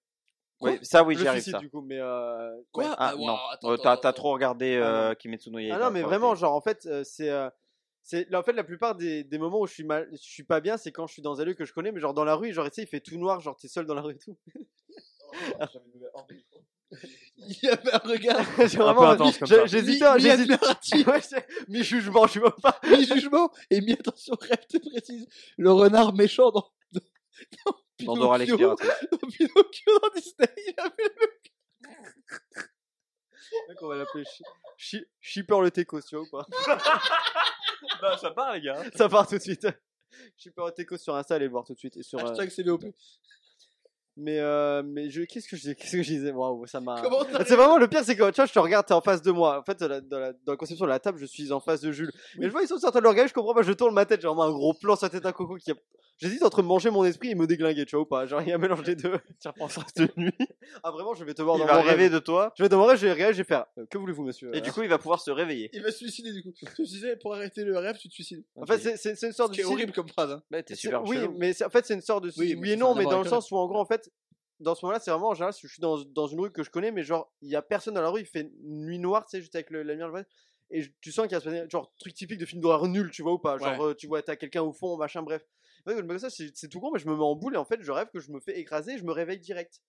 [0.62, 1.60] Oui, ça, oui, j'y arrive suicide, ça.
[1.60, 2.00] du coup, mais.
[2.00, 2.52] Euh...
[2.72, 2.90] Quoi ouais.
[2.98, 3.36] Ah, Ah, non.
[3.52, 5.16] attends, Euh, t'as, t'as trop regardé Ah, euh, non.
[5.16, 7.30] Kimetsu no Ah non, mais vraiment, genre, en fait, euh, c'est.
[7.30, 7.50] euh,
[8.04, 10.42] c'est là, en fait la plupart des, des moments où je suis mal je suis
[10.44, 12.24] pas bien c'est quand je suis dans un lieu que je connais mais genre dans
[12.24, 14.16] la rue genre tu sais il fait tout noir genre t'es seul dans la rue
[14.16, 14.36] et tout
[17.38, 19.66] Il y avait un regard J'ai Un peu vraiment- intense comme j'ai- ça.
[19.68, 21.06] j'hésitais Mi-
[21.70, 25.28] mi-jugement je vois pas mi-jugement et mi-attention, rêve te précise.
[25.60, 27.02] Le renard méchant dans, dans,
[28.06, 29.10] dans Dans Dora Pinocchio, l'exploratrice.
[29.12, 31.32] dans Pinocchio dans Disney, il a fait le
[33.68, 34.24] Mec, on va l'appeler
[34.78, 36.46] Shipper le Tecos tu vois ou pas?
[38.00, 38.84] Bah, ça part, les gars.
[38.96, 39.68] ça part tout de suite
[40.38, 42.50] Shipper le Tecos sur Insta allez le voir tout de suite et sur euh, hashtag
[42.50, 42.84] CVOP.
[44.18, 46.32] Mais euh, mais je qu'est-ce que je disais qu'est-ce que je disais?
[46.32, 48.60] Waouh ça m'a Comment t'as- C'est vraiment le pire, c'est que tu vois, je te
[48.60, 49.60] regarde, t'es en face de moi.
[49.60, 51.60] En fait, dans la, dans la, dans la conception de la table, je suis en
[51.60, 52.12] face de Jules.
[52.40, 54.06] Et je vois, ils sont train de le regarder, je comprends pas, je tourne ma
[54.06, 55.76] tête, genre, un gros plan sur la tête d'un coco qui a...
[56.18, 58.28] J'hésite entre manger mon esprit et me déglinguer, tu vois, ou pas.
[58.28, 59.18] Genre, il y a un mélange des deux.
[59.42, 60.32] Tu repenseras cette nuit.
[60.84, 62.14] Ah, vraiment, je vais te voir Il dans va mon rêver rêve.
[62.14, 64.22] de toi, Je vais mon rêve, je vais regarder, je vais faire, euh, que voulez-vous,
[64.24, 64.56] monsieur?
[64.56, 65.72] Et du coup, il va pouvoir se réveiller.
[65.74, 66.52] Il va se suicider du coup.
[66.76, 68.44] Tu disais, pour arrêter le rêve, tu te suicides.
[68.56, 69.56] En fait, c'est- c'est c'est une sorte de.
[69.56, 70.32] qui est horrible comme phrase.
[70.34, 70.44] Hein.
[70.52, 72.32] Ouais, t'es C'est- super oui, mais c'est- en fait, c'est une sorte de.
[72.38, 74.01] Oui, mais et non, mais à dans voir le sens où, en gros, en fait,
[74.62, 76.70] dans ce moment-là, c'est vraiment en général, je suis dans, dans une rue que je
[76.70, 79.32] connais, mais genre, il y a personne dans la rue, il fait nuit noire, tu
[79.32, 80.24] sais, juste avec le- la lumière,
[80.70, 83.12] et je- tu sens qu'il y a ce genre truc typique de film d'horreur nul,
[83.12, 83.86] tu vois ou pas Genre, Ouais.
[83.90, 85.46] euh, tu vois, t'as quelqu'un au fond, machin, bref.
[85.86, 87.92] En ça, c'est tout con, mais je me mets en boule et en fait, je
[87.92, 89.82] rêve que je me fais écraser et je me réveille direct.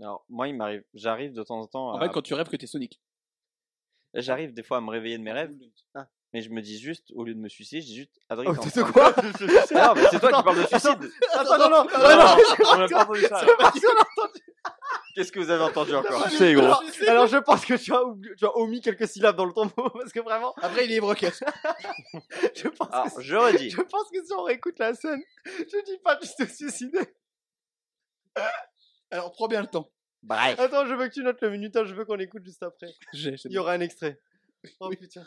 [0.00, 2.00] Alors, moi, il m'arrive, j'arrive de temps en temps En à.
[2.06, 3.00] fait, quand tu rêves que t'es Sonic.
[4.14, 5.54] J'arrive des fois à me réveiller de mes rêves.
[6.34, 8.54] Mais je me dis juste, au lieu de me suicider, je dis juste, Adrien, Oh,
[8.68, 9.22] train quoi Ah,
[9.96, 11.10] mais c'est toi qui parles de suicide.
[11.32, 13.46] Attends, non, non, non, Ah, non, on a pas entendu ça.
[13.74, 14.40] c'est.
[15.14, 16.64] Qu'est-ce que vous avez entendu encore Tu sais, gros.
[16.66, 19.52] Alors, alors, je pense que tu as, oublié- tu as omis quelques syllabes dans le
[19.54, 19.64] mot,
[19.94, 21.40] parce que vraiment, Après, il est broquette.
[22.54, 23.70] je pense, Alors, que, je redis.
[23.70, 27.00] je pense que si on réécoute la scène, je dis pas juste te suicider.
[29.10, 29.90] Alors, prends bien le temps.
[30.22, 30.58] Bref.
[30.60, 32.92] Attends, je veux que tu notes le minutage, je veux qu'on l'écoute juste après.
[33.12, 34.20] C'est Il y aura un extrait.
[34.80, 34.96] Oh Oui.
[34.96, 35.24] putain.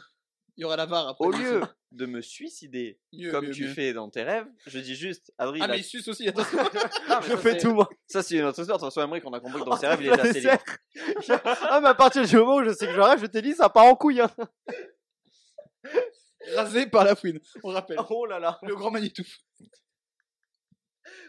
[0.58, 1.26] Il y aura la barre après.
[1.26, 3.74] Au lieu de me suicider Mieux, comme mieux, tu mieux.
[3.74, 6.58] fais dans tes rêves, je dis juste, Adrien, Ah, mais il suce aussi, attention.
[7.10, 7.90] Ah, mais Je ça, fais tout moi.
[8.08, 8.78] Ça, c'est une autre histoire.
[8.78, 10.40] De toute façon, Emmerich, on a compris que dans Oh, ses rêves, il était assez
[10.42, 10.64] libre.
[11.70, 13.54] ah, mais à partir du moment où je sais que je rêve, je t'ai dit,
[13.54, 14.22] ça part en couille.
[14.22, 14.32] Hein.
[16.56, 17.98] Rasé par la fouine, on rappelle.
[18.10, 18.60] Oh là là.
[18.64, 19.24] Le grand Manitou.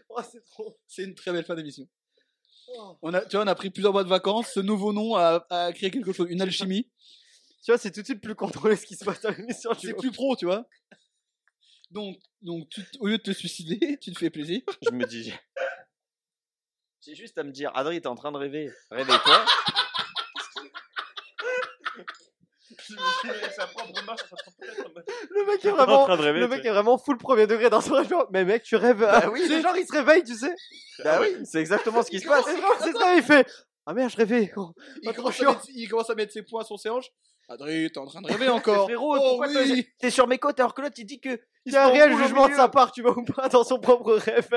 [0.08, 0.78] Oh, c'est trop.
[0.86, 1.86] C'est une très belle fin d'émission.
[2.68, 2.96] Oh.
[3.02, 4.52] On a, tu vois, on a pris plusieurs mois de vacances.
[4.52, 6.90] Ce nouveau nom a, a créé quelque chose, une alchimie.
[7.62, 9.70] Tu vois, c'est tout de suite plus contrôlé ce qui se passe dans l'émission.
[9.80, 10.66] C'est plus pro, tu vois.
[11.90, 14.62] Donc, donc tu, au lieu de te suicider, tu te fais plaisir.
[14.82, 15.32] Je me dis.
[17.04, 18.70] J'ai juste à me dire, Adrien, t'es en train de rêver.
[18.90, 19.44] Réveille-toi.
[25.30, 26.04] Le mec est en vraiment.
[26.04, 26.40] train de rêver.
[26.40, 28.08] Le mec est vraiment full premier degré dans son rêve.
[28.08, 29.00] genre, Mais mec, tu rêves.
[29.00, 29.46] Bah euh, oui.
[29.46, 30.54] sais, genre, il se réveille, tu sais.
[31.04, 32.44] Bah oui, c'est exactement ce qui se passe.
[32.46, 33.46] Genre, c'est ça, il fait.
[33.86, 34.42] Ah merde, je rêvais.
[34.44, 34.72] Il trop
[35.14, 35.50] commence, à chiant.
[35.52, 37.10] mettre, il commence à mettre ses poings sur ses hanches.
[37.48, 38.84] Adrien, t'es en train de rêver encore.
[38.84, 39.86] Frérot, oh pourquoi oui.
[39.98, 41.40] t'es sur mes côtes alors que l'autre il dit que.
[41.64, 43.78] Il y a un réel jugement de sa part, tu vois, ou pas, dans son
[43.78, 44.48] propre rêve.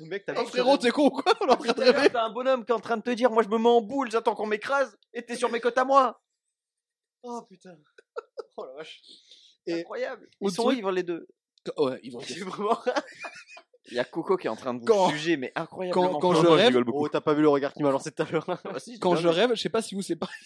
[0.00, 1.32] Le mec, t'as Oh frérot, t'es con ou quoi?
[1.40, 2.10] On est en train de rêver.
[2.10, 3.80] T'as un bonhomme qui est en train de te dire, moi je me mets en
[3.80, 6.20] boule, j'attends qu'on m'écrase, et t'es sur mes côtes à moi.
[7.22, 7.76] Oh putain.
[8.56, 9.00] Oh la vache.
[9.66, 10.28] C'est incroyable.
[10.40, 11.26] Ils sont truc- ivres les deux?
[11.76, 12.78] Ouais, ils vont vraiment.
[13.90, 15.94] Il y a Coco qui est en train de vous Quand- juger, mais incroyable.
[15.94, 16.82] quand- quand je rêve-.
[16.92, 18.46] Oh, t'as pas vu le regard qui m'a lancé tout à l'heure.
[19.00, 20.36] Quand je rêve, je sais pas si vous c'est pareil.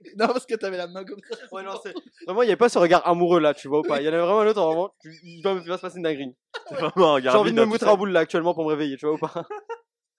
[0.16, 1.36] non, parce que t'avais la main comme ça.
[1.52, 1.94] Ouais, non, c'est.
[2.26, 4.00] Vraiment, il y avait pas ce regard amoureux là, tu vois ou pas.
[4.00, 4.94] Il y en avait vraiment un autre, vraiment.
[5.00, 6.34] tu- Il va, il va se passer une dinguerie.
[6.68, 8.96] C'est vraiment un J'ai envie de me moutre en boule là actuellement pour me réveiller,
[8.96, 9.46] tu vois ou pas.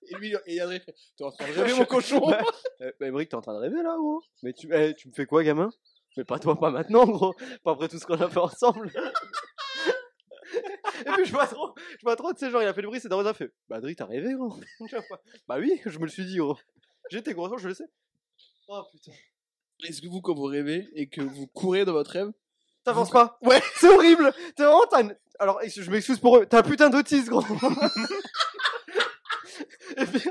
[0.07, 2.43] Et lui, et Adrien fait T'es en train de rêver, mon cochon Bah,
[2.82, 5.13] euh, bah, Emmerich, t'es en train de rêver là, gros Mais tu, eh, tu me
[5.13, 5.71] fais quoi, gamin?
[6.15, 7.34] Mais pas toi, pas maintenant, gros.
[7.63, 8.91] Pas après tout ce qu'on a fait ensemble.
[11.05, 12.88] Et puis je vois trop, je vois trop, tu sais, genre il a fait le
[12.88, 13.51] bruit, c'est Darosa fait.
[13.67, 14.53] Bah Adrien, t'as rêvé, gros
[15.47, 16.57] Bah oui, je me le suis dit, gros.
[17.09, 17.86] J'étais gros, je le sais.
[18.67, 19.11] Oh putain.
[19.84, 22.32] Est-ce que vous, quand vous rêvez et que vous courez dans votre rêve,
[22.84, 23.61] T'avances pas Ouais.
[23.78, 27.30] C'est horrible T'es vraiment, t'as une- Alors, je m'excuse pour eux, t'as un putain d'autisme,
[27.30, 27.41] gros
[29.97, 30.30] Et puis,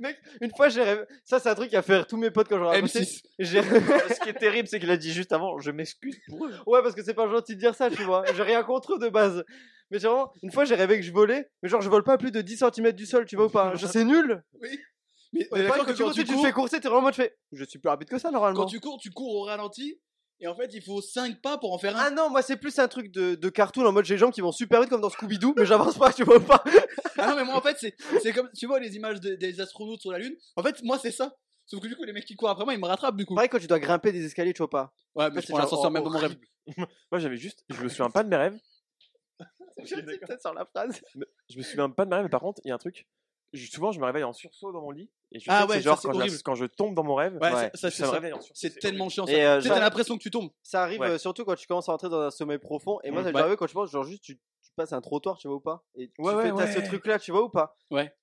[0.00, 1.02] mec, une fois j'ai rêvé.
[1.24, 3.00] Ça, c'est un truc fait rire tous mes potes quand j'aurais raconté.
[3.00, 3.62] M6 J'ai
[4.14, 6.52] Ce qui est terrible, c'est qu'il a dit juste avant, je m'excuse pour eux.
[6.66, 8.24] Ouais, parce que c'est pas gentil de dire ça, tu vois.
[8.34, 9.44] J'ai rien contre eux de base.
[9.90, 12.14] Mais j'ai vraiment, une fois j'ai rêvé que je volais, mais genre je vole pas
[12.14, 14.78] à plus de 10 cm du sol, tu vois ou pas Je C'est nul Oui.
[15.32, 17.14] Mais, Ouais, d'accord que tu, quand cours, tu te fais courser, t'es vraiment en mode
[17.14, 17.38] fait.
[17.52, 18.60] Je suis plus rapide que ça normalement.
[18.60, 19.98] quand tu cours, tu cours au ralenti.
[20.40, 22.00] Et en fait, il faut 5 pas pour en faire un.
[22.06, 24.32] Ah non, moi c'est plus un truc de, de cartoon en mode j'ai les jambes
[24.32, 26.64] qui vont super vite comme dans Scooby-Doo, mais j'avance pas, tu vois pas
[27.16, 29.60] Ah non, mais moi, en fait, c'est, c'est comme, tu vois, les images de- des
[29.60, 30.34] astronautes sur la Lune.
[30.56, 31.36] En fait, moi, c'est ça.
[31.64, 33.36] Sauf que du coup, les mecs qui courent après moi, ils me rattrapent, du coup.
[33.36, 36.02] Pareil quand tu dois grimper des escaliers, tu vois pas Ouais, mais c'est l'ascenseur même
[36.02, 36.36] dans mon rêve.
[36.76, 37.64] Moi, j'avais juste.
[37.70, 38.58] Je me souviens pas de mes rêves.
[39.78, 41.00] Je suis peut-être sur la phrase.
[41.48, 43.06] Je me souviens pas de mes rêves, mais par contre, il y a un truc.
[43.52, 45.10] Je- souvent, je me réveille en sursaut dans mon lit.
[45.32, 46.36] Et je Ah ouais, c'est genre ça, c'est quand, je- horrible.
[46.44, 47.52] quand je tombe dans mon rêve, Ouais, Ouais.
[47.52, 48.12] ça, ça, ça, c'est me ça.
[48.12, 48.52] réveille en sursaut.
[48.54, 49.26] C'est tellement chiant.
[49.26, 50.50] Et, euh, Tu sais, t'as l'impression que tu tombes.
[50.62, 51.08] Ça arrive Ouais.
[51.10, 52.98] euh, surtout quand tu commences à entrer dans un sommeil profond.
[53.04, 53.24] Et moi, Mm.
[53.24, 53.40] ça m'est Ouais.
[53.42, 55.84] arrivé quand tu penses, genre juste tu, tu passes un trottoir, tu vois ou pas
[55.96, 56.84] Et tu Ouais, fais, ouais, t'as ce ouais.
[56.86, 57.76] truc là, tu vois ou pas?
[57.90, 58.14] Ouais.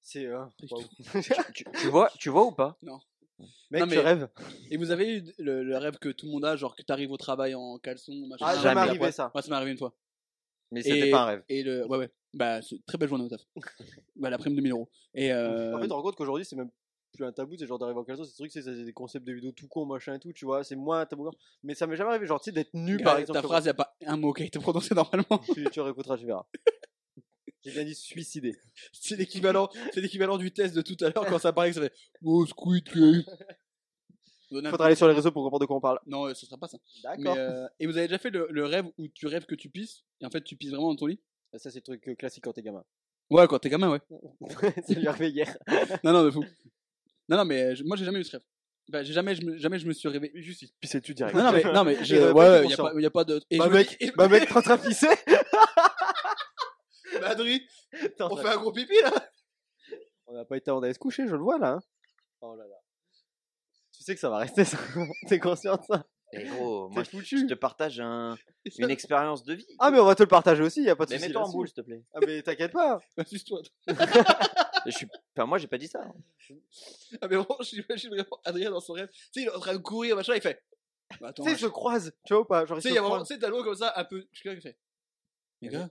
[0.00, 0.26] C'est.
[0.26, 0.44] euh.
[1.54, 2.76] Tu, tu vois, tu vois ou pas?
[3.70, 4.28] Mec, Non, tu mais- rêves.
[4.70, 7.10] Et vous avez eu le, le rêve que tout le monde a, genre que t'arrives
[7.12, 8.44] au travail en caleçon, machin.
[8.48, 9.30] Ah, jamais arrivé ça.
[9.34, 9.94] Ouais, ça m'est arrivé une fois.
[10.70, 11.44] Mais c'était pas un rêve.
[11.48, 12.10] Et le, ouais, ouais.
[12.34, 13.42] Bah, c'est une très belle journée au taf.
[14.16, 14.88] bah, la prime de 1000 euros.
[15.14, 16.70] Et euh, En fait, tu te rends compte qu'aujourd'hui, c'est même
[17.12, 19.32] plus un tabou, c'est genre d'arriver en caleçon, c'est truc, c'est c'est des concepts de
[19.32, 21.30] vidéos tout con, machin et tout, tu vois, c'est moins un tabou.
[21.62, 23.40] Mais ça m'est jamais arrivé, genre, tu sais, d'être nu gars, par exemple.
[23.40, 25.38] ta phrase, y a pas un mot qui a été prononcé normalement.
[25.54, 26.44] tu, tu réécouteras, tu verras.
[27.64, 28.56] J'ai bien dit suicider.
[28.92, 31.80] c'est l'équivalent, c'est l'équivalent du test de tout à l'heure quand ça paraît que ça
[31.80, 33.24] fait Oh, Squid Game.
[34.70, 35.98] Faudra aller sur les réseaux pour comprendre de quoi on parle.
[36.06, 36.78] Non, euh, ce sera pas ça.
[37.02, 37.36] Mais, D'accord.
[37.36, 40.04] euh, et vous avez déjà fait le, le rêve où tu rêves que tu pisses?
[40.20, 41.20] Et en fait tu pisses vraiment dans ton lit?
[41.56, 42.84] Ça, c'est le truc euh, classique quand t'es gamin.
[43.30, 44.00] Ouais, quand t'es gamin, ouais.
[44.86, 45.56] ça lui est arrivé hier.
[46.04, 46.44] Non, non, de fou.
[47.28, 48.42] Non, non, mais euh, je- moi j'ai jamais eu ce rêve.
[48.90, 50.32] Bah, j'ai jamais, je me, jamais je me suis réveillé.
[50.40, 51.34] Juste, il pissait dessus direct.
[51.36, 52.84] Non, non, mais, non, mais je, Il avait ouais, pas ouais, été y a conscient.
[52.94, 53.40] pas, y a pas de.
[53.50, 55.08] Et Bah, je me mec, dis- et- bah, mec, t'es en train de pisser
[57.20, 57.66] bah, Adri,
[58.20, 59.10] on train- fait un gros pipi là
[60.26, 61.72] On n'a pas été avant d'aller se coucher, je le vois là.
[61.74, 61.80] hein.
[62.40, 62.76] Oh là là.
[63.92, 64.78] Tu sais que ça va rester ça.
[65.28, 68.36] T'es conscient de ça Et gros, moi je te partage un-
[68.78, 69.66] une expérience de vie.
[69.78, 71.44] Ah, mais on va te le partager aussi, y a pas de Mais mets-toi en
[71.44, 71.56] là-dessus.
[71.56, 72.02] boule, s'il te plaît.
[72.14, 73.00] Ah, mais t'inquiète pas.
[73.26, 73.62] Suce-toi.
[74.86, 75.06] Je suis...
[75.36, 76.00] Enfin, moi j'ai pas dit ça.
[76.02, 76.14] hein.
[77.20, 79.08] Ah, mais vraiment, j'imagine vraiment Adrien dans son rêve.
[79.10, 80.62] Tu sais, il est en train de courir, machin, il fait
[81.20, 82.64] Bah, attends, Tu sais, ils se croisent, tu vois ou pas?
[82.66, 83.28] Genre, tu sais, se il y a vraiment, croisent.
[83.28, 84.26] tu sais, t'as l'eau comme ça, un peu.
[84.32, 84.78] Je suis là qui fait.
[85.62, 85.90] Les gars,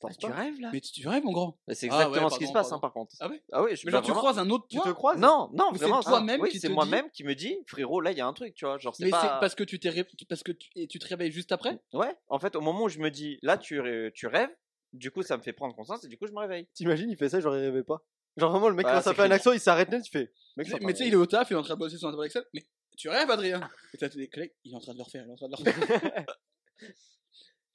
[0.00, 0.70] Force Tu rêves là?
[0.72, 1.58] Mais tu, tu rêves, mon grand.
[1.68, 3.14] Bah, C'est Ah ouais, exactement ce qui se passe, hein, par contre.
[3.20, 3.42] Ah ouais?
[3.52, 4.84] Ah oui, je Mais bah, genre, tu croises un autre Tu point.
[4.86, 5.18] te croises?
[5.20, 8.18] Non, non, Ou c'est toi-même oui, qui c'est moi-même qui me dis, frérot, là, il
[8.18, 8.78] y a un truc, tu vois.
[8.78, 9.20] Genre, c'est Mais pas.
[9.20, 11.78] c'est parce que tu t'es ré- parce que tu, et tu te réveilles juste après?
[11.92, 14.50] Ouais, en fait, au moment où je me dis, là, tu, rê- tu rêves,
[14.94, 16.66] du coup, ça me fait prendre conscience et du coup, je me réveille.
[16.74, 18.02] T'imagines, il fait ça, il rêvait pas?
[18.38, 20.32] Genre, vraiment, le mec, quand ça fait un accent, il s'arrête net, tu fais.
[20.56, 22.12] Mais tu sais, il est au taf, il est en train de bosser sur un
[22.12, 22.44] tableau Excel.
[22.54, 22.64] Mais
[22.96, 23.60] tu rêves, Adrien?
[23.92, 25.48] Et t'as des collègues, il est en train de le refaire, il est en train
[25.48, 26.26] de le refaire.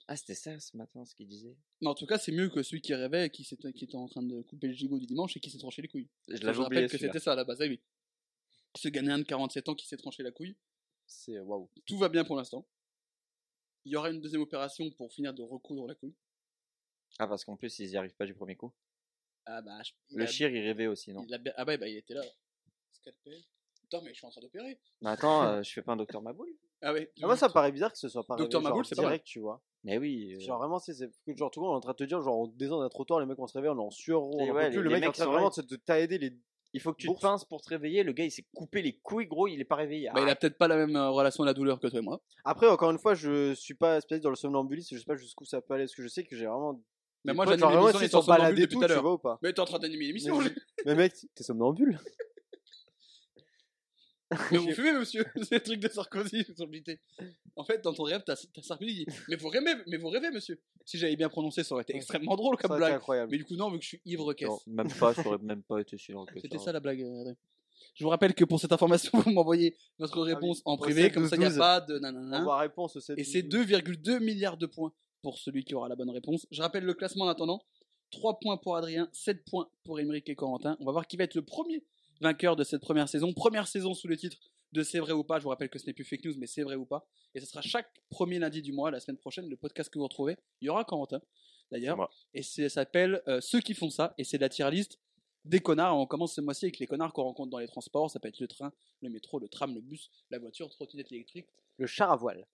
[0.08, 1.58] Ah, c'était ça ce matin, ce qu'il disait.
[1.82, 4.08] Mais en tout cas, c'est mieux que celui qui rêvait, qui, s'était- qui était en
[4.08, 6.08] train de couper le gigot du dimanche et qui s'est tranché les couilles.
[6.28, 6.64] Je l'avais oublié.
[6.64, 7.14] rappelle que celui-là.
[7.14, 7.60] c'était ça à la base.
[7.62, 7.82] Ah oui.
[8.78, 10.56] Ce Ghanéen de 47 ans qui s'est tranché la couille.
[11.08, 11.70] C'est waouh.
[11.88, 12.68] Tout va bien pour l'instant.
[13.86, 16.16] Il y aura une deuxième opération pour finir de recoudre la couille.
[17.20, 18.74] Ah, parce qu'en plus, ils y arrivent pas du premier coup.
[19.46, 21.24] Ah bah, je- il Le a- chir, il rêvait aussi, non?
[21.28, 22.24] il a bien- Ah bah, bah, il était là.
[22.92, 23.42] Scalpel.
[23.86, 24.80] Attends, mais je suis en train d'opérer.
[25.02, 26.50] Mais attends, euh, je fais pas un docteur Maboul?
[26.88, 27.12] Ah ouais.
[27.22, 29.26] Ah, moi, ça me paraît bizarre que ce soit pas Docteur Maboul, c'est pas direct,
[29.26, 29.60] tu vois.
[29.84, 30.36] Mais oui.
[30.36, 30.94] euh, Genre, vraiment, c'est,
[31.36, 33.20] genre, tout le monde est en train de te dire, genre, on descend d'un trottoir,
[33.20, 35.04] les mecs, on se réveille, on est en sueur, on ouais, plus, le les mec
[35.04, 36.38] est en train vraiment de t'aider les.
[36.74, 38.04] Il faut que tu te pinces pour te réveiller.
[38.04, 40.10] Le gars, il s'est coupé les couilles, gros, il est pas réveillé.
[40.14, 42.02] Bah, il a peut-être pas la même euh, relation à la douleur que toi et
[42.04, 42.20] moi.
[42.44, 45.46] Après, encore une fois, je suis pas spécialiste dans le somnambulisme, je sais pas jusqu'où
[45.46, 46.80] ça peut aller, parce que je sais que j'ai vraiment.
[47.24, 49.02] Mais moi, j'anime l'émission, ils sont baladés depuis tout, à tu l'heure.
[49.02, 49.40] vois ou pas?
[49.42, 50.38] Mais t'es en train d'animer l'émission.
[50.86, 51.98] Mais mec, t'es somnambule
[54.52, 55.24] Mais vous fumez, monsieur?
[55.44, 57.00] C'est le truc de Sarkozy, le JT.
[57.56, 60.32] En fait, dans ton rêve, t'as Sarkozy qui dit Mais vous rêvez, mais vous rêvez,
[60.32, 62.94] monsieur Si j'avais bien prononcé, ça aurait été extrêmement drôle comme blague.
[62.96, 63.32] incroyable.
[63.32, 64.50] Mais du coup, non, vu que je suis ivre caisse.
[64.50, 66.66] Non, même pas, ça aurait même pas été si drôle que C'était ça.
[66.66, 67.02] ça la blague.
[67.02, 67.36] euh, Adrien.
[67.94, 71.28] Je vous rappelle que pour cette information, vous m'envoyez votre réponse en privé, 7 comme
[71.28, 71.58] ça, il n'y a 12.
[71.58, 72.44] pas de On nanana.
[72.44, 75.96] voit réponse au 7 Et c'est 2,2 milliards de points pour celui qui aura la
[75.96, 76.48] bonne réponse.
[76.52, 77.62] Je rappelle le classement en attendant.
[78.12, 80.78] 3 points pour Adrien, 7 points pour Émeric et Corentin.
[80.80, 81.84] On va voir qui va être le premier
[82.22, 83.34] vainqueur de cette première saison.
[83.34, 84.38] Première saison sous le titre
[84.72, 85.40] de C'est vrai ou pas.
[85.40, 87.08] Je vous rappelle que ce n'est plus fake news, mais c'est vrai ou pas.
[87.34, 90.04] Et ce sera chaque premier lundi du mois, la semaine prochaine, le podcast que vous
[90.06, 90.38] retrouvez.
[90.62, 91.22] Il y aura Corentin,
[91.72, 92.10] d'ailleurs.
[92.34, 94.14] Et ça s'appelle euh, Ceux qui font ça.
[94.18, 95.00] Et c'est la tier list
[95.46, 95.98] des connards.
[95.98, 98.10] On commence ce mois-ci avec les connards qu'on rencontre dans les transports.
[98.10, 101.48] Ça peut être le train, le métro, le tram, le bus, la voiture, trottinette électrique.
[101.78, 102.46] Le char à voile.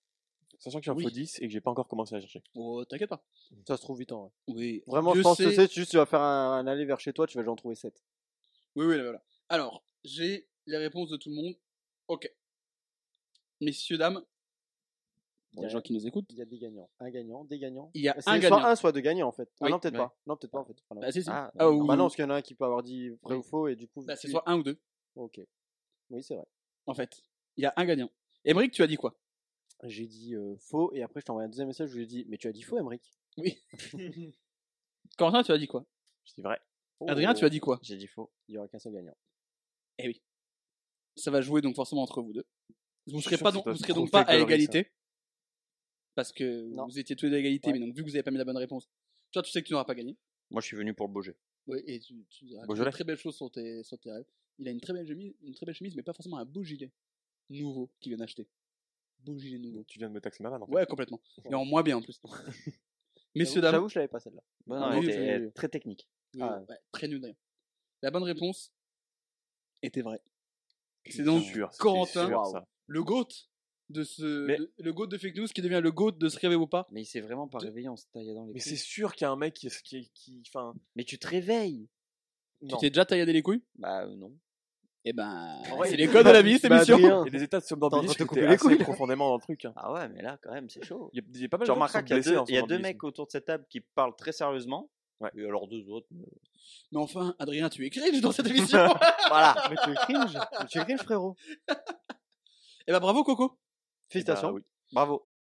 [0.60, 1.04] Sachant que j'en Oui.
[1.04, 2.44] faut 10 et que j'ai pas encore commencé à chercher.
[2.54, 3.24] Oh, t'inquiète pas.
[3.68, 4.32] Ça se trouve vite en vrai.
[4.48, 4.84] Oui.
[4.86, 7.14] Vraiment, Dieu je pense que c'est juste tu vas faire un, un aller vers chez
[7.14, 8.04] toi, tu vas déjà en trouver 7.
[8.76, 9.24] Oui, oui, là, voilà.
[9.52, 11.56] Alors, j'ai les réponses de tout le monde.
[12.08, 12.32] Ok.
[13.60, 14.24] Messieurs, dames,
[15.54, 16.90] pour les gens qui nous écoutent, Il y a des gagnants.
[17.00, 17.92] Un gagnant, des gagnants.
[17.94, 18.64] il y a C'est un soit gagnant.
[18.66, 19.52] un, soit deux gagnants en fait.
[19.60, 20.00] Ah non, peut-être Ouais.
[20.00, 20.18] pas.
[20.26, 20.78] Non, peut-être pas en fait.
[20.86, 21.02] Enfin, non.
[21.02, 21.30] Bah, si, si.
[21.30, 23.10] Ah, Ah, ou- bah non, parce qu'il y en a un qui peut avoir dit
[23.10, 23.36] vrai Oui.
[23.36, 24.04] ou faux et du coup.
[24.06, 24.80] bah, c'est tu- soit un ou deux,
[25.16, 25.42] Ok.
[26.12, 26.46] Oui, c'est vrai.
[26.86, 27.22] en fait.
[27.58, 28.10] Il y a un gagnant.
[28.46, 29.20] Émeric, tu as dit quoi?
[29.84, 32.26] J'ai dit euh, faux et après je t'ai envoyé un deuxième message où j'ai dit
[32.30, 33.04] mais tu as dit faux, Emric.
[33.38, 33.62] Oui.
[35.18, 35.86] Quentin, tu as dit quoi?
[36.24, 36.60] Je dis vrai.
[37.08, 37.80] Adrien, tu as dit quoi?
[37.82, 38.32] J'ai dit faux.
[38.48, 39.16] Il y aura qu'un seul gagnant.
[40.04, 40.22] Eh oui.
[41.16, 42.46] Ça va jouer donc forcément entre vous deux.
[43.08, 44.92] Vous suis serez pas donc, vous pas serez trop donc pas fait à égalité.
[46.16, 46.86] Parce que Non.
[46.88, 47.74] vous étiez tous les deux à égalité, Ouais.
[47.80, 48.90] mais donc vu que vous avez pas mis la bonne réponse,
[49.32, 50.18] toi tu sais que tu n'auras pas gagné.
[50.50, 51.36] Moi, je suis venu pour le bouger.
[51.68, 52.90] Oui, et tu, tu as Beaujolais.
[52.90, 54.26] de très belles choses sur tes, sur tes rêves.
[54.58, 56.64] Il a une très belle chemise, une très belle chemise, mais pas forcément un beau
[56.64, 56.92] gilet
[57.50, 58.48] nouveau qu'il vient d'acheter.
[59.20, 59.84] Beau gilet nouveau.
[59.86, 60.74] Tu viens de me taxer ma vanne en fait.
[60.74, 61.22] Ouais, complètement.
[61.50, 62.20] Et en moins bien en plus.
[63.36, 64.44] Messieurs, dames, J'avoue, je l'avais pas celle-là.
[64.70, 65.52] Ah, non, oui, elle était oui, oui.
[65.54, 66.10] très technique.
[66.36, 66.60] oui, Ah.
[66.68, 67.38] ouais, très nul d'ailleurs.
[68.02, 68.74] La bonne réponse
[69.84, 70.22] était vraie.
[71.10, 73.28] C'est donc sûr, Corentin, sûr, le GOAT
[73.90, 76.40] de ce, Mais- de- le GOAT de fake news qui devient le GOAT de se
[76.40, 76.88] réveiller ou pas.
[76.92, 78.70] Mais il s'est vraiment pas De- réveillé en se taillant dans les Mais couilles.
[78.70, 81.88] c'est sûr qu'il y a un mec qui, qui, qui enfin, Mais tu te réveilles
[82.70, 83.64] Tu t'es déjà tailladé les couilles?
[83.76, 84.32] Bah euh, non.
[85.04, 86.96] Eh ben, Ouais, c'est les codes de la vie, cette Bah, émission.
[86.98, 88.78] Adrien, Il y a des états de somnambuliste te couper les couilles.
[88.78, 89.66] profondément dans le truc.
[89.66, 89.74] hein.
[89.76, 91.10] Ah ouais, mais là, quand même, c'est chaud.
[91.12, 92.36] Il y a, il y a pas mal de gens qui sont blessés il y
[92.36, 92.82] a deux somnambulisme.
[92.84, 94.92] mecs autour de cette table qui parlent très sérieusement.
[95.22, 95.30] Ouais.
[95.36, 96.08] Et alors deux autres.
[96.92, 98.88] Mais enfin, Adrien, tu es cringe dans cette émission.
[99.30, 99.56] Voilà.
[99.70, 100.38] Mais tu es cringe.
[100.70, 101.36] Tu es cringe, frérot.
[102.88, 103.58] Eh ben, bravo, Coco.
[104.10, 104.50] Félicitations.
[104.50, 104.62] Bah oui.
[104.92, 105.28] Bravo.